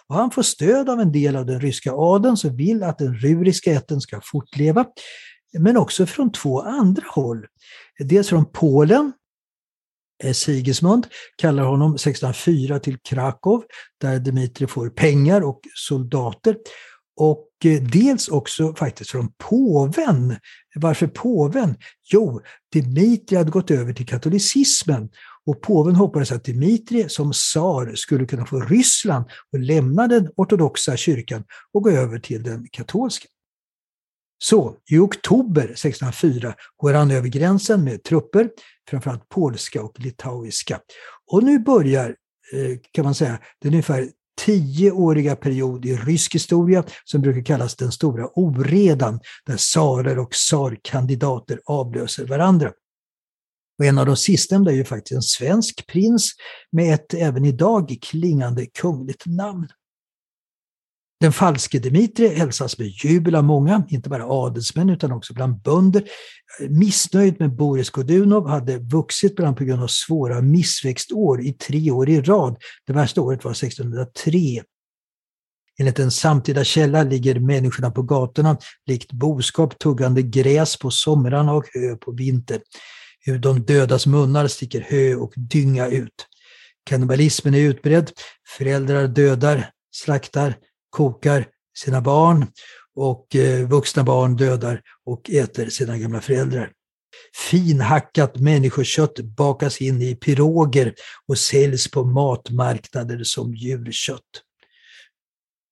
Och 0.07 0.15
han 0.15 0.31
får 0.31 0.43
stöd 0.43 0.89
av 0.89 0.99
en 0.99 1.11
del 1.11 1.35
av 1.35 1.45
den 1.45 1.61
ryska 1.61 1.91
adeln 1.93 2.37
som 2.37 2.55
vill 2.55 2.83
att 2.83 2.97
den 2.97 3.15
ruriska 3.15 3.71
ätten 3.71 4.01
ska 4.01 4.21
fortleva 4.23 4.85
men 5.59 5.77
också 5.77 6.05
från 6.05 6.31
två 6.31 6.61
andra 6.61 7.03
håll. 7.07 7.45
Dels 7.99 8.29
från 8.29 8.45
Polen, 8.45 9.13
eh, 10.23 10.33
Sigismund 10.33 11.07
kallar 11.35 11.63
honom 11.63 11.97
1604 11.97 12.79
till 12.79 12.97
Krakow 12.97 13.63
där 14.01 14.19
Dmitrij 14.19 14.67
får 14.67 14.89
pengar 14.89 15.41
och 15.41 15.59
soldater. 15.75 16.57
Och 17.17 17.49
eh, 17.65 17.81
dels 17.81 18.27
också 18.27 18.75
faktiskt 18.75 19.09
från 19.09 19.31
påven. 19.37 20.35
Varför 20.75 21.07
påven? 21.07 21.75
Jo, 22.13 22.41
Dmitrij 22.73 23.37
hade 23.37 23.51
gått 23.51 23.71
över 23.71 23.93
till 23.93 24.07
katolicismen 24.07 25.09
och 25.45 25.61
påven 25.61 25.95
hoppades 25.95 26.31
att 26.31 26.43
Dmitrij 26.43 27.09
som 27.09 27.31
tsar 27.31 27.95
skulle 27.95 28.25
kunna 28.25 28.45
få 28.45 28.59
Ryssland 28.59 29.25
och 29.53 29.59
lämna 29.59 30.07
den 30.07 30.29
ortodoxa 30.35 30.97
kyrkan 30.97 31.43
och 31.73 31.83
gå 31.83 31.89
över 31.89 32.19
till 32.19 32.43
den 32.43 32.67
katolska. 32.71 33.27
Så 34.49 34.75
i 34.89 34.97
oktober 34.97 35.63
1604 35.63 36.55
går 36.77 36.93
han 36.93 37.11
över 37.11 37.27
gränsen 37.27 37.83
med 37.83 38.03
trupper, 38.03 38.49
framförallt 38.89 39.29
polska 39.29 39.83
och 39.83 39.99
litauiska. 39.99 40.79
Och 41.31 41.43
nu 41.43 41.59
börjar, 41.59 42.09
eh, 42.53 42.77
kan 42.91 43.05
man 43.05 43.15
säga, 43.15 43.39
den 43.61 43.71
ungefär 43.71 44.09
tioåriga 44.45 45.35
period 45.35 45.85
i 45.85 45.95
rysk 45.95 46.35
historia 46.35 46.83
som 47.05 47.21
brukar 47.21 47.41
kallas 47.41 47.75
den 47.75 47.91
stora 47.91 48.27
oredan, 48.27 49.19
där 49.45 49.57
tsarer 49.57 50.19
och 50.19 50.31
tsarkandidater 50.31 51.61
avlöser 51.65 52.25
varandra. 52.25 52.71
Och 53.79 53.85
en 53.85 53.97
av 53.97 54.05
de 54.05 54.17
sistnämnda 54.17 54.71
är 54.71 54.75
ju 54.75 54.85
faktiskt 54.85 55.15
en 55.15 55.21
svensk 55.21 55.87
prins 55.87 56.31
med 56.71 56.93
ett 56.93 57.13
även 57.13 57.45
idag 57.45 57.97
klingande 58.01 58.65
kungligt 58.65 59.25
namn. 59.25 59.67
Den 61.19 61.31
falske 61.31 61.79
Dimitri 61.79 62.35
hälsas 62.35 62.77
med 62.77 62.87
jubel 62.87 63.35
av 63.35 63.43
många, 63.43 63.83
inte 63.89 64.09
bara 64.09 64.25
adelsmän 64.25 64.89
utan 64.89 65.11
också 65.11 65.33
bland 65.33 65.61
bönder. 65.61 66.03
Missnöjd 66.69 67.39
med 67.39 67.55
Boris 67.55 67.89
Godunov 67.89 68.47
hade 68.49 68.77
vuxit 68.77 69.35
bland 69.35 69.57
på 69.57 69.63
grund 69.63 69.83
av 69.83 69.87
svåra 69.87 70.41
missväxtår 70.41 71.41
i 71.41 71.53
tre 71.53 71.91
år 71.91 72.09
i 72.09 72.21
rad. 72.21 72.57
Det 72.87 72.93
värsta 72.93 73.21
året 73.21 73.43
var 73.43 73.51
1603. 73.51 74.63
Enligt 75.79 75.99
en 75.99 76.11
samtida 76.11 76.63
källa 76.63 77.03
ligger 77.03 77.39
människorna 77.39 77.91
på 77.91 78.01
gatorna 78.01 78.57
likt 78.85 79.11
boskap 79.11 79.79
tuggande 79.79 80.21
gräs 80.21 80.79
på 80.79 80.91
somrarna 80.91 81.53
och 81.53 81.65
hö 81.73 81.95
på 81.95 82.11
vintern. 82.11 82.61
Ur 83.25 83.39
de 83.39 83.65
dödas 83.65 84.07
munnar 84.07 84.47
sticker 84.47 84.81
hö 84.81 85.15
och 85.15 85.33
dynga 85.35 85.87
ut. 85.87 86.27
Kannibalismen 86.83 87.53
är 87.53 87.59
utbredd. 87.59 88.11
Föräldrar 88.57 89.07
dödar, 89.07 89.69
slaktar, 89.91 90.55
kokar 90.95 91.47
sina 91.77 92.01
barn 92.01 92.47
och 92.95 93.35
eh, 93.35 93.67
vuxna 93.67 94.03
barn 94.03 94.35
dödar 94.35 94.81
och 95.05 95.29
äter 95.29 95.69
sina 95.69 95.97
gamla 95.97 96.21
föräldrar. 96.21 96.71
Finhackat 97.49 98.39
människokött 98.39 99.19
bakas 99.19 99.81
in 99.81 100.01
i 100.01 100.15
piroger 100.15 100.93
och 101.27 101.37
säljs 101.37 101.91
på 101.91 102.03
matmarknader 102.03 103.23
som 103.23 103.55
djurkött. 103.55 104.21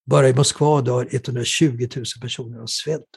Bara 0.05 0.30
i 0.30 0.34
Moskva 0.34 0.82
dör 0.82 1.07
120 1.11 1.88
000 1.95 2.05
personer 2.21 2.59
av 2.59 2.67
svält. 2.67 3.09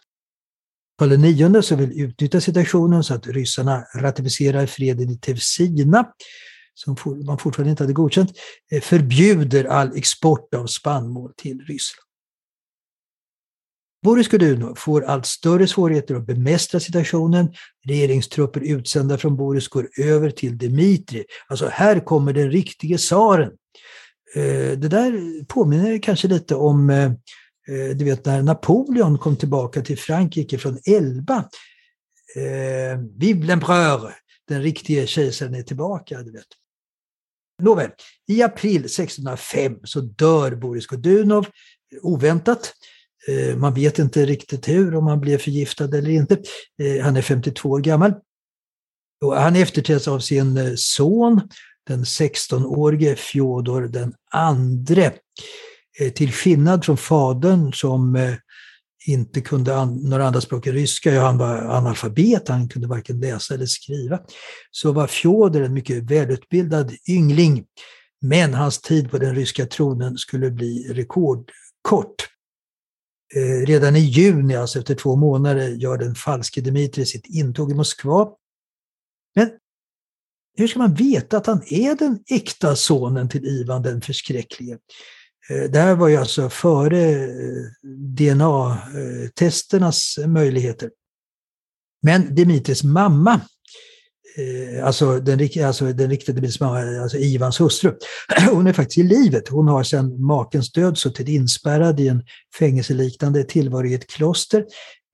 Karl 0.98 1.24
IX 1.24 1.66
som 1.66 1.78
vill 1.78 2.00
utnyttja 2.00 2.40
situationen 2.40 3.04
så 3.04 3.14
att 3.14 3.26
ryssarna 3.26 3.84
ratificerar 3.94 4.66
freden 4.66 5.10
i 5.10 5.18
Tevsina, 5.18 6.12
som 6.76 6.96
man 7.26 7.38
fortfarande 7.38 7.70
inte 7.70 7.82
hade 7.82 7.92
godkänt, 7.92 8.32
eh, 8.72 8.80
förbjuder 8.80 9.64
all 9.64 9.96
export 9.96 10.54
av 10.54 10.66
spannmål 10.66 11.32
till 11.36 11.60
Ryssland. 11.60 12.06
Boris 14.02 14.28
Godunov 14.28 14.74
får 14.74 15.04
allt 15.04 15.26
större 15.26 15.66
svårigheter 15.66 16.14
att 16.14 16.26
bemästra 16.26 16.80
situationen. 16.80 17.54
Regeringstrupper 17.86 18.60
utsända 18.60 19.18
från 19.18 19.36
Boris 19.36 19.68
går 19.68 19.88
över 19.98 20.30
till 20.30 20.58
Dmitrij. 20.58 21.24
Alltså 21.48 21.68
här 21.72 22.00
kommer 22.00 22.32
den 22.32 22.50
riktige 22.50 22.98
tsaren. 22.98 23.52
Eh, 24.34 24.78
det 24.78 24.88
där 24.88 25.44
påminner 25.44 26.02
kanske 26.02 26.28
lite 26.28 26.54
om 26.54 26.90
eh, 26.90 27.10
du 27.96 28.04
vet 28.04 28.24
när 28.24 28.42
Napoleon 28.42 29.18
kom 29.18 29.36
tillbaka 29.36 29.82
till 29.82 29.98
Frankrike 29.98 30.58
från 30.58 30.78
Elba. 30.86 31.36
Eh, 32.36 32.98
Vive 33.18 33.46
l'empereur! 33.46 34.12
Den 34.48 34.62
riktige 34.62 35.06
kejsaren 35.06 35.54
är 35.54 35.62
tillbaka. 35.62 36.22
Du 36.22 36.32
vet. 36.32 36.46
Nåväl, 37.62 37.90
i 38.28 38.42
april 38.42 38.84
1605 38.84 39.76
så 39.84 40.00
dör 40.00 40.54
Boris 40.54 40.86
Godunov 40.86 41.46
oväntat. 42.02 42.72
Eh, 43.28 43.56
man 43.56 43.74
vet 43.74 43.98
inte 43.98 44.26
riktigt 44.26 44.68
hur, 44.68 44.94
om 44.94 45.06
han 45.06 45.20
blev 45.20 45.38
förgiftad 45.38 45.84
eller 45.84 46.10
inte. 46.10 46.34
Eh, 46.82 47.04
han 47.04 47.16
är 47.16 47.22
52 47.22 47.68
år 47.68 47.80
gammal. 47.80 48.14
Och 49.24 49.36
han 49.36 49.56
efterträds 49.56 50.08
av 50.08 50.18
sin 50.18 50.56
eh, 50.56 50.72
son, 50.76 51.40
den 51.86 52.04
16-årige 52.04 53.16
Fjodor 53.16 53.82
den 53.82 54.14
andre. 54.30 55.12
Till 56.14 56.32
skillnad 56.32 56.84
från 56.84 56.96
fadern 56.96 57.72
som 57.72 58.16
inte 59.08 59.40
kunde 59.40 59.84
några 59.84 60.26
andra 60.26 60.40
språk 60.40 60.66
än 60.66 60.72
ryska, 60.72 61.12
ja, 61.12 61.22
han 61.22 61.38
var 61.38 61.56
analfabet, 61.56 62.48
han 62.48 62.68
kunde 62.68 62.88
varken 62.88 63.20
läsa 63.20 63.54
eller 63.54 63.66
skriva, 63.66 64.20
så 64.70 64.92
var 64.92 65.06
Fjodor 65.06 65.62
en 65.62 65.74
mycket 65.74 66.10
välutbildad 66.10 66.92
yngling. 67.08 67.64
Men 68.20 68.54
hans 68.54 68.80
tid 68.80 69.10
på 69.10 69.18
den 69.18 69.34
ryska 69.34 69.66
tronen 69.66 70.18
skulle 70.18 70.50
bli 70.50 70.92
rekordkort. 70.92 72.28
Eh, 73.34 73.66
redan 73.66 73.96
i 73.96 74.00
juni, 74.00 74.56
alltså 74.56 74.78
efter 74.78 74.94
två 74.94 75.16
månader, 75.16 75.68
gör 75.68 75.98
den 75.98 76.14
falske 76.14 76.60
Dmitrij 76.60 77.06
sitt 77.06 77.26
intåg 77.26 77.70
i 77.70 77.74
Moskva. 77.74 78.28
Men 79.34 79.50
hur 80.56 80.68
ska 80.68 80.78
man 80.78 80.94
veta 80.94 81.36
att 81.36 81.46
han 81.46 81.62
är 81.66 81.94
den 81.94 82.18
äkta 82.30 82.76
sonen 82.76 83.28
till 83.28 83.46
Ivan 83.46 83.82
den 83.82 84.00
förskräcklige? 84.00 84.78
Eh, 85.50 85.70
det 85.70 85.78
här 85.78 85.94
var 85.94 86.08
ju 86.08 86.16
alltså 86.16 86.48
före 86.48 87.10
eh, 87.10 87.64
DNA-testernas 88.16 90.18
möjligheter. 90.26 90.90
Men 92.02 92.34
Dimitris 92.34 92.84
mamma 92.84 93.40
eh, 94.36 94.86
alltså 94.86 95.20
den, 95.20 95.48
alltså 95.66 95.92
den 95.92 96.10
riktiga 96.10 96.50
mamma, 96.60 97.02
alltså 97.02 97.18
Ivans 97.18 97.60
hustru, 97.60 97.92
hon 98.50 98.66
är 98.66 98.72
faktiskt 98.72 98.98
i 98.98 99.02
livet. 99.02 99.48
Hon 99.48 99.68
har 99.68 99.82
sedan 99.82 100.22
makens 100.22 100.72
död 100.72 100.98
suttit 100.98 101.28
inspärrad 101.28 102.00
i 102.00 102.08
en 102.08 102.22
fängelseliknande 102.58 103.44
tillvaro 103.44 103.86
i 103.86 103.94
ett 103.94 104.06
kloster, 104.06 104.64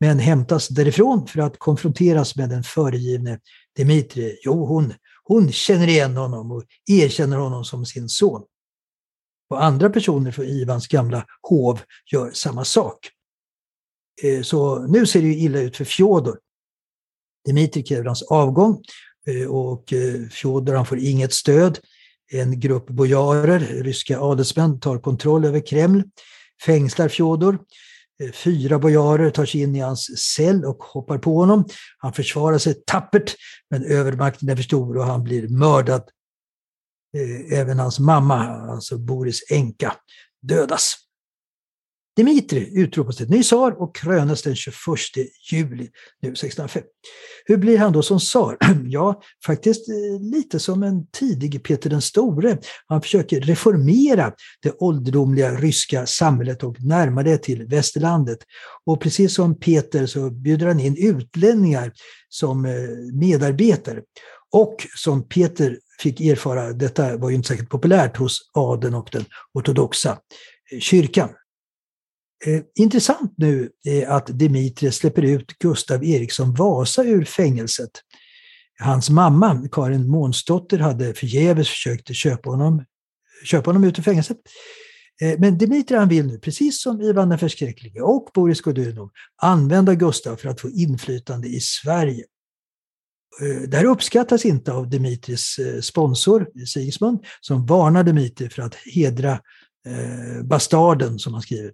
men 0.01 0.19
hämtas 0.19 0.69
därifrån 0.69 1.27
för 1.27 1.41
att 1.41 1.59
konfronteras 1.59 2.37
med 2.37 2.49
den 2.49 2.63
föregivne 2.63 3.39
Dimitri. 3.77 4.39
Jo, 4.45 4.67
hon, 4.67 4.95
hon 5.25 5.53
känner 5.53 5.89
igen 5.89 6.17
honom 6.17 6.53
och 6.53 6.65
erkänner 6.91 7.37
honom 7.37 7.65
som 7.65 7.87
sin 7.87 8.09
son. 8.09 8.43
Och 9.53 9.65
andra 9.65 9.91
personer 9.91 10.31
från 10.31 10.45
Ivans 10.45 10.89
gamla 10.89 11.27
hov 11.43 11.81
gör 12.13 12.31
samma 12.31 12.65
sak. 12.65 12.99
Eh, 14.23 14.43
så 14.43 14.79
nu 14.79 15.07
ser 15.07 15.23
det 15.23 15.29
ju 15.29 15.39
illa 15.39 15.61
ut 15.61 15.77
för 15.77 15.85
Fjodor. 15.85 16.39
Dimitri 17.45 17.83
kräver 17.83 18.05
hans 18.05 18.23
avgång 18.23 18.83
eh, 19.27 19.51
och 19.51 19.93
eh, 19.93 20.29
Fjodor 20.29 20.75
han 20.75 20.87
får 20.87 20.99
inget 20.99 21.33
stöd. 21.33 21.79
En 22.31 22.61
grupp 22.61 22.87
bojarer, 22.87 23.59
ryska 23.59 24.21
adelsmän, 24.21 24.81
tar 24.81 24.99
kontroll 24.99 25.45
över 25.45 25.67
Kreml, 25.67 26.03
fängslar 26.67 27.09
Fjodor. 27.09 27.59
Fyra 28.35 28.79
bojarer 28.79 29.31
tar 29.31 29.47
sig 29.47 29.61
in 29.61 29.77
i 29.77 29.81
hans 29.81 30.19
cell 30.19 30.65
och 30.65 30.83
hoppar 30.83 31.19
på 31.19 31.35
honom. 31.35 31.65
Han 31.99 32.13
försvarar 32.13 32.59
sig 32.59 32.75
tappert, 32.87 33.35
men 33.71 33.85
övermakten 33.85 34.49
är 34.49 34.57
för 34.57 34.63
stor 34.63 34.97
och 34.97 35.05
han 35.05 35.25
blir 35.25 35.49
mördad. 35.49 36.03
Eh, 37.17 37.59
även 37.59 37.79
hans 37.79 37.99
mamma, 37.99 38.47
alltså 38.49 38.99
Boris 38.99 39.51
änka, 39.51 39.95
dödas. 40.43 40.97
Dimitri 42.17 42.81
utropas 42.81 43.17
till 43.17 43.31
ny 43.31 43.43
tsar 43.43 43.83
och 43.83 43.97
krönas 43.97 44.43
den 44.43 44.57
21 44.57 44.75
juli 45.53 45.89
nu 46.23 46.29
1605. 46.29 46.83
Hur 47.45 47.57
blir 47.57 47.79
han 47.79 47.93
då 47.93 48.03
som 48.03 48.19
tsar? 48.19 48.57
Ja, 48.85 49.23
faktiskt 49.47 49.89
eh, 49.89 50.21
lite 50.21 50.59
som 50.59 50.83
en 50.83 51.07
tidig 51.07 51.65
Peter 51.65 51.91
den 51.91 52.03
store. 52.03 52.59
Han 52.87 53.03
försöker 53.03 53.41
reformera 53.41 54.33
det 54.63 54.73
ålderdomliga 54.79 55.55
ryska 55.55 56.07
samhället 56.07 56.63
och 56.63 56.77
närma 56.83 57.23
det 57.23 57.39
till 57.39 57.67
västerlandet. 57.67 58.39
Och 58.87 59.01
precis 59.01 59.35
som 59.35 59.59
Peter 59.59 60.07
så 60.07 60.31
bjuder 60.31 60.67
han 60.67 60.81
in 60.81 60.97
utlänningar 60.97 61.93
som 62.29 62.65
eh, 62.65 62.73
medarbetare. 63.13 64.01
Och 64.51 64.87
som 64.97 65.29
Peter 65.29 65.79
fick 66.03 66.21
erfara, 66.21 66.73
detta 66.73 67.17
var 67.17 67.31
ju 67.31 67.37
inte 67.37 67.49
särskilt 67.49 67.71
populärt 67.71 68.17
hos 68.17 68.51
adeln 68.53 68.95
och 68.95 69.09
den 69.13 69.25
ortodoxa 69.55 70.19
eh, 70.73 70.79
kyrkan. 70.79 71.29
Eh, 72.47 72.63
intressant 72.75 73.35
nu 73.37 73.71
är 73.85 74.07
att 74.07 74.39
Dimitri 74.39 74.93
släpper 74.93 75.23
ut 75.23 75.59
Gustav 75.59 76.05
Eriksson 76.05 76.55
Vasa 76.55 77.05
ur 77.05 77.25
fängelset. 77.25 77.91
Hans 78.79 79.11
mamma, 79.11 79.69
Karin 79.73 80.09
Månsdotter, 80.09 80.79
hade 80.79 81.15
förgäves 81.15 81.69
försökt 81.69 82.15
köpa 82.17 82.51
honom, 82.51 82.85
köpa 83.45 83.71
honom 83.71 83.85
ut 83.85 83.99
ur 83.99 84.03
fängelset. 84.03 84.39
Eh, 85.23 85.39
men 85.39 85.59
Dimitri 85.59 85.97
han 85.97 86.09
vill 86.09 86.27
nu, 86.27 86.39
precis 86.39 86.83
som 86.83 87.01
Ivan 87.01 87.29
den 87.29 87.39
förskräcklige 87.39 88.01
och 88.01 88.31
Boris 88.35 88.61
Godunov, 88.61 89.11
använda 89.43 89.95
Gustav 89.95 90.37
för 90.37 90.49
att 90.49 90.61
få 90.61 90.71
inflytande 90.71 91.49
i 91.49 91.61
Sverige. 91.61 92.25
Eh, 93.41 93.69
det 93.69 93.77
här 93.77 93.85
uppskattas 93.85 94.45
inte 94.45 94.73
av 94.73 94.91
Dimitris 94.91 95.59
eh, 95.59 95.81
sponsor 95.81 96.47
Sigismund 96.67 97.25
som 97.41 97.67
varnar 97.67 98.05
Dimitri 98.05 98.49
för 98.49 98.63
att 98.63 98.75
hedra 98.75 99.33
eh, 99.87 100.43
bastarden 100.45 101.19
som 101.19 101.33
han 101.33 101.43
skriver. 101.43 101.73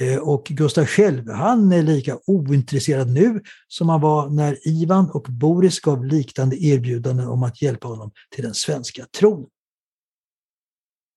Eh, 0.00 0.16
och 0.16 0.44
Gustav 0.44 0.86
själv, 0.86 1.30
han 1.30 1.72
är 1.72 1.82
lika 1.82 2.18
ointresserad 2.26 3.10
nu 3.10 3.40
som 3.68 3.88
han 3.88 4.00
var 4.00 4.30
när 4.30 4.68
Ivan 4.68 5.10
och 5.10 5.26
Boris 5.28 5.80
gav 5.80 6.04
liknande 6.04 6.56
erbjudanden 6.64 7.28
om 7.28 7.42
att 7.42 7.62
hjälpa 7.62 7.88
honom 7.88 8.10
till 8.34 8.44
den 8.44 8.54
svenska 8.54 9.06
tronen. 9.18 9.48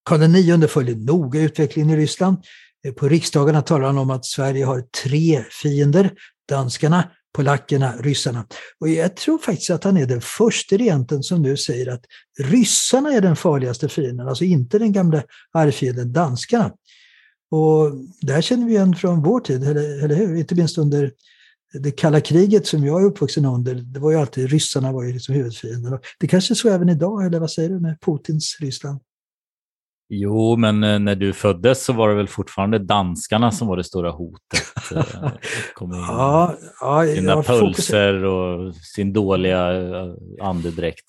Karl 0.05 0.35
IX 0.35 0.73
följer 0.73 0.95
noga 0.95 1.41
utvecklingen 1.41 1.89
i 1.89 1.97
Ryssland. 1.97 2.37
Eh, 2.85 2.93
på 2.93 3.07
riksdagarna 3.07 3.61
talar 3.61 3.85
han 3.85 3.97
om 3.97 4.09
att 4.09 4.25
Sverige 4.25 4.65
har 4.65 4.81
tre 5.03 5.43
fiender, 5.61 6.13
danskarna, 6.49 7.11
polackerna, 7.33 7.93
ryssarna. 7.99 8.45
Och 8.79 8.89
jag 8.89 9.15
tror 9.15 9.37
faktiskt 9.37 9.69
att 9.69 9.83
han 9.83 9.97
är 9.97 10.05
den 10.05 10.21
första 10.21 10.77
regenten 10.77 11.23
som 11.23 11.41
nu 11.41 11.57
säger 11.57 11.91
att 11.91 12.05
ryssarna 12.39 13.13
är 13.13 13.21
den 13.21 13.35
farligaste 13.35 13.89
fienden, 13.89 14.27
alltså 14.27 14.43
inte 14.43 14.79
den 14.79 14.91
gamla 14.91 15.23
arvfienden 15.53 16.13
danskarna. 16.13 16.71
Och 17.51 17.91
det 18.21 18.33
här 18.33 18.41
känner 18.41 18.65
vi 18.65 18.73
igen 18.73 18.95
från 18.95 19.23
vår 19.23 19.39
tid, 19.39 19.63
eller, 19.63 20.03
eller 20.03 20.15
hur? 20.15 20.35
Inte 20.35 20.55
minst 20.55 20.77
under 20.77 21.11
det 21.73 21.91
kalla 21.91 22.21
kriget 22.21 22.67
som 22.67 22.85
jag 22.85 23.01
är 23.01 23.05
uppvuxen 23.05 23.45
under, 23.45 23.75
det 23.75 23.99
var 23.99 24.11
ju 24.11 24.17
alltid 24.17 24.49
ryssarna 24.49 24.91
var 24.91 25.03
ju 25.03 25.13
liksom 25.13 25.35
huvudfienden. 25.35 25.99
Det 26.19 26.27
kanske 26.27 26.53
är 26.53 26.55
så 26.55 26.69
även 26.69 26.89
idag, 26.89 27.25
eller 27.25 27.39
vad 27.39 27.51
säger 27.51 27.69
du 27.69 27.79
med 27.79 28.01
Putins 28.01 28.57
Ryssland? 28.61 28.99
Jo, 30.15 30.55
men 30.55 30.83
eh, 30.83 30.99
när 30.99 31.15
du 31.15 31.33
föddes 31.33 31.85
så 31.85 31.93
var 31.93 32.09
det 32.09 32.15
väl 32.15 32.27
fortfarande 32.27 32.79
danskarna 32.79 33.51
som 33.51 33.67
var 33.67 33.77
det 33.77 33.83
stora 33.83 34.11
hotet. 34.11 34.91
Eh, 34.95 35.31
ja, 35.79 36.55
ja, 36.81 37.05
sina 37.15 37.43
pulser 37.43 38.25
och 38.25 38.75
sin 38.75 39.13
dåliga 39.13 39.71
eh, 39.71 40.13
andedräkt. 40.41 41.05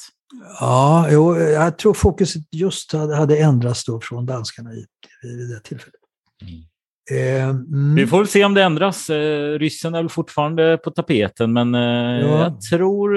Ja, 0.61 1.07
jo, 1.11 1.37
jag 1.37 1.79
tror 1.79 1.95
fokuset 1.95 2.43
just 2.53 2.93
hade, 2.93 3.17
hade 3.17 3.39
ändrats 3.39 3.85
då 3.85 4.01
från 4.01 4.27
danskarna 4.27 4.71
vid 4.71 5.51
det 5.51 5.61
tillfället. 5.61 6.01
Mm. 6.43 7.51
mm. 7.51 7.95
Vi 7.95 8.07
får 8.07 8.19
väl 8.19 8.29
se 8.29 8.45
om 8.45 8.55
det 8.55 8.63
ändras. 8.63 9.11
ryssen 9.59 9.95
är 9.95 10.03
väl 10.03 10.09
fortfarande 10.09 10.79
på 10.85 10.91
tapeten, 10.91 11.53
men 11.53 11.75
ja. 11.75 12.39
jag 12.39 12.61
tror 12.61 13.15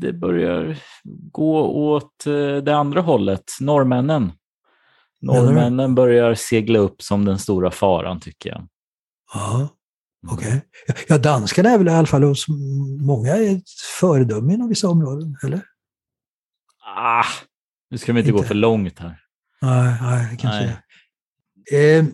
det 0.00 0.12
börjar 0.12 0.78
gå 1.32 1.60
åt 1.62 2.24
det 2.62 2.76
andra 2.76 3.00
hållet, 3.00 3.44
norrmännen. 3.60 4.32
Norrmännen 5.20 5.94
börjar 5.94 6.34
segla 6.34 6.78
upp 6.78 7.02
som 7.02 7.24
den 7.24 7.38
stora 7.38 7.70
faran 7.70 8.20
tycker 8.20 8.50
jag. 8.50 8.68
Ja, 9.34 9.56
mm. 9.56 9.68
okej. 10.28 10.62
Okay. 10.88 11.04
Ja, 11.08 11.18
danskarna 11.18 11.70
är 11.70 11.78
väl 11.78 11.88
i 11.88 11.90
alla 11.90 12.06
fall 12.06 12.22
hos 12.22 12.46
många 13.00 13.36
ett 13.36 13.70
föredöme 14.00 14.54
inom 14.54 14.68
vissa 14.68 14.88
områden, 14.88 15.36
eller? 15.44 15.62
Ah, 16.96 17.24
nu 17.90 17.98
ska 17.98 18.12
vi 18.12 18.18
inte, 18.18 18.30
inte. 18.30 18.42
gå 18.42 18.48
för 18.48 18.54
långt 18.54 18.98
här. 18.98 19.20
Nej, 19.60 19.96
nej 20.02 20.36
kanske 20.40 20.64
nej. 21.70 21.98
Eh, 21.98 22.04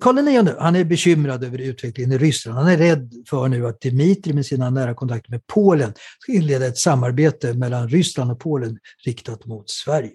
Karl 0.00 0.28
IX, 0.28 0.58
han 0.58 0.76
är 0.76 0.84
bekymrad 0.84 1.44
över 1.44 1.58
utvecklingen 1.58 2.12
i 2.12 2.18
Ryssland. 2.18 2.58
Han 2.58 2.68
är 2.68 2.76
rädd 2.76 3.12
för 3.28 3.48
nu 3.48 3.66
att 3.66 3.80
Dmitri 3.80 4.32
med 4.32 4.46
sina 4.46 4.70
nära 4.70 4.94
kontakter 4.94 5.30
med 5.30 5.46
Polen 5.46 5.94
ska 6.18 6.32
inleda 6.32 6.66
ett 6.66 6.78
samarbete 6.78 7.54
mellan 7.54 7.88
Ryssland 7.88 8.30
och 8.30 8.40
Polen 8.40 8.78
riktat 9.04 9.46
mot 9.46 9.70
Sverige. 9.70 10.12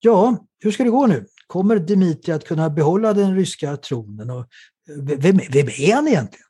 Ja, 0.00 0.46
hur 0.58 0.70
ska 0.70 0.84
det 0.84 0.90
gå 0.90 1.06
nu? 1.06 1.26
Kommer 1.46 1.78
Dmitrij 1.78 2.34
att 2.34 2.44
kunna 2.44 2.70
behålla 2.70 3.12
den 3.12 3.36
ryska 3.36 3.76
tronen? 3.76 4.30
Och 4.30 4.40
eh, 4.40 5.02
vem, 5.02 5.40
vem 5.50 5.68
är 5.68 5.94
han 5.94 6.08
egentligen? 6.08 6.46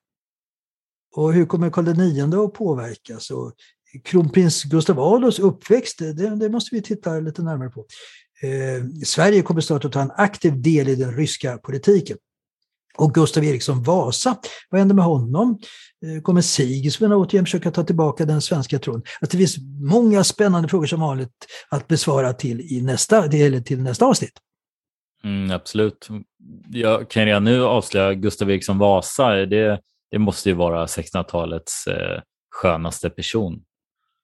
Och 1.14 1.32
hur 1.32 1.47
kommer 1.47 1.70
Karl 1.70 1.88
IX 1.88 2.34
att 2.34 2.55
påverkas? 2.55 3.30
Och 3.30 3.53
kronprins 4.05 4.64
Gustav 4.64 5.01
Adolfs 5.01 5.38
uppväxt, 5.38 5.99
det, 5.99 6.36
det, 6.36 6.49
måste 6.49 6.74
vi 6.74 6.82
titta 6.82 7.20
lite 7.20 7.42
närmare 7.42 7.70
på. 7.70 7.86
Eh, 8.42 9.05
Sverige 9.05 9.42
kommer 9.42 9.61
snart 9.61 9.84
att 9.84 9.92
ta 9.92 10.01
en 10.01 10.12
aktiv 10.16 10.62
del 10.62 10.88
i 10.88 10.94
den 10.94 11.16
ryska 11.16 11.59
politiken. 11.59 12.16
Och 12.97 13.14
Gustav 13.14 13.44
Eriksson 13.44 13.82
Vasa, 13.82 14.36
vad 14.70 14.78
händer 14.78 14.94
med 14.94 15.05
honom? 15.05 15.59
Eh, 16.07 16.22
kommer 16.22 16.40
Sigismund 16.40 17.14
återigen 17.14 17.44
försöka 17.44 17.70
ta 17.70 17.84
tillbaka 17.84 18.24
den 18.24 18.42
svenska 18.42 18.78
tron? 18.78 19.03
Att 19.20 19.30
det 19.30 19.38
finns 19.38 19.57
många 19.80 20.24
spännande 20.24 20.68
frågor 20.68 20.86
som 20.86 21.01
vanligt 21.01 21.47
att 21.68 21.88
besvara 21.88 22.32
till, 22.32 22.61
i 22.61 22.82
nästa, 22.82 23.24
eller 23.24 23.61
till 23.61 23.82
nästa 23.82 24.07
avsnitt. 24.07 24.38
Mm, 25.24 25.51
absolut. 25.51 26.09
Jag 26.68 27.11
kan 27.11 27.24
redan 27.24 27.44
nu 27.44 27.64
avslöja 27.64 28.14
Gustav 28.14 28.51
Eriksson 28.51 28.78
Vasa. 28.78 29.30
Det, 29.30 29.80
det 30.11 30.18
måste 30.18 30.49
ju 30.49 30.55
vara 30.55 30.86
1600-talets 30.86 31.86
eh, 31.86 32.20
skönaste 32.55 33.11
person. 33.11 33.62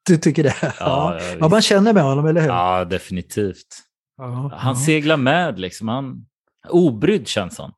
Du 0.06 0.16
tycker 0.16 0.42
det? 0.42 0.54
Ja, 0.62 0.72
ja. 0.80 1.20
ja, 1.40 1.48
man 1.48 1.62
känner 1.62 1.92
med 1.92 2.02
honom, 2.02 2.26
eller 2.26 2.40
hur? 2.40 2.48
Ja, 2.48 2.84
definitivt. 2.84 3.66
Ja, 4.16 4.50
han 4.54 4.76
seglar 4.76 5.16
med, 5.16 5.58
liksom. 5.58 5.88
Han, 5.88 6.26
obrydd 6.68 7.28
känns 7.28 7.58
han. 7.58 7.72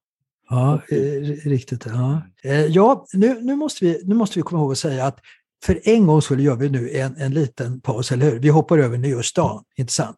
Ja, 0.54 0.80
eh, 0.88 1.48
riktigt. 1.48 1.86
Ja, 1.86 2.22
eh, 2.44 2.66
ja 2.66 3.06
nu, 3.12 3.40
nu, 3.40 3.56
måste 3.56 3.84
vi, 3.84 4.02
nu 4.04 4.14
måste 4.14 4.38
vi 4.38 4.42
komma 4.42 4.62
ihåg 4.62 4.72
att 4.72 4.78
säga 4.78 5.06
att 5.06 5.18
för 5.64 5.80
en 5.84 6.06
gång 6.06 6.22
skulle 6.22 6.42
gör 6.42 6.56
vi 6.56 6.70
nu 6.70 6.90
en, 6.90 7.16
en 7.16 7.34
liten 7.34 7.80
paus, 7.80 8.12
eller 8.12 8.30
hur? 8.30 8.38
Vi 8.38 8.48
hoppar 8.48 8.78
över 8.78 8.98
nyårsdagen, 8.98 9.62
inte 9.76 9.92
sant? 9.92 10.16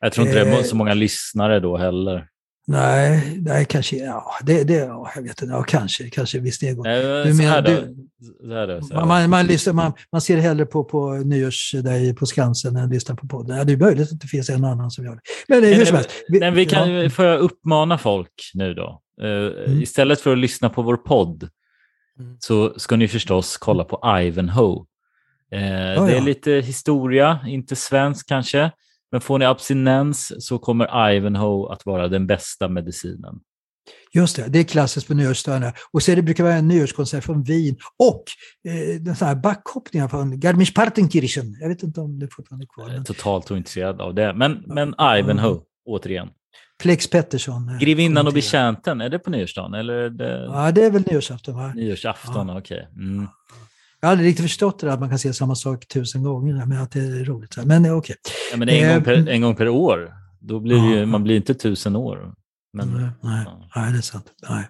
Jag 0.00 0.12
tror 0.12 0.26
inte 0.26 0.44
det 0.44 0.50
är 0.50 0.58
eh, 0.58 0.62
så 0.62 0.76
många 0.76 0.94
lyssnare 0.94 1.60
då 1.60 1.76
heller. 1.76 2.26
Nej, 2.66 3.38
nej 3.40 3.64
kanske, 3.64 3.96
ja, 3.96 4.24
det, 4.42 4.64
det, 4.64 4.74
ja, 4.74 5.10
jag 5.14 5.22
vet 5.22 5.42
inte, 5.42 5.54
ja, 5.54 5.62
kanske, 5.62 6.10
kanske 6.10 6.38
viss 6.38 6.62
nedgång. 6.62 6.84
Du 6.84 7.34
menar, 7.34 7.62
du, 7.62 7.94
man, 8.94 9.08
man, 9.08 9.30
man, 9.30 9.46
lyssnar, 9.46 9.72
man, 9.72 9.92
man 10.12 10.20
ser 10.20 10.36
hellre 10.36 10.66
på, 10.66 10.84
på 10.84 11.12
nyårs 11.12 11.74
där 11.82 12.12
på 12.12 12.26
Skansen 12.26 12.76
än 12.76 12.90
lyssnar 12.90 13.16
på 13.16 13.28
podden. 13.28 13.56
Ja, 13.56 13.64
det 13.64 13.72
är 13.72 13.76
möjligt 13.76 14.12
att 14.12 14.20
det 14.20 14.26
finns 14.26 14.50
en 14.50 14.64
annan 14.64 14.90
som 14.90 15.04
gör 15.04 15.14
det. 15.14 15.20
Men, 15.48 15.60
men 15.60 15.74
hur 15.74 15.84
som 15.84 15.96
helst. 15.96 16.10
Vi, 16.28 16.40
men 16.40 16.54
vi 16.54 16.66
kan, 16.66 16.92
ja. 16.92 17.10
Får 17.10 17.24
jag 17.24 17.40
uppmana 17.40 17.98
folk 17.98 18.50
nu 18.54 18.74
då? 18.74 19.00
Uh, 19.22 19.64
mm. 19.66 19.82
Istället 19.82 20.20
för 20.20 20.32
att 20.32 20.38
lyssna 20.38 20.70
på 20.70 20.82
vår 20.82 20.96
podd 20.96 21.48
mm. 22.18 22.36
så 22.40 22.74
ska 22.78 22.96
ni 22.96 23.08
förstås 23.08 23.56
kolla 23.56 23.84
på 23.84 24.20
Ivanhoe. 24.20 24.84
Uh, 25.54 26.02
oh, 26.02 26.06
det 26.06 26.16
är 26.16 26.20
lite 26.20 26.50
historia, 26.52 27.40
inte 27.46 27.76
svensk 27.76 28.28
kanske, 28.28 28.70
men 29.12 29.20
får 29.20 29.38
ni 29.38 29.44
abstinens 29.44 30.46
så 30.46 30.58
kommer 30.58 31.12
Ivanhoe 31.14 31.72
att 31.72 31.86
vara 31.86 32.08
den 32.08 32.26
bästa 32.26 32.68
medicinen. 32.68 33.40
Just 34.12 34.36
det, 34.36 34.48
det 34.48 34.58
är 34.58 34.64
klassiskt 34.64 35.06
på 35.06 35.14
nyårsdagarna. 35.14 35.72
Och 35.92 36.02
så 36.02 36.14
det 36.14 36.22
brukar 36.22 36.44
vara 36.44 36.54
en 36.54 36.68
nyårskonsert 36.68 37.24
från 37.24 37.42
Wien 37.42 37.76
och 37.98 38.24
eh, 38.68 39.00
den 39.00 39.14
här 39.14 39.34
backhoppningen 39.34 40.08
från 40.08 40.40
Garmisch-Partenkirchen. 40.40 41.56
Jag 41.60 41.68
vet 41.68 41.82
inte 41.82 42.00
om 42.00 42.18
det 42.18 42.28
fortfarande 42.30 42.64
är 42.64 42.68
kvar. 42.74 42.88
Jag 42.88 43.00
är 43.00 43.04
totalt 43.04 43.50
ointresserad 43.50 44.00
av 44.00 44.14
det. 44.14 44.34
Men, 44.34 44.64
men 44.66 44.94
Ivanhoe, 45.18 45.60
återigen. 45.86 46.28
Plex 46.82 47.10
Pettersson. 47.10 47.68
Eh, 47.68 47.78
Grevinnan 47.78 48.26
och 48.26 48.32
betjänten, 48.32 49.00
är 49.00 49.08
det 49.08 49.18
på 49.18 49.30
nyårsdagen? 49.30 49.74
Eller 49.74 50.10
det... 50.10 50.44
Ja, 50.44 50.72
det 50.72 50.84
är 50.84 50.90
väl 50.90 51.02
nyårsafton. 51.10 51.56
Va? 51.56 51.72
Nyårsafton, 51.74 52.48
ja. 52.48 52.58
okej. 52.58 52.88
Okay. 52.92 53.04
Mm. 53.04 53.26
Jag 54.00 54.08
har 54.08 54.12
aldrig 54.12 54.28
riktigt 54.28 54.44
förstått 54.44 54.78
det 54.78 54.86
där 54.86 54.94
att 54.94 55.00
man 55.00 55.08
kan 55.08 55.18
se 55.18 55.32
samma 55.32 55.54
sak 55.54 55.88
tusen 55.88 56.22
gånger, 56.22 56.66
men 56.66 56.82
att 56.82 56.90
det 56.90 57.00
är 57.00 57.24
roligt. 57.24 57.56
Men 57.64 57.80
okej. 57.80 57.92
Okay. 57.92 58.16
Ja, 58.50 58.56
men 58.56 58.68
en, 58.68 58.94
gång 58.94 59.04
per, 59.04 59.28
en 59.28 59.40
gång 59.40 59.56
per 59.56 59.68
år, 59.68 60.14
då 60.40 60.60
blir 60.60 60.94
ju, 60.94 61.06
man 61.06 61.22
blir 61.22 61.36
inte 61.36 61.54
tusen 61.54 61.96
år. 61.96 62.34
Men, 62.72 62.88
nej, 62.88 63.10
nej, 63.20 63.44
ja. 63.46 63.68
nej, 63.76 63.92
det 63.92 63.98
är 63.98 64.02
sant. 64.02 64.32
Nej. 64.48 64.68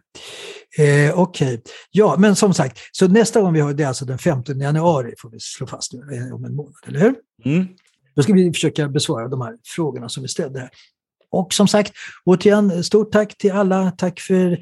Eh, 0.79 1.19
Okej, 1.19 1.47
okay. 1.49 1.61
ja 1.91 2.17
men 2.19 2.37
som 2.37 2.55
sagt, 2.55 2.79
så 2.93 3.09
nästa 3.09 3.41
gång 3.41 3.53
vi 3.53 3.61
har 3.61 3.73
det 3.73 3.83
är 3.83 3.89
alltså 3.89 4.05
den 4.05 4.19
15 4.19 4.61
januari 4.61 5.15
får 5.19 5.31
vi 5.31 5.41
slå 5.41 5.67
fast 5.67 5.93
nu, 5.93 6.17
eh, 6.17 6.35
om 6.35 6.45
en 6.45 6.55
månad, 6.55 6.75
eller 6.87 7.01
hur? 7.01 7.15
Mm. 7.45 7.69
Då 8.17 8.23
ska 8.23 8.33
vi 8.33 8.53
försöka 8.53 8.89
besvara 8.89 9.29
de 9.29 9.41
här 9.41 9.55
frågorna 9.65 10.09
som 10.09 10.23
vi 10.23 10.29
ställde 10.29 10.61
här. 10.61 10.71
Och 11.35 11.55
som 11.55 11.69
sagt, 11.69 11.93
återigen, 12.25 12.85
stort 12.85 13.13
tack 13.13 13.39
till 13.39 13.53
alla. 13.53 13.91
Tack 13.91 14.21
för 14.21 14.53
eh, 14.53 14.59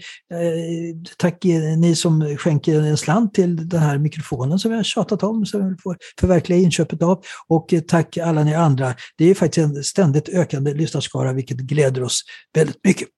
tack 1.16 1.44
ni 1.78 1.94
som 1.96 2.36
skänker 2.36 2.80
en 2.80 2.96
slant 2.96 3.34
till 3.34 3.68
den 3.68 3.80
här 3.80 3.98
mikrofonen 3.98 4.58
som 4.58 4.70
vi 4.70 4.76
har 4.76 4.84
tjatat 4.84 5.22
om, 5.22 5.46
som 5.46 5.68
vi 5.68 5.76
får 5.82 5.96
förverkliga 6.20 6.58
inköpet 6.58 7.02
av. 7.02 7.24
Och 7.48 7.74
tack 7.88 8.16
alla 8.16 8.44
ni 8.44 8.54
andra. 8.54 8.94
Det 9.18 9.30
är 9.30 9.34
faktiskt 9.34 9.66
en 9.66 9.84
ständigt 9.84 10.28
ökande 10.28 10.74
lyssnarskara, 10.74 11.32
vilket 11.32 11.56
gläder 11.56 12.02
oss 12.02 12.22
väldigt 12.54 12.84
mycket. 12.84 13.08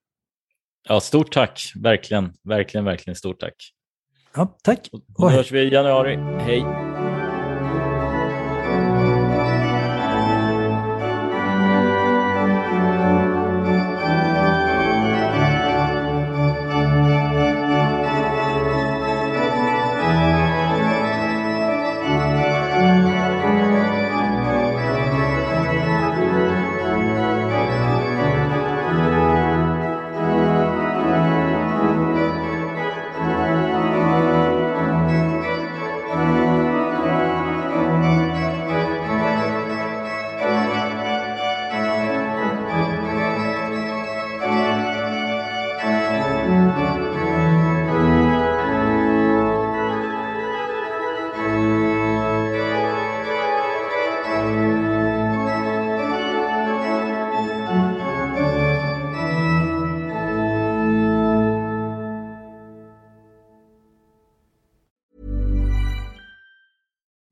Ja, 0.87 0.99
stort 0.99 1.33
tack. 1.33 1.71
Verkligen, 1.75 2.33
verkligen, 2.43 2.85
verkligen 2.85 3.15
stort 3.15 3.39
tack. 3.39 3.55
Ja, 4.35 4.57
tack. 4.63 4.89
Och, 4.91 5.23
och 5.23 5.31
hörs 5.31 5.51
vi 5.51 5.59
i 5.59 5.73
januari. 5.73 6.15
Hej. 6.39 6.94